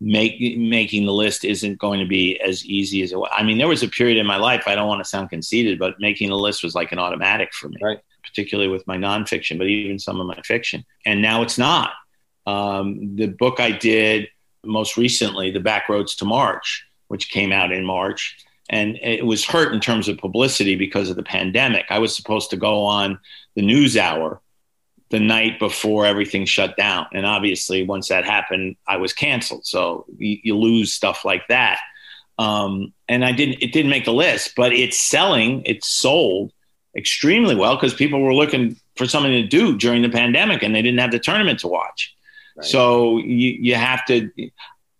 make, 0.00 0.40
making 0.56 1.04
the 1.04 1.12
list 1.12 1.44
isn't 1.44 1.78
going 1.78 2.00
to 2.00 2.06
be 2.06 2.40
as 2.40 2.64
easy 2.64 3.02
as 3.02 3.12
it 3.12 3.18
was. 3.18 3.28
I 3.36 3.42
mean, 3.42 3.58
there 3.58 3.68
was 3.68 3.82
a 3.82 3.88
period 3.88 4.16
in 4.16 4.24
my 4.26 4.38
life, 4.38 4.62
I 4.66 4.74
don't 4.74 4.88
want 4.88 5.04
to 5.04 5.08
sound 5.08 5.28
conceited, 5.28 5.78
but 5.78 6.00
making 6.00 6.30
the 6.30 6.38
list 6.38 6.64
was 6.64 6.74
like 6.74 6.90
an 6.90 6.98
automatic 6.98 7.52
for 7.52 7.68
me, 7.68 7.76
right. 7.82 8.00
particularly 8.24 8.70
with 8.70 8.86
my 8.86 8.96
nonfiction, 8.96 9.58
but 9.58 9.66
even 9.66 9.98
some 9.98 10.22
of 10.22 10.26
my 10.26 10.40
fiction. 10.42 10.86
And 11.04 11.20
now 11.20 11.42
it's 11.42 11.58
not. 11.58 11.90
Um, 12.46 13.14
the 13.16 13.26
book 13.26 13.60
I 13.60 13.72
did 13.72 14.28
most 14.64 14.96
recently, 14.96 15.50
The 15.50 15.60
Back 15.60 15.90
Roads 15.90 16.16
to 16.16 16.24
March, 16.24 16.86
which 17.08 17.30
came 17.30 17.52
out 17.52 17.72
in 17.72 17.84
March, 17.84 18.38
and 18.70 18.96
it 19.02 19.24
was 19.24 19.44
hurt 19.44 19.72
in 19.72 19.80
terms 19.80 20.08
of 20.08 20.18
publicity 20.18 20.76
because 20.76 21.10
of 21.10 21.16
the 21.16 21.22
pandemic. 21.22 21.86
I 21.90 21.98
was 21.98 22.14
supposed 22.14 22.50
to 22.50 22.56
go 22.56 22.84
on 22.84 23.18
the 23.54 23.62
news 23.62 23.96
hour 23.96 24.40
the 25.10 25.20
night 25.20 25.58
before 25.58 26.04
everything 26.04 26.44
shut 26.44 26.76
down. 26.76 27.06
And 27.12 27.24
obviously, 27.24 27.82
once 27.82 28.08
that 28.08 28.24
happened, 28.24 28.76
I 28.86 28.98
was 28.98 29.12
canceled. 29.12 29.64
So 29.66 30.04
you, 30.18 30.38
you 30.42 30.56
lose 30.56 30.92
stuff 30.92 31.24
like 31.24 31.48
that. 31.48 31.78
Um, 32.38 32.92
and 33.08 33.24
I 33.24 33.32
didn't, 33.32 33.62
it 33.62 33.72
didn't 33.72 33.90
make 33.90 34.04
the 34.04 34.12
list, 34.12 34.52
but 34.54 34.72
it's 34.72 34.98
selling, 34.98 35.62
it's 35.64 35.88
sold 35.88 36.52
extremely 36.96 37.54
well 37.54 37.74
because 37.74 37.94
people 37.94 38.20
were 38.20 38.34
looking 38.34 38.76
for 38.96 39.06
something 39.06 39.32
to 39.32 39.46
do 39.46 39.76
during 39.76 40.02
the 40.02 40.08
pandemic 40.08 40.62
and 40.62 40.74
they 40.74 40.82
didn't 40.82 41.00
have 41.00 41.10
the 41.10 41.18
tournament 41.18 41.60
to 41.60 41.68
watch. 41.68 42.14
Right. 42.56 42.66
So 42.66 43.18
you, 43.18 43.56
you 43.60 43.74
have 43.76 44.04
to, 44.06 44.30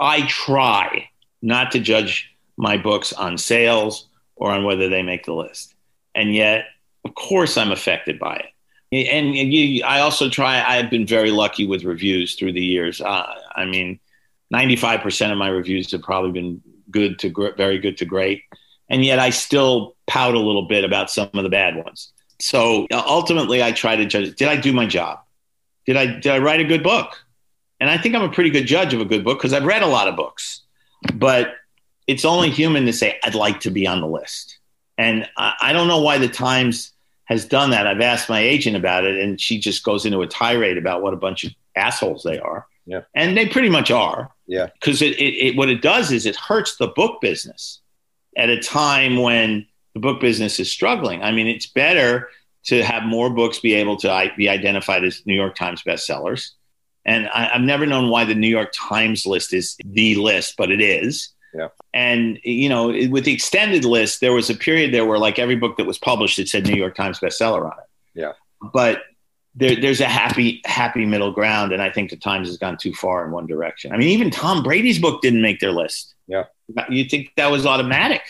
I 0.00 0.22
try 0.26 1.08
not 1.42 1.72
to 1.72 1.80
judge 1.80 2.34
my 2.58 2.76
books 2.76 3.14
on 3.14 3.38
sales 3.38 4.08
or 4.36 4.50
on 4.50 4.64
whether 4.64 4.90
they 4.90 5.02
make 5.02 5.24
the 5.24 5.32
list. 5.32 5.74
And 6.14 6.34
yet, 6.34 6.66
of 7.06 7.14
course, 7.14 7.56
I'm 7.56 7.72
affected 7.72 8.18
by 8.18 8.36
it 8.36 8.52
and 8.90 9.34
you, 9.34 9.84
I 9.84 10.00
also 10.00 10.30
try. 10.30 10.62
I've 10.62 10.90
been 10.90 11.06
very 11.06 11.30
lucky 11.30 11.66
with 11.66 11.84
reviews 11.84 12.36
through 12.36 12.52
the 12.52 12.64
years. 12.64 13.00
Uh, 13.00 13.34
I 13.54 13.66
mean, 13.66 14.00
ninety-five 14.50 15.00
percent 15.00 15.30
of 15.30 15.38
my 15.38 15.48
reviews 15.48 15.92
have 15.92 16.02
probably 16.02 16.32
been 16.32 16.62
good 16.90 17.18
to 17.18 17.28
gr- 17.28 17.54
very 17.56 17.78
good 17.78 17.98
to 17.98 18.06
great, 18.06 18.44
and 18.88 19.04
yet 19.04 19.18
I 19.18 19.30
still 19.30 19.94
pout 20.06 20.34
a 20.34 20.38
little 20.38 20.66
bit 20.66 20.84
about 20.84 21.10
some 21.10 21.28
of 21.34 21.42
the 21.42 21.50
bad 21.50 21.76
ones. 21.76 22.12
So 22.40 22.86
ultimately, 22.90 23.62
I 23.62 23.72
try 23.72 23.96
to 23.96 24.06
judge: 24.06 24.34
Did 24.36 24.48
I 24.48 24.56
do 24.56 24.72
my 24.72 24.86
job? 24.86 25.18
Did 25.84 25.98
I 25.98 26.06
did 26.06 26.28
I 26.28 26.38
write 26.38 26.60
a 26.60 26.64
good 26.64 26.82
book? 26.82 27.24
And 27.80 27.90
I 27.90 27.98
think 27.98 28.14
I'm 28.14 28.22
a 28.22 28.32
pretty 28.32 28.50
good 28.50 28.66
judge 28.66 28.94
of 28.94 29.00
a 29.00 29.04
good 29.04 29.22
book 29.22 29.38
because 29.38 29.52
I've 29.52 29.64
read 29.64 29.82
a 29.82 29.86
lot 29.86 30.08
of 30.08 30.16
books. 30.16 30.62
But 31.14 31.52
it's 32.08 32.24
only 32.24 32.50
human 32.50 32.86
to 32.86 32.92
say 32.92 33.20
I'd 33.22 33.36
like 33.36 33.60
to 33.60 33.70
be 33.70 33.86
on 33.86 34.00
the 34.00 34.08
list, 34.08 34.58
and 34.96 35.28
I, 35.36 35.54
I 35.60 35.72
don't 35.72 35.86
know 35.86 36.00
why 36.00 36.18
the 36.18 36.28
Times 36.28 36.92
has 37.26 37.44
done 37.44 37.70
that. 37.70 37.86
I've 37.86 38.00
asked 38.00 38.28
my 38.28 38.40
agent 38.40 38.74
about 38.74 39.04
it, 39.04 39.20
and 39.20 39.40
she 39.40 39.60
just 39.60 39.84
goes 39.84 40.06
into 40.06 40.22
a 40.22 40.26
tirade 40.26 40.78
about 40.78 41.02
what 41.02 41.12
a 41.12 41.18
bunch 41.18 41.44
of 41.44 41.52
assholes 41.76 42.22
they 42.22 42.38
are. 42.38 42.66
Yeah. 42.86 43.02
And 43.14 43.36
they 43.36 43.46
pretty 43.46 43.68
much 43.68 43.90
are. 43.90 44.32
Yeah. 44.46 44.68
Because 44.80 45.02
it, 45.02 45.12
it, 45.18 45.34
it, 45.34 45.56
what 45.56 45.68
it 45.68 45.82
does 45.82 46.10
is 46.10 46.24
it 46.24 46.36
hurts 46.36 46.76
the 46.78 46.88
book 46.88 47.20
business 47.20 47.82
at 48.34 48.48
a 48.48 48.58
time 48.58 49.18
when 49.20 49.66
the 49.92 50.00
book 50.00 50.20
business 50.20 50.58
is 50.58 50.70
struggling. 50.70 51.22
I 51.22 51.30
mean, 51.30 51.46
it's 51.46 51.66
better 51.66 52.30
to 52.64 52.82
have 52.82 53.02
more 53.02 53.28
books 53.28 53.58
be 53.58 53.74
able 53.74 53.98
to 53.98 54.32
be 54.38 54.48
identified 54.48 55.04
as 55.04 55.22
New 55.26 55.34
York 55.34 55.54
Times 55.54 55.82
bestsellers. 55.82 56.52
And 57.04 57.28
I, 57.28 57.50
I've 57.54 57.60
never 57.60 57.84
known 57.84 58.08
why 58.08 58.24
the 58.24 58.34
New 58.34 58.48
York 58.48 58.72
Times 58.74 59.26
list 59.26 59.52
is 59.52 59.76
the 59.84 60.14
list, 60.14 60.54
but 60.56 60.70
it 60.70 60.80
is. 60.80 61.34
Yeah. 61.54 61.68
And 61.94 62.38
you 62.42 62.68
know, 62.68 62.88
with 62.88 63.24
the 63.24 63.32
extended 63.32 63.84
list, 63.84 64.20
there 64.20 64.32
was 64.32 64.50
a 64.50 64.54
period 64.54 64.92
there 64.92 65.06
where 65.06 65.18
like 65.18 65.38
every 65.38 65.56
book 65.56 65.76
that 65.76 65.86
was 65.86 65.98
published, 65.98 66.38
it 66.38 66.48
said 66.48 66.66
New 66.66 66.76
York 66.76 66.94
Times 66.94 67.20
bestseller 67.20 67.64
on 67.64 67.78
it. 67.78 68.20
Yeah. 68.20 68.32
But 68.72 69.02
there, 69.54 69.80
there's 69.80 70.00
a 70.00 70.06
happy, 70.06 70.60
happy 70.64 71.06
middle 71.06 71.32
ground, 71.32 71.72
and 71.72 71.82
I 71.82 71.90
think 71.90 72.10
the 72.10 72.16
Times 72.16 72.48
has 72.48 72.58
gone 72.58 72.76
too 72.76 72.92
far 72.92 73.24
in 73.24 73.32
one 73.32 73.46
direction. 73.46 73.92
I 73.92 73.96
mean, 73.96 74.08
even 74.08 74.30
Tom 74.30 74.62
Brady's 74.62 74.98
book 74.98 75.22
didn't 75.22 75.42
make 75.42 75.60
their 75.60 75.72
list. 75.72 76.14
Yeah. 76.26 76.44
You 76.88 77.04
think 77.04 77.32
that 77.36 77.50
was 77.50 77.64
automatic? 77.64 78.22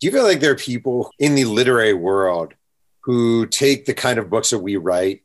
Do 0.00 0.06
you 0.06 0.12
feel 0.12 0.24
like 0.24 0.40
there 0.40 0.52
are 0.52 0.56
people 0.56 1.12
in 1.18 1.34
the 1.34 1.44
literary 1.44 1.92
world 1.92 2.54
who 3.00 3.46
take 3.46 3.84
the 3.84 3.94
kind 3.94 4.18
of 4.18 4.30
books 4.30 4.50
that 4.50 4.58
we 4.58 4.76
write 4.76 5.22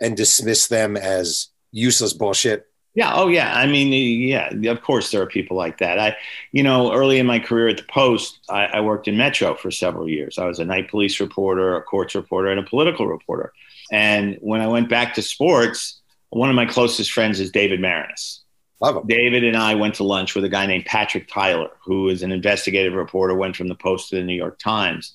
and 0.00 0.16
dismiss 0.16 0.68
them 0.68 0.96
as 0.96 1.48
useless 1.72 2.12
bullshit 2.12 2.67
yeah. 2.98 3.12
Oh, 3.14 3.28
yeah. 3.28 3.56
I 3.56 3.64
mean, 3.66 3.92
yeah. 3.92 4.72
Of 4.72 4.82
course, 4.82 5.12
there 5.12 5.22
are 5.22 5.26
people 5.26 5.56
like 5.56 5.78
that. 5.78 6.00
I, 6.00 6.16
you 6.50 6.64
know, 6.64 6.92
early 6.92 7.20
in 7.20 7.26
my 7.26 7.38
career 7.38 7.68
at 7.68 7.76
the 7.76 7.84
Post, 7.84 8.40
I, 8.50 8.64
I, 8.64 8.80
worked 8.80 9.06
in 9.06 9.16
Metro 9.16 9.54
for 9.54 9.70
several 9.70 10.08
years. 10.08 10.36
I 10.36 10.46
was 10.46 10.58
a 10.58 10.64
night 10.64 10.90
police 10.90 11.20
reporter, 11.20 11.76
a 11.76 11.82
courts 11.82 12.16
reporter, 12.16 12.48
and 12.48 12.58
a 12.58 12.64
political 12.64 13.06
reporter. 13.06 13.52
And 13.92 14.36
when 14.40 14.60
I 14.60 14.66
went 14.66 14.88
back 14.88 15.14
to 15.14 15.22
sports, 15.22 16.00
one 16.30 16.50
of 16.50 16.56
my 16.56 16.66
closest 16.66 17.12
friends 17.12 17.38
is 17.38 17.52
David 17.52 17.78
Maraniss. 17.78 18.40
Love 18.80 18.96
him. 18.96 19.06
David 19.06 19.44
and 19.44 19.56
I 19.56 19.76
went 19.76 19.94
to 19.96 20.02
lunch 20.02 20.34
with 20.34 20.42
a 20.42 20.48
guy 20.48 20.66
named 20.66 20.86
Patrick 20.86 21.28
Tyler, 21.28 21.70
who 21.84 22.08
is 22.08 22.24
an 22.24 22.32
investigative 22.32 22.94
reporter, 22.94 23.36
went 23.36 23.54
from 23.54 23.68
the 23.68 23.76
Post 23.76 24.10
to 24.10 24.16
the 24.16 24.24
New 24.24 24.34
York 24.34 24.58
Times. 24.58 25.14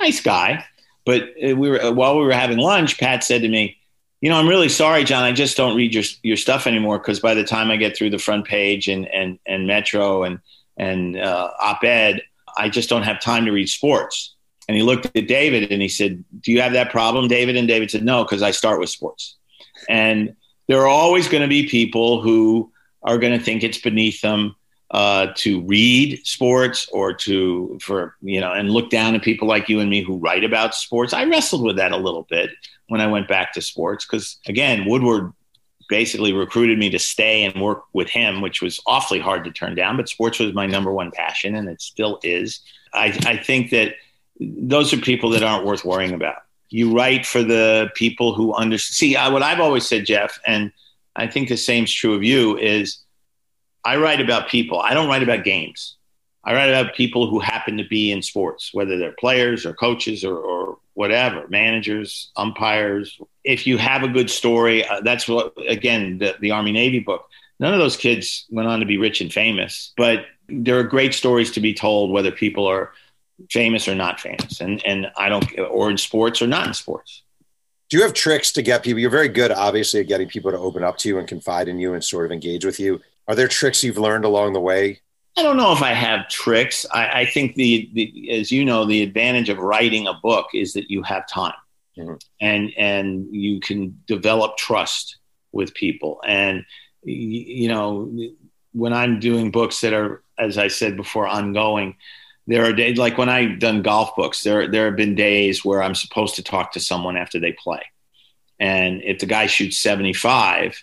Nice 0.00 0.20
guy. 0.20 0.64
But 1.04 1.22
uh, 1.22 1.56
we 1.56 1.68
were 1.68 1.92
while 1.92 2.16
we 2.16 2.24
were 2.24 2.32
having 2.32 2.58
lunch, 2.58 2.96
Pat 2.96 3.24
said 3.24 3.42
to 3.42 3.48
me, 3.48 3.77
you 4.20 4.28
know, 4.28 4.36
I'm 4.36 4.48
really 4.48 4.68
sorry, 4.68 5.04
John. 5.04 5.22
I 5.22 5.32
just 5.32 5.56
don't 5.56 5.76
read 5.76 5.94
your 5.94 6.04
your 6.22 6.36
stuff 6.36 6.66
anymore 6.66 6.98
because 6.98 7.20
by 7.20 7.34
the 7.34 7.44
time 7.44 7.70
I 7.70 7.76
get 7.76 7.96
through 7.96 8.10
the 8.10 8.18
front 8.18 8.46
page 8.46 8.88
and 8.88 9.06
and 9.08 9.38
and 9.46 9.66
Metro 9.66 10.24
and 10.24 10.40
and 10.76 11.18
uh, 11.18 11.50
op-ed, 11.60 12.22
I 12.56 12.68
just 12.68 12.88
don't 12.88 13.02
have 13.02 13.20
time 13.20 13.44
to 13.46 13.52
read 13.52 13.68
sports. 13.68 14.34
And 14.68 14.76
he 14.76 14.82
looked 14.82 15.16
at 15.16 15.28
David 15.28 15.70
and 15.70 15.80
he 15.80 15.88
said, 15.88 16.24
"Do 16.40 16.52
you 16.52 16.60
have 16.60 16.72
that 16.72 16.90
problem, 16.90 17.28
David?" 17.28 17.56
And 17.56 17.68
David 17.68 17.90
said, 17.90 18.04
"No, 18.04 18.24
because 18.24 18.42
I 18.42 18.50
start 18.50 18.80
with 18.80 18.90
sports." 18.90 19.36
And 19.88 20.34
there 20.66 20.80
are 20.80 20.88
always 20.88 21.28
going 21.28 21.42
to 21.42 21.48
be 21.48 21.68
people 21.68 22.20
who 22.20 22.72
are 23.02 23.18
going 23.18 23.38
to 23.38 23.42
think 23.42 23.62
it's 23.62 23.78
beneath 23.78 24.20
them 24.20 24.56
uh, 24.90 25.28
to 25.36 25.62
read 25.62 26.18
sports 26.26 26.88
or 26.92 27.12
to 27.12 27.78
for 27.80 28.16
you 28.20 28.40
know 28.40 28.52
and 28.52 28.70
look 28.70 28.90
down 28.90 29.14
at 29.14 29.22
people 29.22 29.46
like 29.46 29.68
you 29.68 29.78
and 29.78 29.88
me 29.88 30.02
who 30.02 30.18
write 30.18 30.42
about 30.42 30.74
sports. 30.74 31.12
I 31.12 31.24
wrestled 31.24 31.62
with 31.62 31.76
that 31.76 31.92
a 31.92 31.96
little 31.96 32.26
bit 32.28 32.50
when 32.88 33.00
I 33.00 33.06
went 33.06 33.28
back 33.28 33.52
to 33.52 33.62
sports 33.62 34.04
because 34.04 34.38
again, 34.46 34.84
Woodward 34.86 35.32
basically 35.88 36.32
recruited 36.32 36.78
me 36.78 36.90
to 36.90 36.98
stay 36.98 37.44
and 37.44 37.62
work 37.62 37.84
with 37.92 38.08
him, 38.08 38.40
which 38.40 38.60
was 38.60 38.80
awfully 38.86 39.18
hard 39.18 39.44
to 39.44 39.50
turn 39.50 39.74
down. 39.74 39.96
But 39.96 40.08
sports 40.08 40.38
was 40.38 40.52
my 40.52 40.66
number 40.66 40.92
one 40.92 41.10
passion, 41.10 41.54
and 41.54 41.68
it 41.68 41.80
still 41.80 42.20
is. 42.22 42.60
I, 42.92 43.06
I 43.26 43.36
think 43.36 43.70
that 43.70 43.94
those 44.38 44.92
are 44.92 44.98
people 44.98 45.30
that 45.30 45.42
aren't 45.42 45.64
worth 45.64 45.84
worrying 45.84 46.14
about. 46.14 46.42
You 46.70 46.94
write 46.94 47.24
for 47.24 47.42
the 47.42 47.90
people 47.94 48.34
who 48.34 48.52
understand. 48.54 48.94
See, 48.94 49.16
I, 49.16 49.28
what 49.30 49.42
I've 49.42 49.60
always 49.60 49.86
said, 49.86 50.04
Jeff, 50.04 50.38
and 50.46 50.70
I 51.16 51.26
think 51.26 51.48
the 51.48 51.56
same 51.56 51.84
is 51.84 51.92
true 51.92 52.14
of 52.14 52.22
you, 52.22 52.58
is 52.58 52.98
I 53.84 53.96
write 53.96 54.20
about 54.20 54.48
people. 54.48 54.78
I 54.80 54.92
don't 54.92 55.08
write 55.08 55.22
about 55.22 55.44
games. 55.44 55.96
I 56.44 56.54
write 56.54 56.68
about 56.68 56.94
people 56.94 57.28
who 57.28 57.40
happen 57.40 57.76
to 57.78 57.84
be 57.84 58.12
in 58.12 58.22
sports, 58.22 58.70
whether 58.72 58.96
they're 58.96 59.14
players 59.18 59.66
or 59.66 59.72
coaches 59.72 60.24
or, 60.24 60.36
or 60.36 60.78
whatever, 60.98 61.46
managers, 61.46 62.32
umpires. 62.34 63.20
If 63.44 63.68
you 63.68 63.78
have 63.78 64.02
a 64.02 64.08
good 64.08 64.28
story, 64.28 64.84
uh, 64.84 65.00
that's 65.02 65.28
what, 65.28 65.52
again, 65.68 66.18
the, 66.18 66.34
the 66.40 66.50
Army 66.50 66.72
Navy 66.72 66.98
book. 66.98 67.28
None 67.60 67.72
of 67.72 67.78
those 67.78 67.96
kids 67.96 68.46
went 68.50 68.66
on 68.66 68.80
to 68.80 68.86
be 68.86 68.98
rich 68.98 69.20
and 69.20 69.32
famous, 69.32 69.92
but 69.96 70.26
there 70.48 70.76
are 70.76 70.82
great 70.82 71.14
stories 71.14 71.52
to 71.52 71.60
be 71.60 71.72
told, 71.72 72.10
whether 72.10 72.32
people 72.32 72.66
are 72.66 72.90
famous 73.48 73.86
or 73.86 73.94
not 73.94 74.18
famous. 74.18 74.60
And, 74.60 74.84
and 74.84 75.06
I 75.16 75.28
don't, 75.28 75.46
or 75.70 75.88
in 75.88 75.98
sports 75.98 76.42
or 76.42 76.48
not 76.48 76.66
in 76.66 76.74
sports. 76.74 77.22
Do 77.90 77.96
you 77.96 78.02
have 78.02 78.12
tricks 78.12 78.50
to 78.52 78.62
get 78.62 78.82
people? 78.82 78.98
You're 78.98 79.08
very 79.08 79.28
good, 79.28 79.52
obviously, 79.52 80.00
at 80.00 80.08
getting 80.08 80.26
people 80.26 80.50
to 80.50 80.58
open 80.58 80.82
up 80.82 80.98
to 80.98 81.08
you 81.08 81.18
and 81.18 81.28
confide 81.28 81.68
in 81.68 81.78
you 81.78 81.94
and 81.94 82.02
sort 82.02 82.26
of 82.26 82.32
engage 82.32 82.64
with 82.64 82.80
you. 82.80 83.00
Are 83.28 83.36
there 83.36 83.46
tricks 83.46 83.84
you've 83.84 83.98
learned 83.98 84.24
along 84.24 84.52
the 84.52 84.60
way? 84.60 85.00
I 85.36 85.42
don't 85.42 85.56
know 85.56 85.72
if 85.72 85.82
I 85.82 85.92
have 85.92 86.28
tricks. 86.28 86.84
I, 86.92 87.20
I 87.20 87.26
think 87.26 87.54
the, 87.54 87.88
the, 87.92 88.30
as 88.32 88.50
you 88.50 88.64
know, 88.64 88.84
the 88.84 89.02
advantage 89.02 89.48
of 89.48 89.58
writing 89.58 90.06
a 90.06 90.14
book 90.14 90.48
is 90.52 90.72
that 90.72 90.90
you 90.90 91.02
have 91.02 91.28
time, 91.28 91.54
mm-hmm. 91.96 92.14
and 92.40 92.72
and 92.76 93.34
you 93.34 93.60
can 93.60 94.00
develop 94.06 94.56
trust 94.56 95.18
with 95.52 95.74
people. 95.74 96.20
And 96.26 96.64
you 97.04 97.68
know, 97.68 98.12
when 98.72 98.92
I'm 98.92 99.20
doing 99.20 99.50
books 99.50 99.80
that 99.82 99.92
are, 99.92 100.22
as 100.38 100.58
I 100.58 100.68
said 100.68 100.96
before, 100.96 101.28
ongoing, 101.28 101.96
there 102.48 102.64
are 102.64 102.72
days 102.72 102.98
like 102.98 103.16
when 103.16 103.28
I've 103.28 103.60
done 103.60 103.82
golf 103.82 104.16
books. 104.16 104.42
There 104.42 104.66
there 104.66 104.86
have 104.86 104.96
been 104.96 105.14
days 105.14 105.64
where 105.64 105.82
I'm 105.82 105.94
supposed 105.94 106.34
to 106.36 106.42
talk 106.42 106.72
to 106.72 106.80
someone 106.80 107.16
after 107.16 107.38
they 107.38 107.52
play, 107.52 107.82
and 108.58 109.02
if 109.04 109.20
the 109.20 109.26
guy 109.26 109.46
shoots 109.46 109.78
75 109.78 110.82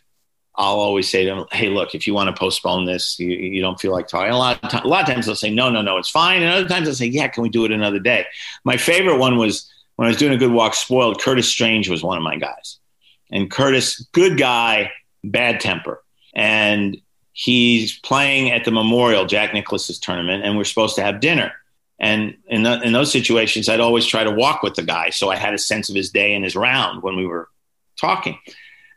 I'll 0.58 0.80
always 0.80 1.10
say 1.10 1.26
to 1.26 1.36
them, 1.36 1.46
"Hey, 1.52 1.70
look, 1.70 1.96
if 1.96 2.08
you 2.08 2.14
want 2.14 2.34
to 2.34 2.40
postpone 2.40 2.86
this, 2.86 3.20
you, 3.20 3.30
you 3.30 3.62
don't 3.62 3.80
feel 3.80 3.92
like 3.92 4.08
talking." 4.08 4.32
A 4.32 4.38
lot, 4.38 4.64
of 4.64 4.70
time, 4.70 4.86
a 4.86 4.88
lot 4.88 5.08
of 5.08 5.14
times 5.14 5.26
they'll 5.26 5.36
say, 5.36 5.50
"No, 5.50 5.70
no, 5.70 5.82
no, 5.82 5.98
it's 5.98 6.10
fine," 6.10 6.42
and 6.42 6.52
other 6.54 6.68
times 6.68 6.86
they'll 6.86 6.96
say, 6.96 7.08
"Yeah, 7.08 7.28
can 7.28 7.44
we 7.44 7.50
do 7.50 7.66
it 7.66 7.72
another 7.72 8.00
day?" 8.00 8.26
My 8.64 8.78
favorite 8.78 9.18
one 9.18 9.38
was 9.38 9.72
when 9.96 10.08
I 10.08 10.10
was 10.10 10.18
doing 10.18 10.34
a 10.34 10.38
good 10.38 10.52
walk. 10.52 10.74
Spoiled. 10.74 11.22
Curtis 11.22 11.50
Strange 11.50 11.90
was 11.90 12.04
one 12.04 12.18
of 12.18 12.24
my 12.24 12.38
guys, 12.38 12.78
and 13.32 13.52
Curtis, 13.52 14.08
good 14.12 14.38
guy, 14.38 14.92
bad 15.24 15.60
temper, 15.60 16.04
and 16.34 16.98
he's 17.34 18.00
playing 18.00 18.52
at 18.52 18.64
the 18.64 18.72
Memorial 18.72 19.26
Jack 19.26 19.54
Nicklaus's 19.54 20.00
tournament, 20.00 20.44
and 20.44 20.58
we're 20.58 20.64
supposed 20.64 20.96
to 20.96 21.04
have 21.04 21.20
dinner. 21.20 21.52
And 22.00 22.36
in, 22.48 22.64
the, 22.64 22.82
in 22.82 22.94
those 22.94 23.12
situations, 23.12 23.70
I'd 23.70 23.80
always 23.80 24.06
try 24.06 24.24
to 24.24 24.32
walk 24.32 24.64
with 24.64 24.76
the 24.76 24.84
guy, 24.84 25.10
so 25.10 25.30
I 25.30 25.36
had 25.36 25.54
a 25.54 25.58
sense 25.58 25.90
of 25.90 25.96
his 25.96 26.12
day 26.12 26.34
and 26.34 26.44
his 26.44 26.56
round 26.56 27.04
when 27.04 27.16
we 27.16 27.26
were 27.26 27.50
talking. 28.00 28.38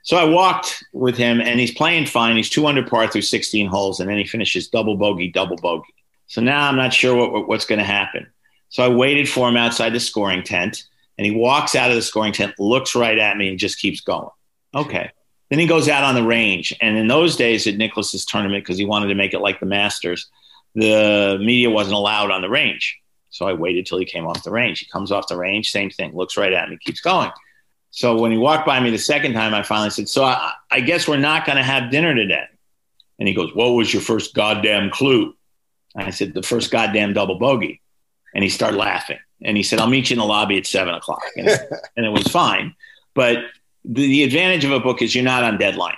So 0.03 0.16
I 0.16 0.24
walked 0.24 0.84
with 0.92 1.16
him, 1.16 1.40
and 1.40 1.61
he's 1.61 1.74
playing 1.74 2.07
fine. 2.07 2.36
He's 2.36 2.49
two 2.49 2.66
under 2.66 2.82
par 2.82 3.09
through 3.09 3.22
16 3.22 3.66
holes, 3.66 4.01
and 4.01 4.09
then 4.09 4.16
he 4.16 4.24
finishes 4.24 4.68
double 4.68 4.96
bogey, 4.96 5.28
double 5.28 5.57
bogey. 5.57 5.92
So 6.26 6.40
now 6.40 6.68
I'm 6.68 6.76
not 6.76 6.94
sure 6.94 7.30
what, 7.30 7.49
what's 7.49 7.66
going 7.66 7.78
to 7.78 7.84
happen. 7.84 8.26
So 8.70 8.82
I 8.82 8.88
waited 8.88 9.28
for 9.28 9.49
him 9.49 9.57
outside 9.57 9.92
the 9.92 10.01
scoring 10.01 10.42
tent, 10.42 10.84
and 11.16 11.26
he 11.26 11.32
walks 11.32 11.74
out 11.74 11.90
of 11.90 11.96
the 11.96 12.03
scoring 12.03 12.32
tent, 12.32 12.55
looks 12.59 12.94
right 12.94 13.18
at 13.18 13.36
me, 13.36 13.49
and 13.49 13.59
just 13.59 13.80
keeps 13.80 14.01
going. 14.01 14.30
Okay. 14.74 15.11
Then 15.51 15.59
he 15.59 15.66
goes 15.66 15.88
out 15.88 16.05
on 16.05 16.14
the 16.14 16.22
range. 16.22 16.74
And 16.80 16.96
in 16.96 17.09
those 17.09 17.36
days 17.36 17.66
at 17.66 17.76
Nicklaus's 17.76 18.24
tournament, 18.24 18.64
because 18.64 18.78
he 18.78 18.84
wanted 18.84 19.09
to 19.09 19.14
make 19.14 19.32
it 19.32 19.40
like 19.40 19.61
the 19.61 19.66
Masters, 19.66 20.28
the 20.74 21.38
media 21.40 21.70
wasn't 21.70 21.96
allowed 21.96 22.30
on 22.30 22.42
the 22.42 22.51
range. 22.51 22.99
So 23.30 23.46
I 23.46 23.53
waited 23.53 23.86
till 23.86 23.99
he 23.99 24.05
came 24.05 24.26
off 24.26 24.42
the 24.42 24.51
range. 24.51 24.80
He 24.80 24.86
comes 24.86 25.11
off 25.11 25.28
the 25.28 25.36
range, 25.36 25.70
same 25.70 25.90
thing, 25.90 26.14
looks 26.14 26.36
right 26.36 26.53
at 26.53 26.68
me, 26.68 26.78
keeps 26.80 27.01
going. 27.01 27.30
So 27.91 28.18
when 28.18 28.30
he 28.30 28.39
walked 28.39 28.66
by 28.66 28.80
me 28.80 28.91
the 28.91 28.99
second 28.99 29.32
time, 29.32 29.55
I 29.55 29.62
finally 29.62 29.91
said, 29.91 30.09
So 30.09 30.24
I, 30.24 30.53
I 30.70 30.80
guess 30.80 31.09
we're 31.09 31.16
not 31.16 31.47
going 31.47 31.57
to 31.57 31.64
have 31.64 31.91
dinner 31.91 32.14
today. 32.14 32.45
And 33.18 33.26
he 33.28 33.34
goes, 33.34 33.55
What 33.55 33.70
was 33.70 33.93
your 33.93 34.03
first 34.03 34.34
goddamn 34.34 34.91
clue? 34.91 35.34
I 35.97 36.11
said, 36.11 36.34
The 36.34 36.43
first 36.43 36.70
goddamn 36.70 37.12
double 37.12 37.39
bogey. 37.39 37.80
And 38.34 38.45
he 38.45 38.51
started 38.51 38.76
laughing. 38.76 39.18
And 39.43 39.57
he 39.57 39.62
said, 39.62 39.78
I'll 39.78 39.89
meet 39.89 40.11
you 40.11 40.14
in 40.14 40.18
the 40.18 40.26
lobby 40.26 40.59
at 40.59 40.66
seven 40.66 40.95
o'clock. 40.95 41.22
And, 41.36 41.49
and 41.97 42.05
it 42.05 42.11
was 42.11 42.26
fine. 42.28 42.74
But 43.14 43.39
the, 43.84 44.07
the 44.07 44.22
advantage 44.24 44.64
of 44.64 44.72
a 44.72 44.80
book 44.80 45.01
is 45.01 45.14
you're 45.14 45.24
not 45.24 45.45
on 45.45 45.59
deadline. 45.59 45.97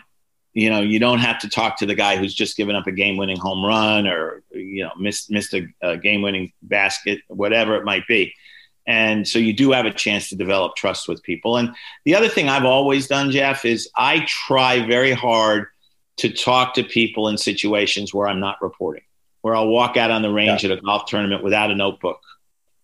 You 0.52 0.68
know, 0.68 0.80
you 0.80 0.98
don't 0.98 1.20
have 1.20 1.38
to 1.40 1.48
talk 1.48 1.78
to 1.78 1.86
the 1.86 1.94
guy 1.94 2.16
who's 2.16 2.34
just 2.34 2.56
given 2.56 2.74
up 2.74 2.86
a 2.86 2.92
game-winning 2.92 3.36
home 3.36 3.64
run 3.64 4.08
or 4.08 4.42
you 4.50 4.82
know 4.82 4.90
missed 4.98 5.30
missed 5.30 5.54
a, 5.54 5.68
a 5.80 5.96
game-winning 5.96 6.52
basket, 6.62 7.20
whatever 7.28 7.76
it 7.76 7.84
might 7.84 8.06
be. 8.08 8.34
And 8.90 9.28
so 9.28 9.38
you 9.38 9.52
do 9.52 9.70
have 9.70 9.86
a 9.86 9.92
chance 9.92 10.28
to 10.30 10.36
develop 10.36 10.74
trust 10.74 11.06
with 11.06 11.22
people. 11.22 11.56
And 11.56 11.74
the 12.04 12.16
other 12.16 12.28
thing 12.28 12.48
I've 12.48 12.64
always 12.64 13.06
done, 13.06 13.30
Jeff, 13.30 13.64
is 13.64 13.88
I 13.96 14.26
try 14.26 14.84
very 14.84 15.12
hard 15.12 15.66
to 16.16 16.28
talk 16.28 16.74
to 16.74 16.82
people 16.82 17.28
in 17.28 17.38
situations 17.38 18.12
where 18.12 18.26
I'm 18.26 18.40
not 18.40 18.60
reporting, 18.60 19.04
where 19.42 19.54
I'll 19.54 19.68
walk 19.68 19.96
out 19.96 20.10
on 20.10 20.22
the 20.22 20.32
range 20.32 20.64
yeah. 20.64 20.72
at 20.72 20.78
a 20.78 20.80
golf 20.80 21.06
tournament 21.06 21.44
without 21.44 21.70
a 21.70 21.76
notebook 21.76 22.20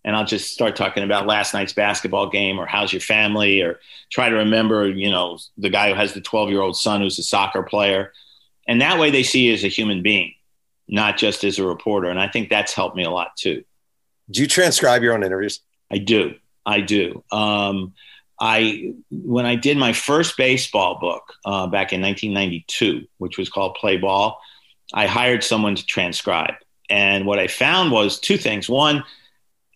and 0.07 0.15
I'll 0.15 0.23
just 0.23 0.53
start 0.53 0.77
talking 0.77 1.03
about 1.03 1.27
last 1.27 1.53
night's 1.53 1.73
basketball 1.73 2.29
game 2.29 2.59
or 2.59 2.65
how's 2.65 2.93
your 2.93 3.01
family 3.01 3.61
or 3.61 3.81
try 4.09 4.29
to 4.29 4.37
remember, 4.37 4.87
you 4.87 5.09
know, 5.09 5.37
the 5.57 5.69
guy 5.69 5.89
who 5.89 5.95
has 5.95 6.13
the 6.13 6.21
12 6.21 6.49
year 6.49 6.61
old 6.61 6.77
son 6.77 7.01
who's 7.01 7.19
a 7.19 7.23
soccer 7.23 7.61
player. 7.61 8.13
And 8.69 8.79
that 8.79 8.99
way 8.99 9.11
they 9.11 9.23
see 9.23 9.47
you 9.47 9.53
as 9.53 9.65
a 9.65 9.67
human 9.67 10.01
being, 10.01 10.33
not 10.87 11.17
just 11.17 11.43
as 11.43 11.59
a 11.59 11.67
reporter. 11.67 12.09
And 12.09 12.21
I 12.21 12.29
think 12.29 12.49
that's 12.49 12.71
helped 12.71 12.95
me 12.95 13.03
a 13.03 13.09
lot 13.09 13.35
too. 13.35 13.65
Do 14.31 14.39
you 14.39 14.47
transcribe 14.47 15.03
your 15.03 15.13
own 15.13 15.25
interviews? 15.25 15.59
I 15.91 15.97
do. 15.97 16.35
I 16.65 16.81
do. 16.81 17.23
Um, 17.31 17.93
I 18.39 18.93
when 19.09 19.45
I 19.45 19.55
did 19.55 19.77
my 19.77 19.93
first 19.93 20.37
baseball 20.37 20.99
book 20.99 21.33
uh, 21.45 21.67
back 21.67 21.93
in 21.93 22.01
1992, 22.01 23.07
which 23.17 23.37
was 23.37 23.49
called 23.49 23.75
Play 23.75 23.97
Ball, 23.97 24.39
I 24.93 25.07
hired 25.07 25.43
someone 25.43 25.75
to 25.75 25.85
transcribe. 25.85 26.53
And 26.89 27.25
what 27.25 27.39
I 27.39 27.47
found 27.47 27.91
was 27.91 28.19
two 28.19 28.37
things. 28.37 28.69
One, 28.69 29.03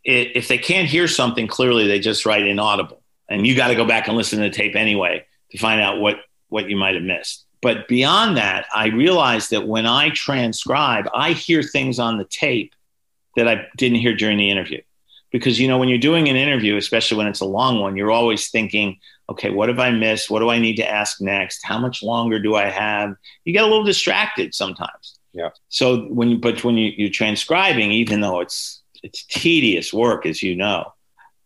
it, 0.03 0.35
if 0.35 0.47
they 0.47 0.57
can't 0.57 0.87
hear 0.87 1.07
something 1.07 1.47
clearly, 1.47 1.87
they 1.87 1.99
just 1.99 2.25
write 2.25 2.45
inaudible, 2.45 3.01
and 3.29 3.45
you 3.47 3.55
got 3.55 3.69
to 3.69 3.75
go 3.75 3.85
back 3.85 4.07
and 4.07 4.15
listen 4.15 4.39
to 4.39 4.43
the 4.43 4.55
tape 4.55 4.75
anyway 4.75 5.25
to 5.51 5.57
find 5.57 5.81
out 5.81 5.99
what 5.99 6.17
what 6.49 6.69
you 6.69 6.75
might 6.75 6.95
have 6.95 7.03
missed. 7.03 7.45
But 7.61 7.87
beyond 7.87 8.37
that, 8.37 8.65
I 8.73 8.87
realized 8.87 9.51
that 9.51 9.67
when 9.67 9.85
I 9.85 10.09
transcribe, 10.09 11.07
I 11.13 11.33
hear 11.33 11.61
things 11.63 11.99
on 11.99 12.17
the 12.17 12.25
tape 12.25 12.73
that 13.35 13.47
I 13.47 13.67
didn't 13.77 13.99
hear 13.99 14.15
during 14.15 14.37
the 14.37 14.49
interview. 14.49 14.81
Because 15.31 15.59
you 15.59 15.67
know, 15.67 15.77
when 15.77 15.89
you're 15.89 15.97
doing 15.97 16.27
an 16.27 16.35
interview, 16.35 16.75
especially 16.75 17.17
when 17.17 17.27
it's 17.27 17.39
a 17.39 17.45
long 17.45 17.79
one, 17.79 17.95
you're 17.95 18.11
always 18.11 18.49
thinking, 18.49 18.97
okay, 19.29 19.49
what 19.49 19.69
have 19.69 19.79
I 19.79 19.91
missed? 19.91 20.29
What 20.29 20.39
do 20.39 20.49
I 20.49 20.59
need 20.59 20.75
to 20.75 20.89
ask 20.89 21.21
next? 21.21 21.61
How 21.63 21.79
much 21.79 22.03
longer 22.03 22.39
do 22.39 22.55
I 22.55 22.65
have? 22.65 23.15
You 23.45 23.53
get 23.53 23.63
a 23.63 23.67
little 23.67 23.85
distracted 23.85 24.53
sometimes. 24.53 25.17
Yeah. 25.33 25.49
So 25.69 26.03
when 26.03 26.29
you, 26.29 26.37
but 26.37 26.63
when 26.63 26.75
you, 26.75 26.91
you're 26.97 27.09
transcribing, 27.09 27.91
even 27.91 28.21
though 28.21 28.41
it's 28.41 28.81
it's 29.03 29.23
tedious 29.25 29.93
work, 29.93 30.25
as 30.25 30.43
you 30.43 30.55
know. 30.55 30.93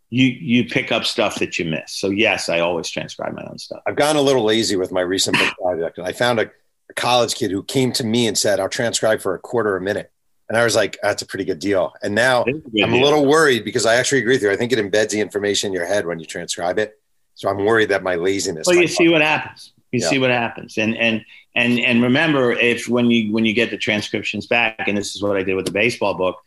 You 0.09 0.27
you 0.27 0.65
pick 0.65 0.91
up 0.91 1.03
stuff 1.03 1.39
that 1.39 1.57
you 1.57 1.65
miss. 1.65 1.91
So 1.93 2.09
yes, 2.09 2.47
I 2.47 2.59
always 2.59 2.89
transcribe 2.89 3.33
my 3.33 3.43
own 3.43 3.57
stuff. 3.57 3.81
I've 3.85 3.95
gone 3.95 4.15
a 4.15 4.21
little 4.21 4.43
lazy 4.43 4.75
with 4.75 4.91
my 4.91 5.01
recent 5.01 5.37
book 5.37 5.53
project, 5.57 5.97
and 5.97 6.07
I 6.07 6.13
found 6.13 6.39
a, 6.39 6.51
a 6.89 6.93
college 6.95 7.35
kid 7.35 7.51
who 7.51 7.63
came 7.63 7.91
to 7.93 8.03
me 8.03 8.27
and 8.27 8.37
said, 8.37 8.59
"I'll 8.59 8.69
transcribe 8.69 9.19
for 9.19 9.33
a 9.33 9.39
quarter 9.39 9.75
a 9.75 9.81
minute." 9.81 10.11
And 10.47 10.57
I 10.57 10.63
was 10.63 10.75
like, 10.75 10.97
that's 11.01 11.21
a 11.21 11.25
pretty 11.25 11.45
good 11.45 11.59
deal. 11.59 11.93
And 12.03 12.13
now 12.13 12.43
a 12.43 12.83
I'm 12.83 12.93
a 12.93 13.01
little 13.01 13.25
worried 13.25 13.65
because 13.65 13.85
I 13.85 13.95
actually 13.95 14.19
agree 14.19 14.35
with 14.35 14.43
you. 14.43 14.51
I 14.51 14.55
think 14.55 14.71
it 14.71 14.79
embeds 14.79 15.09
the 15.09 15.19
information 15.19 15.67
in 15.67 15.73
your 15.73 15.85
head 15.85 16.05
when 16.05 16.19
you 16.19 16.25
transcribe 16.25 16.77
it. 16.77 16.99
So 17.33 17.49
I'm 17.49 17.65
worried 17.65 17.89
that 17.89 18.03
my 18.03 18.15
laziness. 18.15 18.67
Well, 18.67 18.75
you 18.75 18.87
see 18.87 19.09
what 19.09 19.21
happens. 19.21 19.73
You 19.91 20.01
yeah. 20.01 20.09
see 20.09 20.19
what 20.19 20.29
happens. 20.29 20.77
And 20.77 20.95
and 20.97 21.25
and 21.55 21.79
and 21.79 22.03
remember, 22.03 22.51
if 22.51 22.87
when 22.87 23.09
you 23.09 23.33
when 23.33 23.45
you 23.45 23.53
get 23.53 23.71
the 23.71 23.77
transcriptions 23.77 24.45
back, 24.47 24.87
and 24.87 24.97
this 24.97 25.15
is 25.15 25.21
what 25.21 25.35
I 25.35 25.43
did 25.43 25.55
with 25.55 25.65
the 25.65 25.71
baseball 25.71 26.13
book, 26.13 26.37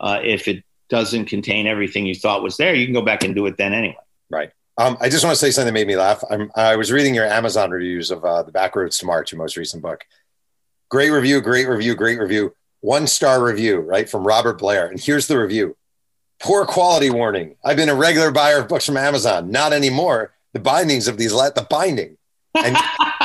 uh, 0.00 0.20
if 0.22 0.48
it 0.48 0.64
doesn't 0.88 1.26
contain 1.26 1.66
everything 1.66 2.06
you 2.06 2.14
thought 2.14 2.42
was 2.42 2.56
there, 2.56 2.74
you 2.74 2.86
can 2.86 2.94
go 2.94 3.02
back 3.02 3.24
and 3.24 3.34
do 3.34 3.46
it 3.46 3.56
then 3.56 3.72
anyway. 3.72 3.96
Right. 4.30 4.50
Um, 4.78 4.98
I 5.00 5.08
just 5.08 5.24
want 5.24 5.34
to 5.34 5.40
say 5.40 5.50
something 5.50 5.72
that 5.72 5.78
made 5.78 5.86
me 5.86 5.96
laugh. 5.96 6.22
I'm, 6.30 6.50
i 6.54 6.76
was 6.76 6.92
reading 6.92 7.14
your 7.14 7.24
Amazon 7.24 7.70
reviews 7.70 8.10
of 8.10 8.24
uh, 8.24 8.42
the 8.42 8.52
Backroads 8.52 8.98
to 8.98 9.06
March, 9.06 9.32
your 9.32 9.38
most 9.38 9.56
recent 9.56 9.82
book. 9.82 10.04
Great 10.90 11.10
review, 11.10 11.40
great 11.40 11.66
review, 11.66 11.94
great 11.94 12.18
review. 12.18 12.54
One 12.80 13.06
star 13.06 13.42
review, 13.42 13.80
right, 13.80 14.08
from 14.08 14.26
Robert 14.26 14.58
Blair. 14.58 14.86
And 14.86 15.00
here's 15.00 15.26
the 15.26 15.38
review 15.38 15.76
Poor 16.38 16.66
quality 16.66 17.10
warning. 17.10 17.56
I've 17.64 17.76
been 17.76 17.88
a 17.88 17.94
regular 17.94 18.30
buyer 18.30 18.58
of 18.58 18.68
books 18.68 18.84
from 18.84 18.96
Amazon. 18.96 19.50
Not 19.50 19.72
anymore. 19.72 20.34
The 20.52 20.60
bindings 20.60 21.08
of 21.08 21.16
these, 21.16 21.32
let 21.32 21.54
the 21.54 21.62
binding. 21.62 22.18
And 22.54 22.76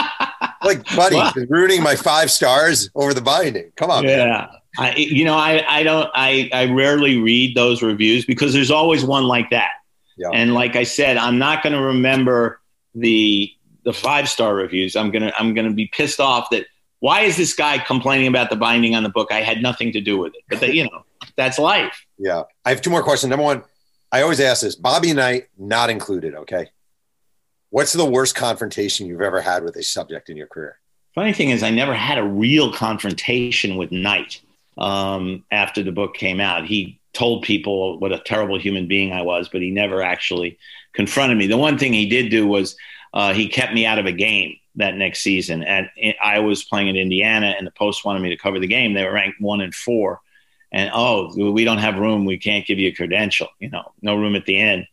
like, 0.63 0.83
buddy, 0.95 1.19
ruining 1.49 1.83
my 1.83 1.95
five 1.95 2.31
stars 2.31 2.89
over 2.95 3.13
the 3.13 3.21
binding. 3.21 3.71
Come 3.75 3.91
on. 3.91 4.03
Yeah. 4.05 4.25
Man. 4.25 4.47
I, 4.77 4.95
you 4.95 5.25
know, 5.25 5.35
I, 5.35 5.63
I 5.67 5.83
don't, 5.83 6.09
I, 6.13 6.49
I 6.53 6.65
rarely 6.71 7.17
read 7.17 7.55
those 7.55 7.81
reviews 7.81 8.25
because 8.25 8.53
there's 8.53 8.71
always 8.71 9.03
one 9.03 9.25
like 9.25 9.49
that. 9.49 9.71
Yeah. 10.17 10.29
And 10.33 10.53
like 10.53 10.77
I 10.77 10.83
said, 10.83 11.17
I'm 11.17 11.37
not 11.37 11.63
going 11.63 11.73
to 11.73 11.81
remember 11.81 12.61
the, 12.95 13.51
the 13.83 13.91
five 13.91 14.29
star 14.29 14.55
reviews. 14.55 14.95
I'm 14.95 15.11
going 15.11 15.23
to, 15.23 15.37
I'm 15.37 15.53
going 15.53 15.67
to 15.67 15.73
be 15.73 15.87
pissed 15.87 16.21
off 16.21 16.49
that 16.51 16.67
why 17.01 17.21
is 17.21 17.35
this 17.35 17.53
guy 17.53 17.79
complaining 17.79 18.27
about 18.27 18.51
the 18.51 18.55
binding 18.55 18.95
on 18.95 19.03
the 19.03 19.09
book? 19.09 19.29
I 19.31 19.41
had 19.41 19.61
nothing 19.61 19.91
to 19.93 20.01
do 20.01 20.19
with 20.19 20.35
it, 20.35 20.43
but 20.47 20.59
that, 20.61 20.73
you 20.73 20.83
know, 20.83 21.03
that's 21.35 21.59
life. 21.59 22.05
Yeah. 22.17 22.43
I 22.63 22.69
have 22.69 22.81
two 22.81 22.91
more 22.91 23.03
questions. 23.03 23.29
Number 23.29 23.43
one, 23.43 23.63
I 24.11 24.21
always 24.21 24.39
ask 24.39 24.61
this 24.61 24.75
Bobby 24.75 25.11
Knight, 25.11 25.47
not 25.57 25.89
included. 25.89 26.35
Okay. 26.35 26.69
What's 27.71 27.93
the 27.93 28.05
worst 28.05 28.35
confrontation 28.35 29.07
you've 29.07 29.21
ever 29.21 29.41
had 29.41 29.63
with 29.63 29.75
a 29.77 29.83
subject 29.83 30.29
in 30.29 30.37
your 30.37 30.45
career? 30.45 30.77
Funny 31.15 31.33
thing 31.33 31.49
is, 31.49 31.63
I 31.63 31.71
never 31.71 31.95
had 31.95 32.19
a 32.19 32.23
real 32.23 32.71
confrontation 32.71 33.77
with 33.77 33.91
Knight 33.91 34.41
um, 34.77 35.43
after 35.49 35.81
the 35.81 35.91
book 35.91 36.13
came 36.13 36.39
out. 36.39 36.67
He 36.67 36.99
told 37.13 37.43
people 37.43 37.97
what 37.97 38.13
a 38.13 38.19
terrible 38.19 38.59
human 38.59 38.87
being 38.87 39.11
I 39.11 39.23
was, 39.23 39.49
but 39.49 39.61
he 39.61 39.71
never 39.71 40.03
actually 40.03 40.59
confronted 40.93 41.37
me. 41.37 41.47
The 41.47 41.57
one 41.57 41.79
thing 41.79 41.93
he 41.93 42.07
did 42.07 42.29
do 42.29 42.45
was 42.45 42.75
uh, 43.13 43.33
he 43.33 43.47
kept 43.47 43.73
me 43.73 43.87
out 43.87 43.97
of 43.97 44.05
a 44.05 44.11
game 44.11 44.55
that 44.75 44.95
next 44.95 45.19
season. 45.21 45.63
And 45.63 45.89
I 46.23 46.39
was 46.39 46.63
playing 46.63 46.87
in 46.87 46.95
Indiana, 46.95 47.55
and 47.57 47.65
the 47.65 47.71
Post 47.71 48.05
wanted 48.05 48.21
me 48.21 48.29
to 48.29 48.37
cover 48.37 48.59
the 48.59 48.67
game. 48.67 48.93
They 48.93 49.03
were 49.03 49.13
ranked 49.13 49.41
one 49.41 49.61
and 49.61 49.73
four, 49.73 50.21
and 50.71 50.89
oh, 50.93 51.33
we 51.35 51.63
don't 51.63 51.79
have 51.79 51.97
room. 51.97 52.25
We 52.25 52.37
can't 52.37 52.65
give 52.65 52.79
you 52.79 52.89
a 52.89 52.95
credential. 52.95 53.47
You 53.59 53.69
know, 53.69 53.91
no 54.01 54.15
room 54.15 54.35
at 54.35 54.45
the 54.45 54.57
end. 54.57 54.87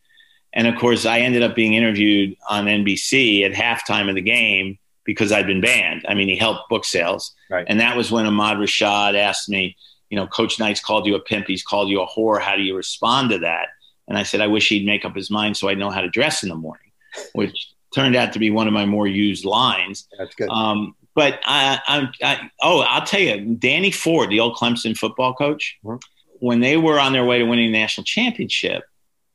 And 0.52 0.66
of 0.66 0.76
course, 0.76 1.06
I 1.06 1.20
ended 1.20 1.42
up 1.42 1.54
being 1.54 1.74
interviewed 1.74 2.36
on 2.48 2.64
NBC 2.64 3.44
at 3.44 3.52
halftime 3.52 4.08
of 4.08 4.14
the 4.14 4.22
game 4.22 4.78
because 5.04 5.30
I'd 5.30 5.46
been 5.46 5.60
banned. 5.60 6.04
I 6.08 6.14
mean, 6.14 6.28
he 6.28 6.36
helped 6.36 6.68
book 6.68 6.84
sales. 6.84 7.34
Right. 7.50 7.66
And 7.68 7.80
that 7.80 7.96
was 7.96 8.10
when 8.10 8.26
Ahmad 8.26 8.58
Rashad 8.58 9.14
asked 9.14 9.48
me, 9.48 9.76
you 10.10 10.16
know, 10.16 10.26
Coach 10.26 10.58
Knight's 10.58 10.80
called 10.80 11.06
you 11.06 11.14
a 11.14 11.20
pimp, 11.20 11.46
he's 11.46 11.62
called 11.62 11.88
you 11.88 12.02
a 12.02 12.06
whore. 12.06 12.40
How 12.40 12.56
do 12.56 12.62
you 12.62 12.74
respond 12.74 13.30
to 13.30 13.38
that? 13.40 13.68
And 14.06 14.16
I 14.16 14.22
said, 14.22 14.40
I 14.40 14.46
wish 14.46 14.68
he'd 14.68 14.86
make 14.86 15.04
up 15.04 15.14
his 15.14 15.30
mind 15.30 15.56
so 15.56 15.68
I 15.68 15.74
know 15.74 15.90
how 15.90 16.00
to 16.00 16.08
dress 16.08 16.42
in 16.42 16.48
the 16.48 16.54
morning, 16.54 16.90
which 17.34 17.72
turned 17.94 18.16
out 18.16 18.32
to 18.32 18.38
be 18.38 18.50
one 18.50 18.66
of 18.66 18.72
my 18.72 18.86
more 18.86 19.06
used 19.06 19.44
lines. 19.44 20.06
That's 20.18 20.34
good. 20.34 20.48
Um, 20.48 20.94
but 21.14 21.40
I, 21.44 21.80
I, 21.86 22.08
I, 22.22 22.50
oh, 22.62 22.80
I'll 22.80 23.04
tell 23.04 23.20
you, 23.20 23.54
Danny 23.56 23.90
Ford, 23.90 24.30
the 24.30 24.40
old 24.40 24.56
Clemson 24.56 24.96
football 24.96 25.34
coach, 25.34 25.78
mm-hmm. 25.84 25.96
when 26.38 26.60
they 26.60 26.76
were 26.76 27.00
on 27.00 27.12
their 27.12 27.24
way 27.24 27.38
to 27.38 27.44
winning 27.44 27.72
the 27.72 27.78
national 27.78 28.04
championship, 28.04 28.84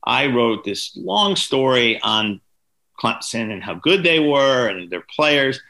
I 0.06 0.28
wrote 0.28 0.64
this 0.64 0.96
long 0.96 1.36
story 1.36 2.00
on 2.02 2.42
Clemson 3.02 3.52
and 3.52 3.64
how 3.64 3.74
good 3.74 4.04
they 4.04 4.20
were 4.20 4.68
and 4.68 4.90
their 4.90 5.02
players. 5.02 5.62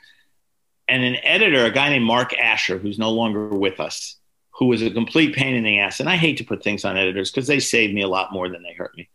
And 0.87 1.03
an 1.03 1.15
editor, 1.23 1.65
a 1.65 1.71
guy 1.71 1.89
named 1.89 2.05
Mark 2.05 2.37
Asher, 2.37 2.77
who's 2.77 2.99
no 2.99 3.11
longer 3.11 3.47
with 3.47 3.79
us, 3.79 4.17
who 4.51 4.67
was 4.67 4.81
a 4.81 4.91
complete 4.91 5.33
pain 5.33 5.55
in 5.55 5.63
the 5.63 5.79
ass. 5.79 5.99
And 5.99 6.09
I 6.09 6.17
hate 6.17 6.37
to 6.37 6.43
put 6.43 6.63
things 6.63 6.83
on 6.85 6.97
editors 6.97 7.31
because 7.31 7.47
they 7.47 7.59
saved 7.59 7.93
me 7.93 8.01
a 8.01 8.07
lot 8.07 8.33
more 8.33 8.49
than 8.49 8.61
they 8.63 8.73
hurt 8.73 8.95
me. 8.97 9.09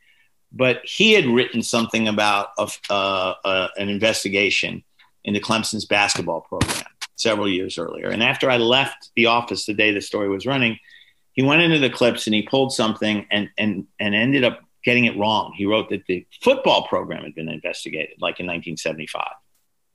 But 0.51 0.81
he 0.85 1.13
had 1.13 1.27
written 1.27 1.63
something 1.63 2.09
about 2.09 2.51
a, 2.59 2.69
uh, 2.91 3.35
uh, 3.45 3.69
an 3.77 3.89
investigation 3.89 4.83
into 5.25 5.41
Clemson's 5.41 5.85
basketball 5.85 6.41
program 6.43 6.85
several 7.17 7.49
years 7.49 7.77
earlier. 7.79 8.09
And 8.09 8.23
after 8.23 8.49
I 8.51 8.57
left 8.57 9.11
the 9.15 9.27
office 9.27 9.67
the 9.67 9.75
day 9.75 9.93
the 9.93 10.01
story 10.01 10.29
was 10.29 10.47
running, 10.47 10.79
he 11.33 11.43
went 11.43 11.63
into 11.63 11.79
the 11.79 11.91
clips 11.91 12.27
and 12.27 12.35
he 12.35 12.43
pulled 12.43 12.73
something 12.73 13.27
and, 13.31 13.51
and, 13.59 13.87
and 14.01 14.15
ended 14.15 14.45
up 14.45 14.61
getting 14.85 15.05
it 15.05 15.17
wrong. 15.19 15.53
He 15.57 15.67
wrote 15.67 15.91
that 15.91 16.07
the 16.07 16.27
football 16.43 16.87
program 16.89 17.25
had 17.25 17.35
been 17.35 17.49
investigated, 17.49 18.17
like 18.21 18.41
in 18.41 18.47
1975, 18.47 19.25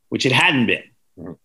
which 0.09 0.25
it 0.25 0.31
hadn't 0.31 0.67
been. 0.67 0.83
Mhm. 1.17 1.37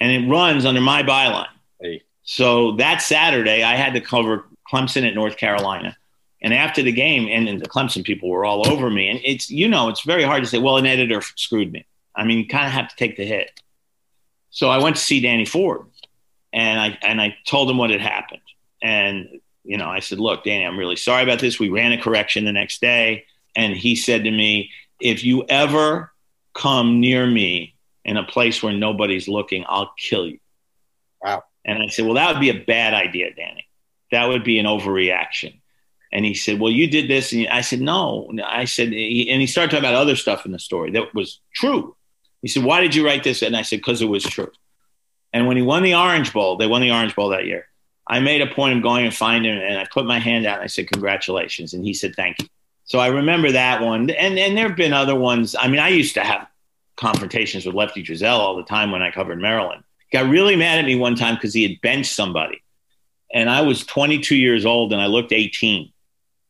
And 0.00 0.10
it 0.10 0.28
runs 0.28 0.64
under 0.64 0.80
my 0.80 1.02
byline. 1.02 1.48
Hey. 1.80 2.02
So 2.22 2.72
that 2.72 3.02
Saturday, 3.02 3.62
I 3.62 3.76
had 3.76 3.94
to 3.94 4.00
cover 4.00 4.48
Clemson 4.70 5.06
at 5.06 5.14
North 5.14 5.36
Carolina. 5.36 5.96
And 6.42 6.52
after 6.52 6.82
the 6.82 6.92
game, 6.92 7.28
and, 7.28 7.48
and 7.48 7.60
the 7.60 7.68
Clemson 7.68 8.04
people 8.04 8.28
were 8.28 8.44
all 8.44 8.68
over 8.68 8.90
me. 8.90 9.08
And 9.08 9.20
it's, 9.24 9.50
you 9.50 9.68
know, 9.68 9.88
it's 9.88 10.02
very 10.02 10.22
hard 10.22 10.42
to 10.42 10.48
say, 10.48 10.58
well, 10.58 10.76
an 10.76 10.86
editor 10.86 11.22
screwed 11.22 11.72
me. 11.72 11.86
I 12.14 12.24
mean, 12.24 12.38
you 12.38 12.46
kind 12.46 12.66
of 12.66 12.72
have 12.72 12.88
to 12.88 12.96
take 12.96 13.16
the 13.16 13.24
hit. 13.24 13.50
So 14.50 14.68
I 14.68 14.78
went 14.78 14.96
to 14.96 15.02
see 15.02 15.20
Danny 15.20 15.44
Ford 15.44 15.86
and 16.52 16.80
I, 16.80 16.98
and 17.02 17.20
I 17.20 17.36
told 17.46 17.70
him 17.70 17.78
what 17.78 17.90
had 17.90 18.00
happened. 18.00 18.42
And, 18.82 19.40
you 19.64 19.76
know, 19.76 19.88
I 19.88 20.00
said, 20.00 20.20
look, 20.20 20.44
Danny, 20.44 20.64
I'm 20.64 20.78
really 20.78 20.96
sorry 20.96 21.22
about 21.22 21.40
this. 21.40 21.58
We 21.58 21.68
ran 21.68 21.92
a 21.92 22.00
correction 22.00 22.44
the 22.44 22.52
next 22.52 22.80
day. 22.80 23.24
And 23.54 23.74
he 23.74 23.96
said 23.96 24.24
to 24.24 24.30
me, 24.30 24.70
if 25.00 25.24
you 25.24 25.44
ever 25.48 26.12
come 26.54 27.00
near 27.00 27.26
me 27.26 27.74
in 28.04 28.16
a 28.16 28.24
place 28.24 28.62
where 28.62 28.72
nobody's 28.72 29.28
looking, 29.28 29.64
I'll 29.68 29.92
kill 29.98 30.26
you. 30.26 30.38
Wow. 31.22 31.44
And 31.64 31.82
I 31.82 31.88
said, 31.88 32.04
well, 32.04 32.14
that 32.14 32.32
would 32.32 32.40
be 32.40 32.50
a 32.50 32.64
bad 32.64 32.94
idea, 32.94 33.34
Danny. 33.34 33.66
That 34.12 34.26
would 34.26 34.44
be 34.44 34.58
an 34.58 34.66
overreaction. 34.66 35.60
And 36.16 36.24
he 36.24 36.32
said, 36.32 36.58
well, 36.58 36.72
you 36.72 36.88
did 36.88 37.10
this. 37.10 37.34
And 37.34 37.46
I 37.48 37.60
said, 37.60 37.82
no. 37.82 38.30
I 38.42 38.64
said, 38.64 38.86
and 38.86 38.94
he 38.94 39.46
started 39.46 39.70
talking 39.70 39.84
about 39.84 40.00
other 40.00 40.16
stuff 40.16 40.46
in 40.46 40.52
the 40.52 40.58
story 40.58 40.90
that 40.92 41.14
was 41.14 41.40
true. 41.54 41.94
He 42.40 42.48
said, 42.48 42.64
why 42.64 42.80
did 42.80 42.94
you 42.94 43.04
write 43.04 43.22
this? 43.22 43.42
And 43.42 43.54
I 43.54 43.60
said, 43.60 43.80
because 43.80 44.00
it 44.00 44.06
was 44.06 44.24
true. 44.24 44.50
And 45.34 45.46
when 45.46 45.58
he 45.58 45.62
won 45.62 45.82
the 45.82 45.94
Orange 45.94 46.32
Bowl, 46.32 46.56
they 46.56 46.66
won 46.66 46.80
the 46.80 46.90
Orange 46.90 47.14
Bowl 47.14 47.28
that 47.28 47.44
year. 47.44 47.68
I 48.06 48.20
made 48.20 48.40
a 48.40 48.46
point 48.46 48.78
of 48.78 48.82
going 48.82 49.04
and 49.04 49.14
finding 49.14 49.52
him, 49.52 49.60
and 49.60 49.78
I 49.78 49.84
put 49.92 50.06
my 50.06 50.18
hand 50.18 50.46
out 50.46 50.54
and 50.54 50.64
I 50.64 50.68
said, 50.68 50.88
"Congratulations!" 50.88 51.74
And 51.74 51.84
he 51.84 51.92
said, 51.92 52.14
"Thank 52.14 52.40
you." 52.40 52.48
So 52.84 52.98
I 52.98 53.08
remember 53.08 53.52
that 53.52 53.82
one, 53.82 54.08
and 54.08 54.38
and 54.38 54.56
there 54.56 54.68
have 54.68 54.76
been 54.76 54.94
other 54.94 55.16
ones. 55.16 55.54
I 55.58 55.68
mean, 55.68 55.80
I 55.80 55.88
used 55.88 56.14
to 56.14 56.22
have 56.22 56.46
confrontations 56.96 57.66
with 57.66 57.74
Lefty 57.74 58.02
Driesell 58.02 58.38
all 58.38 58.56
the 58.56 58.62
time 58.62 58.90
when 58.90 59.02
I 59.02 59.10
covered 59.10 59.40
Maryland. 59.40 59.82
He 60.08 60.16
Got 60.16 60.30
really 60.30 60.56
mad 60.56 60.78
at 60.78 60.86
me 60.86 60.94
one 60.94 61.16
time 61.16 61.34
because 61.34 61.52
he 61.52 61.64
had 61.64 61.80
benched 61.82 62.14
somebody, 62.14 62.62
and 63.34 63.50
I 63.50 63.62
was 63.62 63.84
22 63.84 64.36
years 64.36 64.64
old 64.64 64.92
and 64.92 65.02
I 65.02 65.06
looked 65.06 65.32
18. 65.32 65.92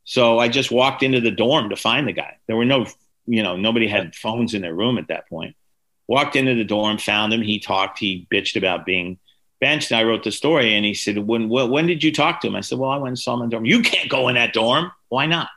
So 0.06 0.38
I 0.38 0.48
just 0.48 0.70
walked 0.70 1.02
into 1.02 1.20
the 1.20 1.32
dorm 1.32 1.68
to 1.70 1.76
find 1.76 2.06
the 2.06 2.12
guy. 2.12 2.38
There 2.46 2.56
were 2.56 2.64
no, 2.64 2.86
you 3.26 3.42
know, 3.42 3.56
nobody 3.56 3.88
had 3.88 4.14
phones 4.14 4.54
in 4.54 4.62
their 4.62 4.72
room 4.72 4.98
at 4.98 5.08
that 5.08 5.28
point. 5.28 5.56
Walked 6.06 6.36
into 6.36 6.54
the 6.54 6.64
dorm, 6.64 6.98
found 6.98 7.32
him. 7.32 7.42
He 7.42 7.58
talked. 7.58 7.98
He 7.98 8.28
bitched 8.30 8.56
about 8.56 8.86
being 8.86 9.18
benched. 9.60 9.90
And 9.90 9.98
I 9.98 10.04
wrote 10.04 10.22
the 10.22 10.30
story, 10.30 10.74
and 10.74 10.84
he 10.84 10.94
said, 10.94 11.18
"When 11.18 11.48
when, 11.48 11.86
did 11.88 12.04
you 12.04 12.12
talk 12.12 12.40
to 12.40 12.46
him?" 12.46 12.54
I 12.54 12.60
said, 12.60 12.78
"Well, 12.78 12.90
I 12.90 12.98
went 12.98 13.08
and 13.08 13.18
saw 13.18 13.34
him 13.34 13.42
in 13.42 13.48
the 13.48 13.56
dorm." 13.56 13.66
You 13.66 13.82
can't 13.82 14.08
go 14.08 14.28
in 14.28 14.36
that 14.36 14.52
dorm. 14.52 14.92
Why 15.08 15.26
not? 15.26 15.48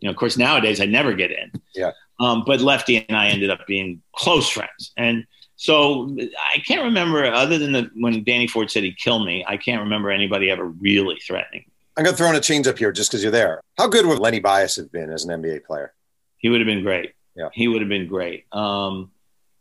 You 0.00 0.08
know, 0.08 0.10
of 0.10 0.16
course, 0.16 0.36
nowadays 0.36 0.80
I 0.80 0.86
never 0.86 1.12
get 1.12 1.30
in. 1.30 1.52
Yeah. 1.74 1.92
Um, 2.18 2.42
but 2.44 2.60
Lefty 2.60 3.06
and 3.08 3.16
I 3.16 3.28
ended 3.28 3.50
up 3.50 3.64
being 3.68 4.02
close 4.12 4.48
friends, 4.48 4.92
and 4.96 5.24
so 5.54 6.16
I 6.52 6.58
can't 6.58 6.82
remember 6.82 7.24
other 7.24 7.58
than 7.58 7.70
the, 7.70 7.90
when 7.94 8.24
Danny 8.24 8.48
Ford 8.48 8.72
said 8.72 8.82
he'd 8.82 8.98
kill 8.98 9.24
me. 9.24 9.44
I 9.46 9.56
can't 9.56 9.82
remember 9.82 10.10
anybody 10.10 10.50
ever 10.50 10.66
really 10.66 11.20
threatening. 11.24 11.70
I'm 11.98 12.04
going 12.04 12.14
to 12.14 12.16
throw 12.16 12.30
in 12.30 12.36
a 12.36 12.40
change 12.40 12.68
up 12.68 12.78
here 12.78 12.92
just 12.92 13.10
because 13.10 13.24
you're 13.24 13.32
there. 13.32 13.60
How 13.76 13.88
good 13.88 14.06
would 14.06 14.20
Lenny 14.20 14.38
Bias 14.38 14.76
have 14.76 14.92
been 14.92 15.10
as 15.10 15.24
an 15.24 15.42
NBA 15.42 15.64
player? 15.64 15.92
He 16.36 16.48
would 16.48 16.60
have 16.60 16.66
been 16.66 16.84
great. 16.84 17.14
Yeah. 17.34 17.48
He 17.52 17.66
would 17.66 17.82
have 17.82 17.88
been 17.88 18.06
great. 18.06 18.46
Um, 18.52 19.10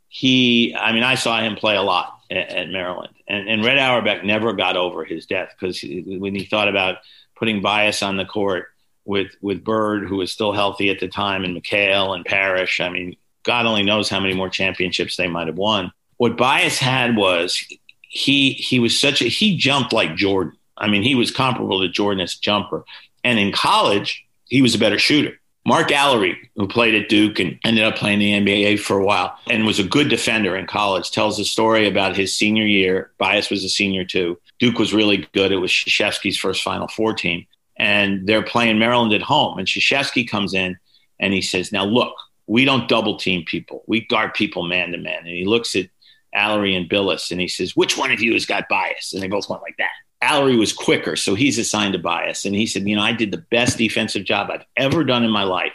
he, 0.07 0.75
I 0.75 0.91
mean, 0.91 1.01
I 1.01 1.15
saw 1.15 1.41
him 1.41 1.55
play 1.55 1.75
a 1.75 1.81
lot 1.81 2.19
at, 2.29 2.49
at 2.49 2.69
Maryland, 2.69 3.15
and, 3.27 3.49
and 3.49 3.65
Red 3.65 3.79
Auerbach 3.79 4.23
never 4.23 4.53
got 4.53 4.77
over 4.77 5.03
his 5.03 5.25
death 5.25 5.55
because 5.59 5.81
when 5.81 6.35
he 6.35 6.45
thought 6.45 6.67
about 6.67 6.97
putting 7.35 7.59
Bias 7.59 8.03
on 8.03 8.17
the 8.17 8.25
court 8.25 8.67
with 9.03 9.31
with 9.41 9.63
Bird, 9.63 10.07
who 10.07 10.17
was 10.17 10.31
still 10.31 10.53
healthy 10.53 10.91
at 10.91 10.99
the 10.99 11.07
time, 11.07 11.43
and 11.43 11.57
McHale 11.57 12.15
and 12.15 12.23
Parish, 12.23 12.79
I 12.79 12.89
mean, 12.89 13.15
God 13.43 13.65
only 13.65 13.83
knows 13.83 14.09
how 14.09 14.19
many 14.19 14.35
more 14.35 14.49
championships 14.49 15.17
they 15.17 15.27
might 15.27 15.47
have 15.47 15.57
won. 15.57 15.91
What 16.17 16.37
Bias 16.37 16.77
had 16.77 17.15
was 17.15 17.65
he 18.01 18.53
he 18.53 18.79
was 18.79 18.99
such 18.99 19.21
a 19.21 19.25
he 19.25 19.57
jumped 19.57 19.91
like 19.91 20.15
Jordan. 20.15 20.56
I 20.77 20.87
mean, 20.87 21.03
he 21.03 21.15
was 21.15 21.31
comparable 21.31 21.81
to 21.81 21.89
Jordan 21.89 22.21
as 22.21 22.35
a 22.35 22.39
jumper, 22.39 22.85
and 23.23 23.39
in 23.39 23.51
college 23.51 24.25
he 24.45 24.61
was 24.61 24.75
a 24.75 24.79
better 24.79 24.99
shooter. 24.99 25.33
Mark 25.67 25.89
Alarie, 25.89 26.37
who 26.55 26.65
played 26.65 26.95
at 26.95 27.09
Duke 27.09 27.39
and 27.39 27.59
ended 27.65 27.83
up 27.83 27.97
playing 27.97 28.19
the 28.19 28.31
NBA 28.31 28.79
for 28.79 28.97
a 28.97 29.03
while 29.03 29.37
and 29.49 29.65
was 29.65 29.79
a 29.79 29.83
good 29.83 30.07
defender 30.07 30.55
in 30.55 30.65
college, 30.65 31.11
tells 31.11 31.37
a 31.39 31.43
story 31.43 31.89
about 31.89 32.15
his 32.15 32.33
senior 32.33 32.65
year. 32.65 33.11
Bias 33.17 33.49
was 33.49 33.65
a 33.65 33.69
senior 33.69 34.05
too. 34.05 34.39
Duke 34.59 34.79
was 34.79 34.93
really 34.93 35.27
good. 35.33 35.51
It 35.51 35.57
was 35.57 35.71
Krzyzewski's 35.71 36.37
first 36.37 36.63
Final 36.63 36.87
Four 36.87 37.13
team. 37.13 37.45
And 37.75 38.25
they're 38.25 38.43
playing 38.43 38.79
Maryland 38.79 39.11
at 39.11 39.21
home. 39.21 39.57
And 39.57 39.67
Krzyzewski 39.67 40.25
comes 40.25 40.53
in 40.53 40.77
and 41.19 41.33
he 41.33 41.41
says, 41.41 41.73
Now 41.73 41.83
look, 41.83 42.15
we 42.47 42.63
don't 42.63 42.87
double 42.87 43.17
team 43.17 43.43
people. 43.45 43.83
We 43.87 44.05
guard 44.05 44.35
people 44.35 44.63
man 44.63 44.93
to 44.93 44.97
man. 44.97 45.19
And 45.19 45.27
he 45.27 45.43
looks 45.43 45.75
at 45.75 45.87
Alarie 46.33 46.77
and 46.77 46.89
Bilas 46.89 47.29
and 47.29 47.41
he 47.41 47.49
says, 47.49 47.75
Which 47.75 47.97
one 47.97 48.13
of 48.13 48.21
you 48.21 48.31
has 48.31 48.45
got 48.45 48.69
bias? 48.69 49.11
And 49.11 49.21
they 49.21 49.27
both 49.27 49.49
went 49.49 49.63
like 49.63 49.75
that. 49.79 49.91
Alarie 50.21 50.57
was 50.57 50.73
quicker, 50.73 51.15
so 51.15 51.35
he's 51.35 51.59
assigned 51.59 51.93
to 51.93 51.99
bias. 51.99 52.45
And 52.45 52.55
he 52.55 52.65
said, 52.65 52.87
You 52.87 52.95
know, 52.95 53.01
I 53.01 53.11
did 53.11 53.31
the 53.31 53.37
best 53.37 53.77
defensive 53.77 54.23
job 54.23 54.49
I've 54.51 54.65
ever 54.75 55.03
done 55.03 55.23
in 55.23 55.31
my 55.31 55.43
life. 55.43 55.73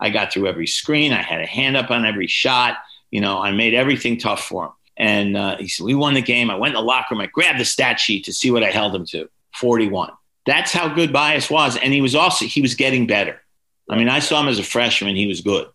I 0.00 0.10
got 0.10 0.32
through 0.32 0.48
every 0.48 0.66
screen, 0.66 1.12
I 1.12 1.22
had 1.22 1.40
a 1.40 1.46
hand 1.46 1.76
up 1.76 1.90
on 1.90 2.04
every 2.04 2.26
shot. 2.26 2.78
You 3.10 3.20
know, 3.20 3.40
I 3.40 3.52
made 3.52 3.74
everything 3.74 4.18
tough 4.18 4.44
for 4.44 4.66
him. 4.66 4.72
And 4.96 5.36
uh, 5.36 5.56
he 5.58 5.68
said, 5.68 5.84
We 5.84 5.94
won 5.94 6.14
the 6.14 6.22
game. 6.22 6.50
I 6.50 6.56
went 6.56 6.74
in 6.74 6.80
the 6.80 6.86
locker 6.86 7.14
room, 7.14 7.20
I 7.20 7.26
grabbed 7.26 7.60
the 7.60 7.64
stat 7.64 8.00
sheet 8.00 8.24
to 8.24 8.32
see 8.32 8.50
what 8.50 8.64
I 8.64 8.70
held 8.70 8.94
him 8.94 9.06
to 9.06 9.28
41. 9.54 10.10
That's 10.46 10.72
how 10.72 10.88
good 10.88 11.12
bias 11.12 11.48
was. 11.48 11.76
And 11.76 11.92
he 11.92 12.00
was 12.00 12.14
also, 12.14 12.44
he 12.44 12.60
was 12.60 12.74
getting 12.74 13.06
better. 13.06 13.40
I 13.88 13.96
mean, 13.96 14.08
I 14.08 14.18
saw 14.18 14.40
him 14.40 14.48
as 14.48 14.58
a 14.58 14.64
freshman, 14.64 15.16
he 15.16 15.26
was 15.26 15.40
good. 15.40 15.68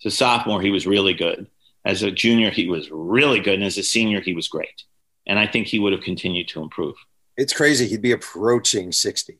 As 0.00 0.12
a 0.12 0.16
sophomore, 0.16 0.60
he 0.60 0.70
was 0.70 0.86
really 0.86 1.14
good. 1.14 1.46
As 1.84 2.02
a 2.02 2.10
junior, 2.10 2.50
he 2.50 2.68
was 2.68 2.90
really 2.90 3.40
good. 3.40 3.54
And 3.54 3.64
as 3.64 3.78
a 3.78 3.82
senior, 3.82 4.20
he 4.20 4.34
was 4.34 4.48
great. 4.48 4.84
And 5.26 5.38
I 5.38 5.46
think 5.46 5.66
he 5.66 5.78
would 5.78 5.92
have 5.92 6.02
continued 6.02 6.48
to 6.48 6.62
improve. 6.62 6.96
It's 7.36 7.52
crazy. 7.52 7.86
He'd 7.86 8.02
be 8.02 8.12
approaching 8.12 8.92
60. 8.92 9.38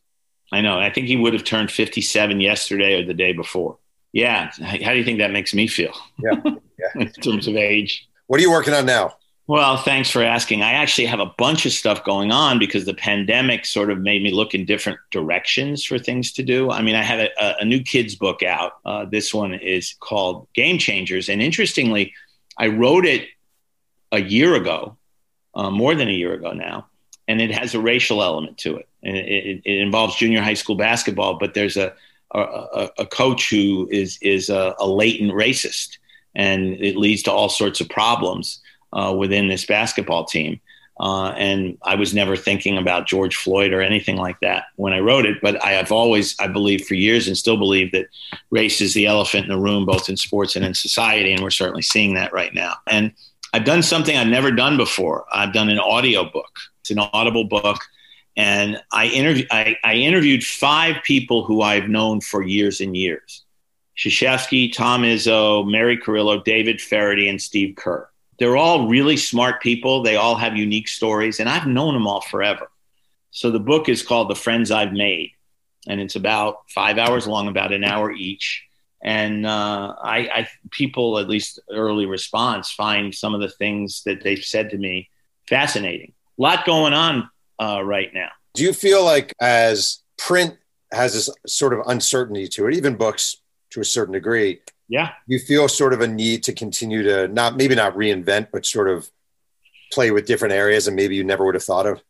I 0.53 0.61
know. 0.61 0.79
I 0.79 0.91
think 0.91 1.07
he 1.07 1.17
would 1.17 1.33
have 1.33 1.45
turned 1.45 1.71
57 1.71 2.41
yesterday 2.41 3.01
or 3.01 3.07
the 3.07 3.15
day 3.15 3.33
before. 3.33 3.79
Yeah. 4.13 4.51
How 4.61 4.93
do 4.93 4.99
you 4.99 5.05
think 5.05 5.19
that 5.19 5.31
makes 5.31 5.55
me 5.55 5.67
feel? 5.67 5.95
Yeah. 6.19 6.41
yeah. 6.45 7.03
in 7.03 7.13
terms 7.13 7.49
of 7.49 7.57
age. 7.57 8.09
What 8.27 8.39
are 8.39 8.43
you 8.43 8.51
working 8.51 8.75
on 8.75 8.87
now? 8.87 9.17
Well, 9.49 9.77
thanks 9.77 10.09
for 10.09 10.23
asking. 10.23 10.63
I 10.63 10.73
actually 10.73 11.07
have 11.07 11.19
a 11.19 11.33
bunch 11.37 11.67
of 11.67 11.73
stuff 11.73 12.05
going 12.05 12.31
on 12.31 12.59
because 12.59 12.85
the 12.85 12.95
pandemic 12.95 13.67
sort 13.67 13.91
of 13.91 13.99
made 13.99 14.23
me 14.23 14.31
look 14.31 14.55
in 14.55 14.65
different 14.65 15.01
directions 15.11 15.85
for 15.85 15.99
things 15.99 16.33
to 16.35 16.43
do. 16.43 16.71
I 16.71 16.81
mean, 16.81 16.95
I 16.95 17.03
have 17.03 17.19
a, 17.19 17.57
a 17.61 17.65
new 17.65 17.83
kids 17.83 18.15
book 18.15 18.43
out. 18.43 18.75
Uh, 18.85 19.05
this 19.05 19.35
one 19.35 19.55
is 19.55 19.95
called 19.99 20.47
Game 20.55 20.79
Changers. 20.79 21.29
And 21.29 21.43
interestingly, 21.43 22.15
I 22.57 22.69
wrote 22.69 23.05
it 23.05 23.27
a 24.13 24.23
year 24.23 24.55
ago, 24.55 24.97
uh, 25.55 25.71
more 25.71 25.95
than 25.95 26.09
a 26.09 26.13
year 26.13 26.35
ago 26.35 26.53
now, 26.53 26.89
and 27.33 27.41
it 27.41 27.51
has 27.51 27.75
a 27.75 27.81
racial 27.81 28.23
element 28.23 28.59
to 28.59 28.77
it. 28.77 28.87
And 29.03 29.17
it, 29.17 29.63
it, 29.65 29.79
involves 29.79 30.17
junior 30.17 30.43
high 30.43 30.55
school 30.55 30.77
basketball, 30.77 31.39
but 31.39 31.55
there's 31.55 31.79
a, 31.79 31.95
a, 32.35 32.91
a 32.99 33.07
coach 33.07 33.49
who 33.49 33.89
is, 33.91 34.19
is 34.21 34.51
a, 34.51 34.75
a 34.79 34.87
latent 34.87 35.33
racist, 35.33 35.97
and 36.35 36.75
it 36.75 36.97
leads 36.97 37.23
to 37.23 37.33
all 37.33 37.49
sorts 37.49 37.81
of 37.81 37.89
problems 37.89 38.61
uh, 38.93 39.15
within 39.17 39.49
this 39.49 39.65
basketball 39.65 40.27
team. 40.27 40.61
Uh, 41.01 41.31
and 41.31 41.79
I 41.83 41.95
was 41.95 42.13
never 42.13 42.37
thinking 42.37 42.77
about 42.77 43.07
George 43.07 43.35
Floyd 43.35 43.73
or 43.73 43.81
anything 43.81 44.17
like 44.17 44.39
that 44.41 44.65
when 44.77 44.93
I 44.93 44.99
wrote 44.99 45.25
it. 45.25 45.39
But 45.41 45.63
I 45.65 45.71
have 45.73 45.91
always, 45.91 46.39
I 46.39 46.49
believe 46.49 46.85
for 46.87 46.95
years 46.95 47.27
and 47.27 47.37
still 47.37 47.57
believe 47.57 47.93
that 47.93 48.09
race 48.51 48.83
is 48.83 48.93
the 48.93 49.07
elephant 49.07 49.45
in 49.45 49.51
the 49.51 49.59
room, 49.59 49.87
both 49.87 50.11
in 50.11 50.19
sports 50.19 50.55
and 50.55 50.65
in 50.67 50.75
society. 50.75 51.33
And 51.33 51.43
we're 51.43 51.51
certainly 51.51 51.83
seeing 51.83 52.13
that 52.15 52.35
right 52.35 52.53
now. 52.53 52.75
And 52.87 53.13
I've 53.55 53.65
done 53.65 53.83
something 53.83 54.17
I've 54.17 54.29
never 54.29 54.51
done 54.51 54.77
before. 54.77 55.25
I've 55.33 55.53
done 55.53 55.71
an 55.71 55.79
audio 55.79 56.31
book. 56.31 56.59
An 56.93 56.99
audible 57.13 57.45
book. 57.45 57.79
And 58.37 58.81
I, 58.93 59.45
I, 59.51 59.77
I 59.85 59.95
interviewed 59.95 60.43
five 60.43 60.97
people 61.05 61.45
who 61.45 61.61
I've 61.61 61.89
known 61.89 62.21
for 62.21 62.43
years 62.43 62.81
and 62.81 62.97
years. 62.97 63.45
Krzyzewski, 63.99 64.73
Tom 64.73 65.03
Izzo, 65.03 65.71
Mary 65.71 65.99
Carillo, 65.99 66.43
David 66.43 66.81
Feherty, 66.81 67.29
and 67.29 67.41
Steve 67.41 67.77
Kerr 67.77 68.09
they're 68.43 68.57
all 68.57 68.89
really 68.89 69.17
smart 69.17 69.63
people. 69.63 70.03
They 70.03 70.17
all 70.17 70.35
have 70.35 70.57
unique 70.57 70.89
stories, 70.89 71.39
and 71.39 71.49
I've 71.49 71.69
known 71.69 71.95
them 71.95 72.09
all 72.09 72.21
forever. 72.21 72.73
So 73.31 73.53
the 73.53 73.61
book 73.61 73.89
is 73.89 74.03
called 74.03 74.29
The 74.29 74.35
Friends 74.35 74.73
I've 74.73 74.93
Made, 74.93 75.31
and 75.87 76.01
it's 76.01 76.17
about 76.17 76.69
five 76.69 76.99
hours 76.99 77.29
long, 77.29 77.47
about 77.47 77.73
an 77.73 77.85
hour 77.85 78.11
each. 78.11 78.65
And 79.01 79.47
uh, 79.47 79.95
I, 80.03 80.19
I, 80.19 80.49
people, 80.73 81.21
at 81.21 81.29
least 81.29 81.61
early 81.71 82.05
response, 82.05 82.73
find 82.73 83.15
some 83.15 83.33
of 83.33 83.41
the 83.41 83.49
things 83.49 84.03
that 84.07 84.25
they've 84.25 84.45
said 84.45 84.71
to 84.71 84.77
me 84.77 85.09
fascinating. 85.49 86.13
A 86.43 86.45
lot 86.45 86.67
going 86.67 86.93
on 86.93 87.31
uh, 87.61 87.83
right 87.85 88.13
now. 88.13 88.31
Do 88.55 88.65
you 88.65 88.73
feel 88.73 89.05
like 89.05 89.33
as 89.41 90.03
print 90.19 90.57
has 90.93 91.15
this 91.15 91.31
sort 91.47 91.73
of 91.73 91.87
uncertainty 91.87 92.49
to 92.49 92.67
it, 92.67 92.75
even 92.75 92.97
books 92.97 93.37
to 93.71 93.81
a 93.81 93.85
certain 93.85 94.13
degree, 94.13 94.61
yeah 94.89 95.13
you 95.29 95.39
feel 95.39 95.69
sort 95.69 95.93
of 95.93 96.01
a 96.01 96.07
need 96.09 96.43
to 96.43 96.53
continue 96.53 97.03
to 97.05 97.29
not 97.29 97.57
maybe 97.57 97.75
not 97.75 97.95
reinvent 97.95 98.49
but 98.53 98.67
sort 98.67 98.91
of 98.91 99.09
play 99.93 100.11
with 100.11 100.27
different 100.27 100.53
areas 100.53 100.87
and 100.89 100.97
maybe 100.97 101.15
you 101.15 101.23
never 101.25 101.45
would 101.47 101.55
have 101.55 101.65
thought 101.65 101.87
of 101.87 102.03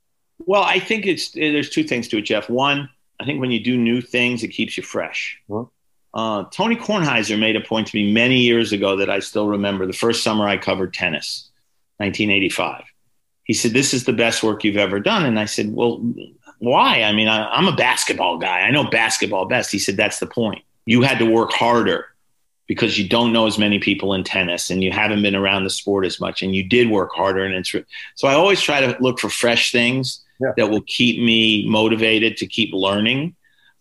well 0.46 0.62
i 0.62 0.78
think 0.78 1.06
it's 1.06 1.30
there's 1.32 1.68
two 1.68 1.84
things 1.84 2.08
to 2.08 2.16
it 2.18 2.22
jeff 2.22 2.48
one 2.48 2.88
i 3.20 3.24
think 3.26 3.40
when 3.40 3.50
you 3.50 3.62
do 3.62 3.76
new 3.76 4.00
things 4.00 4.42
it 4.42 4.48
keeps 4.48 4.76
you 4.76 4.82
fresh 4.82 5.38
Mhm. 5.48 5.68
uh, 6.14 6.44
tony 6.50 6.74
kornheiser 6.74 7.38
made 7.38 7.54
a 7.56 7.60
point 7.60 7.86
to 7.88 7.96
me 7.96 8.10
many 8.10 8.40
years 8.40 8.72
ago 8.72 8.96
that 8.96 9.10
i 9.10 9.20
still 9.20 9.46
remember 9.46 9.86
the 9.86 9.92
first 9.92 10.24
summer 10.24 10.48
i 10.48 10.56
covered 10.56 10.92
tennis 10.94 11.50
1985. 11.98 12.82
He 13.44 13.54
said, 13.54 13.72
This 13.72 13.94
is 13.94 14.04
the 14.04 14.12
best 14.12 14.42
work 14.42 14.64
you've 14.64 14.76
ever 14.76 15.00
done. 15.00 15.24
And 15.24 15.38
I 15.38 15.46
said, 15.46 15.72
Well, 15.72 16.00
why? 16.58 17.02
I 17.02 17.12
mean, 17.12 17.28
I, 17.28 17.58
am 17.58 17.68
a 17.68 17.76
basketball 17.76 18.38
guy. 18.38 18.60
I 18.60 18.70
know 18.70 18.84
basketball 18.84 19.46
best. 19.46 19.72
He 19.72 19.78
said, 19.78 19.96
That's 19.96 20.18
the 20.18 20.26
point. 20.26 20.62
You 20.86 21.02
had 21.02 21.18
to 21.18 21.26
work 21.26 21.52
harder 21.52 22.06
because 22.66 22.98
you 22.98 23.08
don't 23.08 23.32
know 23.32 23.46
as 23.46 23.58
many 23.58 23.78
people 23.78 24.14
in 24.14 24.24
tennis 24.24 24.70
and 24.70 24.82
you 24.82 24.90
haven't 24.90 25.22
been 25.22 25.34
around 25.34 25.64
the 25.64 25.70
sport 25.70 26.06
as 26.06 26.20
much 26.20 26.42
and 26.42 26.54
you 26.54 26.62
did 26.62 26.88
work 26.90 27.10
harder. 27.12 27.44
And 27.44 27.54
it's 27.54 27.74
so 28.14 28.28
I 28.28 28.34
always 28.34 28.60
try 28.60 28.80
to 28.80 28.96
look 29.00 29.18
for 29.18 29.28
fresh 29.28 29.72
things 29.72 30.22
yeah. 30.40 30.52
that 30.56 30.70
will 30.70 30.82
keep 30.82 31.22
me 31.22 31.68
motivated 31.68 32.36
to 32.38 32.46
keep 32.46 32.72
learning. 32.72 33.36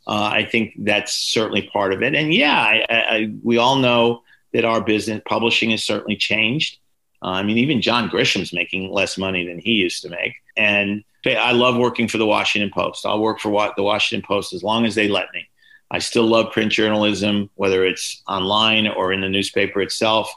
Uh, 0.07 0.31
I 0.33 0.45
think 0.45 0.73
that's 0.79 1.13
certainly 1.13 1.69
part 1.71 1.93
of 1.93 2.01
it. 2.01 2.15
And 2.15 2.33
yeah, 2.33 2.59
I, 2.59 2.85
I, 2.89 3.33
we 3.43 3.57
all 3.57 3.77
know 3.77 4.23
that 4.51 4.65
our 4.65 4.81
business 4.81 5.21
publishing 5.25 5.71
has 5.71 5.83
certainly 5.83 6.17
changed. 6.17 6.79
Uh, 7.23 7.29
I 7.29 7.43
mean, 7.43 7.57
even 7.57 7.81
John 7.81 8.07
Grisham's 8.09 8.53
making 8.53 8.91
less 8.91 9.17
money 9.17 9.45
than 9.45 9.59
he 9.59 9.73
used 9.73 10.01
to 10.03 10.09
make. 10.09 10.33
And 10.57 11.03
I 11.25 11.51
love 11.51 11.77
working 11.77 12.07
for 12.07 12.17
the 12.17 12.25
Washington 12.25 12.71
Post. 12.73 13.05
I'll 13.05 13.21
work 13.21 13.39
for 13.39 13.71
the 13.75 13.83
Washington 13.83 14.25
Post 14.25 14.53
as 14.53 14.63
long 14.63 14.85
as 14.85 14.95
they 14.95 15.07
let 15.07 15.27
me. 15.33 15.47
I 15.91 15.99
still 15.99 16.25
love 16.25 16.51
print 16.51 16.71
journalism, 16.71 17.49
whether 17.55 17.85
it's 17.85 18.23
online 18.27 18.87
or 18.87 19.11
in 19.11 19.21
the 19.21 19.29
newspaper 19.29 19.81
itself. 19.81 20.33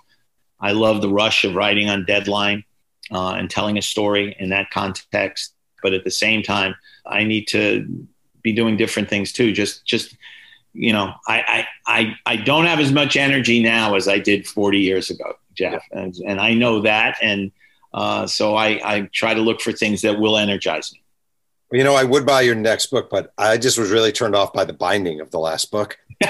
I 0.60 0.72
love 0.72 1.00
the 1.00 1.08
rush 1.08 1.44
of 1.44 1.54
writing 1.54 1.88
on 1.88 2.04
deadline 2.04 2.64
uh, 3.12 3.32
and 3.32 3.48
telling 3.48 3.78
a 3.78 3.82
story 3.82 4.36
in 4.38 4.50
that 4.50 4.70
context. 4.70 5.54
But 5.82 5.94
at 5.94 6.04
the 6.04 6.10
same 6.10 6.42
time, 6.42 6.74
I 7.06 7.24
need 7.24 7.46
to 7.48 8.06
be 8.42 8.52
doing 8.52 8.76
different 8.76 9.08
things 9.08 9.32
too. 9.32 9.52
Just, 9.52 9.86
just 9.86 10.16
you 10.74 10.92
know, 10.92 11.14
I, 11.26 11.66
I, 11.86 11.88
I, 12.00 12.16
I 12.26 12.36
don't 12.36 12.66
have 12.66 12.80
as 12.80 12.92
much 12.92 13.16
energy 13.16 13.62
now 13.62 13.94
as 13.94 14.08
I 14.08 14.18
did 14.18 14.46
40 14.46 14.78
years 14.78 15.08
ago. 15.10 15.38
Jeff, 15.54 15.82
and, 15.92 16.14
and 16.26 16.40
I 16.40 16.54
know 16.54 16.80
that, 16.80 17.16
and 17.22 17.52
uh, 17.92 18.26
so 18.26 18.56
I, 18.56 18.80
I 18.84 19.08
try 19.12 19.34
to 19.34 19.40
look 19.40 19.60
for 19.60 19.70
things 19.70 20.02
that 20.02 20.18
will 20.18 20.36
energize 20.36 20.92
me. 20.92 21.00
You 21.70 21.84
know, 21.84 21.94
I 21.94 22.02
would 22.02 22.26
buy 22.26 22.40
your 22.42 22.56
next 22.56 22.86
book, 22.86 23.08
but 23.08 23.32
I 23.38 23.56
just 23.56 23.78
was 23.78 23.90
really 23.90 24.10
turned 24.10 24.34
off 24.34 24.52
by 24.52 24.64
the 24.64 24.72
binding 24.72 25.20
of 25.20 25.30
the 25.30 25.38
last 25.38 25.70
book. 25.70 25.96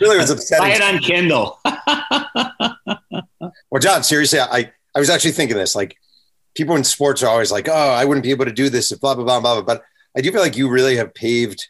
really 0.00 0.18
was 0.18 0.30
upsetting. 0.30 0.62
Buy 0.62 0.74
it 0.74 0.82
on 0.82 0.98
Kindle. 0.98 1.58
well, 3.70 3.80
John, 3.80 4.02
seriously, 4.02 4.40
I, 4.40 4.70
I 4.94 4.98
was 4.98 5.10
actually 5.10 5.32
thinking 5.32 5.56
this. 5.56 5.74
Like, 5.74 5.96
people 6.54 6.76
in 6.76 6.84
sports 6.84 7.22
are 7.22 7.30
always 7.30 7.52
like, 7.52 7.68
"Oh, 7.68 7.90
I 7.90 8.04
wouldn't 8.04 8.24
be 8.24 8.30
able 8.30 8.44
to 8.44 8.52
do 8.52 8.68
this 8.68 8.92
if 8.92 9.00
blah 9.00 9.14
blah 9.14 9.24
blah 9.24 9.40
blah." 9.40 9.54
blah. 9.54 9.74
But 9.74 9.84
I 10.16 10.20
do 10.20 10.30
feel 10.32 10.40
like 10.40 10.56
you 10.56 10.68
really 10.68 10.96
have 10.96 11.14
paved 11.14 11.68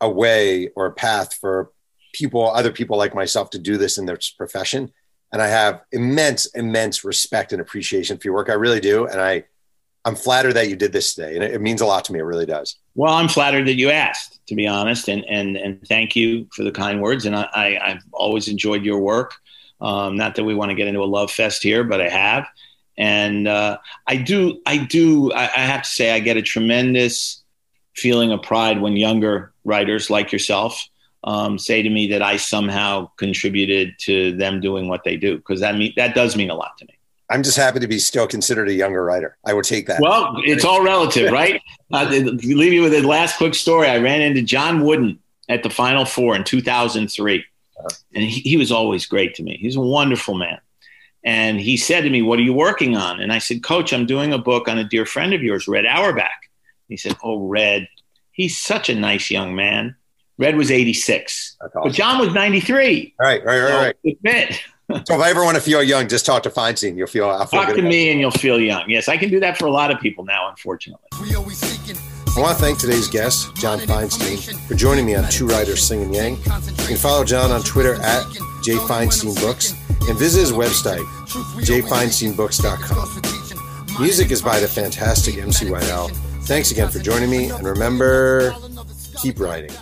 a 0.00 0.08
way 0.08 0.68
or 0.76 0.86
a 0.86 0.92
path 0.92 1.34
for 1.34 1.70
people, 2.12 2.50
other 2.50 2.72
people 2.72 2.96
like 2.96 3.14
myself, 3.14 3.50
to 3.50 3.58
do 3.58 3.76
this 3.76 3.98
in 3.98 4.06
their 4.06 4.18
profession. 4.36 4.92
And 5.32 5.42
I 5.42 5.48
have 5.48 5.82
immense, 5.92 6.46
immense 6.46 7.04
respect 7.04 7.52
and 7.52 7.60
appreciation 7.60 8.16
for 8.16 8.28
your 8.28 8.34
work. 8.34 8.48
I 8.48 8.54
really 8.54 8.80
do. 8.80 9.06
And 9.06 9.20
I, 9.20 9.44
I'm 10.06 10.14
flattered 10.14 10.54
that 10.54 10.68
you 10.68 10.76
did 10.76 10.92
this 10.92 11.16
today, 11.16 11.34
and 11.34 11.42
it, 11.42 11.54
it 11.54 11.60
means 11.60 11.80
a 11.80 11.86
lot 11.86 12.04
to 12.04 12.12
me. 12.12 12.20
It 12.20 12.22
really 12.22 12.46
does. 12.46 12.76
Well, 12.94 13.12
I'm 13.12 13.26
flattered 13.26 13.66
that 13.66 13.74
you 13.74 13.90
asked, 13.90 14.38
to 14.46 14.54
be 14.54 14.64
honest, 14.68 15.08
and 15.08 15.24
and 15.24 15.56
and 15.56 15.84
thank 15.88 16.14
you 16.14 16.46
for 16.54 16.62
the 16.62 16.70
kind 16.70 17.02
words. 17.02 17.26
And 17.26 17.34
I, 17.34 17.48
I 17.54 17.88
have 17.88 18.02
always 18.12 18.46
enjoyed 18.46 18.84
your 18.84 19.00
work. 19.00 19.34
Um, 19.80 20.16
not 20.16 20.36
that 20.36 20.44
we 20.44 20.54
want 20.54 20.70
to 20.70 20.76
get 20.76 20.86
into 20.86 21.00
a 21.00 21.04
love 21.04 21.32
fest 21.32 21.60
here, 21.60 21.82
but 21.82 22.00
I 22.00 22.08
have, 22.08 22.46
and 22.96 23.48
uh, 23.48 23.78
I 24.06 24.14
do. 24.14 24.60
I 24.64 24.76
do. 24.76 25.32
I, 25.32 25.42
I 25.42 25.66
have 25.66 25.82
to 25.82 25.88
say, 25.88 26.12
I 26.12 26.20
get 26.20 26.36
a 26.36 26.42
tremendous 26.42 27.42
feeling 27.96 28.30
of 28.30 28.42
pride 28.42 28.80
when 28.80 28.96
younger 28.96 29.54
writers 29.66 30.08
like 30.08 30.32
yourself 30.32 30.88
um, 31.24 31.58
say 31.58 31.82
to 31.82 31.90
me 31.90 32.06
that 32.08 32.22
I 32.22 32.36
somehow 32.36 33.10
contributed 33.16 33.98
to 34.00 34.32
them 34.36 34.60
doing 34.60 34.88
what 34.88 35.04
they 35.04 35.16
do 35.16 35.36
because 35.36 35.60
that 35.60 35.76
mean 35.76 35.92
that 35.96 36.14
does 36.14 36.36
mean 36.36 36.50
a 36.50 36.54
lot 36.54 36.78
to 36.78 36.84
me. 36.86 36.94
I'm 37.28 37.42
just 37.42 37.56
happy 37.56 37.80
to 37.80 37.88
be 37.88 37.98
still 37.98 38.28
considered 38.28 38.68
a 38.68 38.72
younger 38.72 39.02
writer. 39.02 39.36
I 39.44 39.52
would 39.52 39.64
take 39.64 39.88
that. 39.88 40.00
Well, 40.00 40.36
it's 40.44 40.64
all 40.64 40.84
relative, 40.84 41.32
right? 41.32 41.60
uh, 41.92 42.04
leave 42.08 42.72
you 42.72 42.82
with 42.82 42.94
a 42.94 43.02
last 43.02 43.36
quick 43.36 43.54
story. 43.54 43.88
I 43.88 43.98
ran 43.98 44.20
into 44.20 44.42
John 44.42 44.84
Wooden 44.84 45.18
at 45.48 45.64
the 45.64 45.70
Final 45.70 46.04
Four 46.04 46.36
in 46.36 46.44
2003, 46.44 47.38
uh-huh. 47.38 47.88
and 48.14 48.24
he, 48.24 48.40
he 48.40 48.56
was 48.56 48.70
always 48.70 49.06
great 49.06 49.34
to 49.36 49.42
me. 49.42 49.58
He's 49.60 49.74
a 49.74 49.80
wonderful 49.80 50.34
man. 50.34 50.60
And 51.24 51.60
he 51.60 51.76
said 51.76 52.02
to 52.02 52.10
me, 52.10 52.22
What 52.22 52.38
are 52.38 52.42
you 52.42 52.54
working 52.54 52.96
on? 52.96 53.20
And 53.20 53.32
I 53.32 53.38
said, 53.38 53.64
Coach, 53.64 53.92
I'm 53.92 54.06
doing 54.06 54.32
a 54.32 54.38
book 54.38 54.68
on 54.68 54.78
a 54.78 54.84
dear 54.84 55.04
friend 55.04 55.34
of 55.34 55.42
yours, 55.42 55.66
Red 55.66 55.84
Auerbach. 55.84 56.30
He 56.88 56.96
said, 56.96 57.16
Oh, 57.24 57.48
Red, 57.48 57.88
he's 58.36 58.56
such 58.56 58.88
a 58.88 58.94
nice 58.94 59.30
young 59.30 59.56
man. 59.56 59.96
Red 60.38 60.56
was 60.56 60.70
86, 60.70 61.56
awesome. 61.60 61.82
but 61.82 61.92
John 61.92 62.20
was 62.20 62.32
93. 62.34 63.14
Right, 63.18 63.44
right, 63.44 63.62
right, 63.62 63.96
so 64.04 64.12
right. 64.24 64.60
so 65.06 65.14
if 65.14 65.20
I 65.20 65.30
ever 65.30 65.42
want 65.42 65.56
to 65.56 65.62
feel 65.62 65.82
young, 65.82 66.08
just 66.08 66.26
talk 66.26 66.42
to 66.42 66.50
Feinstein. 66.50 66.94
You'll 66.96 67.06
feel. 67.06 67.30
I'll 67.30 67.46
feel 67.46 67.62
talk 67.62 67.74
to 67.74 67.82
me, 67.82 68.10
and 68.10 68.20
you'll 68.20 68.30
feel 68.30 68.60
young. 68.60 68.84
Yes, 68.88 69.08
I 69.08 69.16
can 69.16 69.30
do 69.30 69.40
that 69.40 69.56
for 69.56 69.64
a 69.64 69.70
lot 69.70 69.90
of 69.90 69.98
people 69.98 70.24
now. 70.24 70.50
Unfortunately. 70.50 71.08
I 72.36 72.40
want 72.40 72.58
to 72.58 72.62
thank 72.62 72.78
today's 72.78 73.08
guest, 73.08 73.56
John 73.56 73.78
Feinstein, 73.78 74.38
for 74.68 74.74
joining 74.74 75.06
me 75.06 75.14
on 75.14 75.26
Two 75.30 75.46
Writers 75.46 75.82
Slinging 75.82 76.12
Yang. 76.12 76.36
You 76.36 76.42
can 76.86 76.98
follow 76.98 77.24
John 77.24 77.50
on 77.50 77.62
Twitter 77.62 77.94
at 77.94 78.24
jfeinsteinbooks 78.62 79.72
and 80.06 80.18
visit 80.18 80.40
his 80.40 80.52
website, 80.52 81.02
jfeinsteinbooks.com. 81.64 84.02
Music 84.02 84.30
is 84.30 84.42
by 84.42 84.60
the 84.60 84.68
fantastic 84.68 85.38
MC 85.38 85.64
Whitell. 85.66 86.10
Thanks 86.46 86.70
again 86.70 86.88
for 86.90 87.00
joining 87.00 87.28
me, 87.28 87.50
and 87.50 87.66
remember, 87.66 88.54
keep 89.20 89.40
writing. 89.40 89.76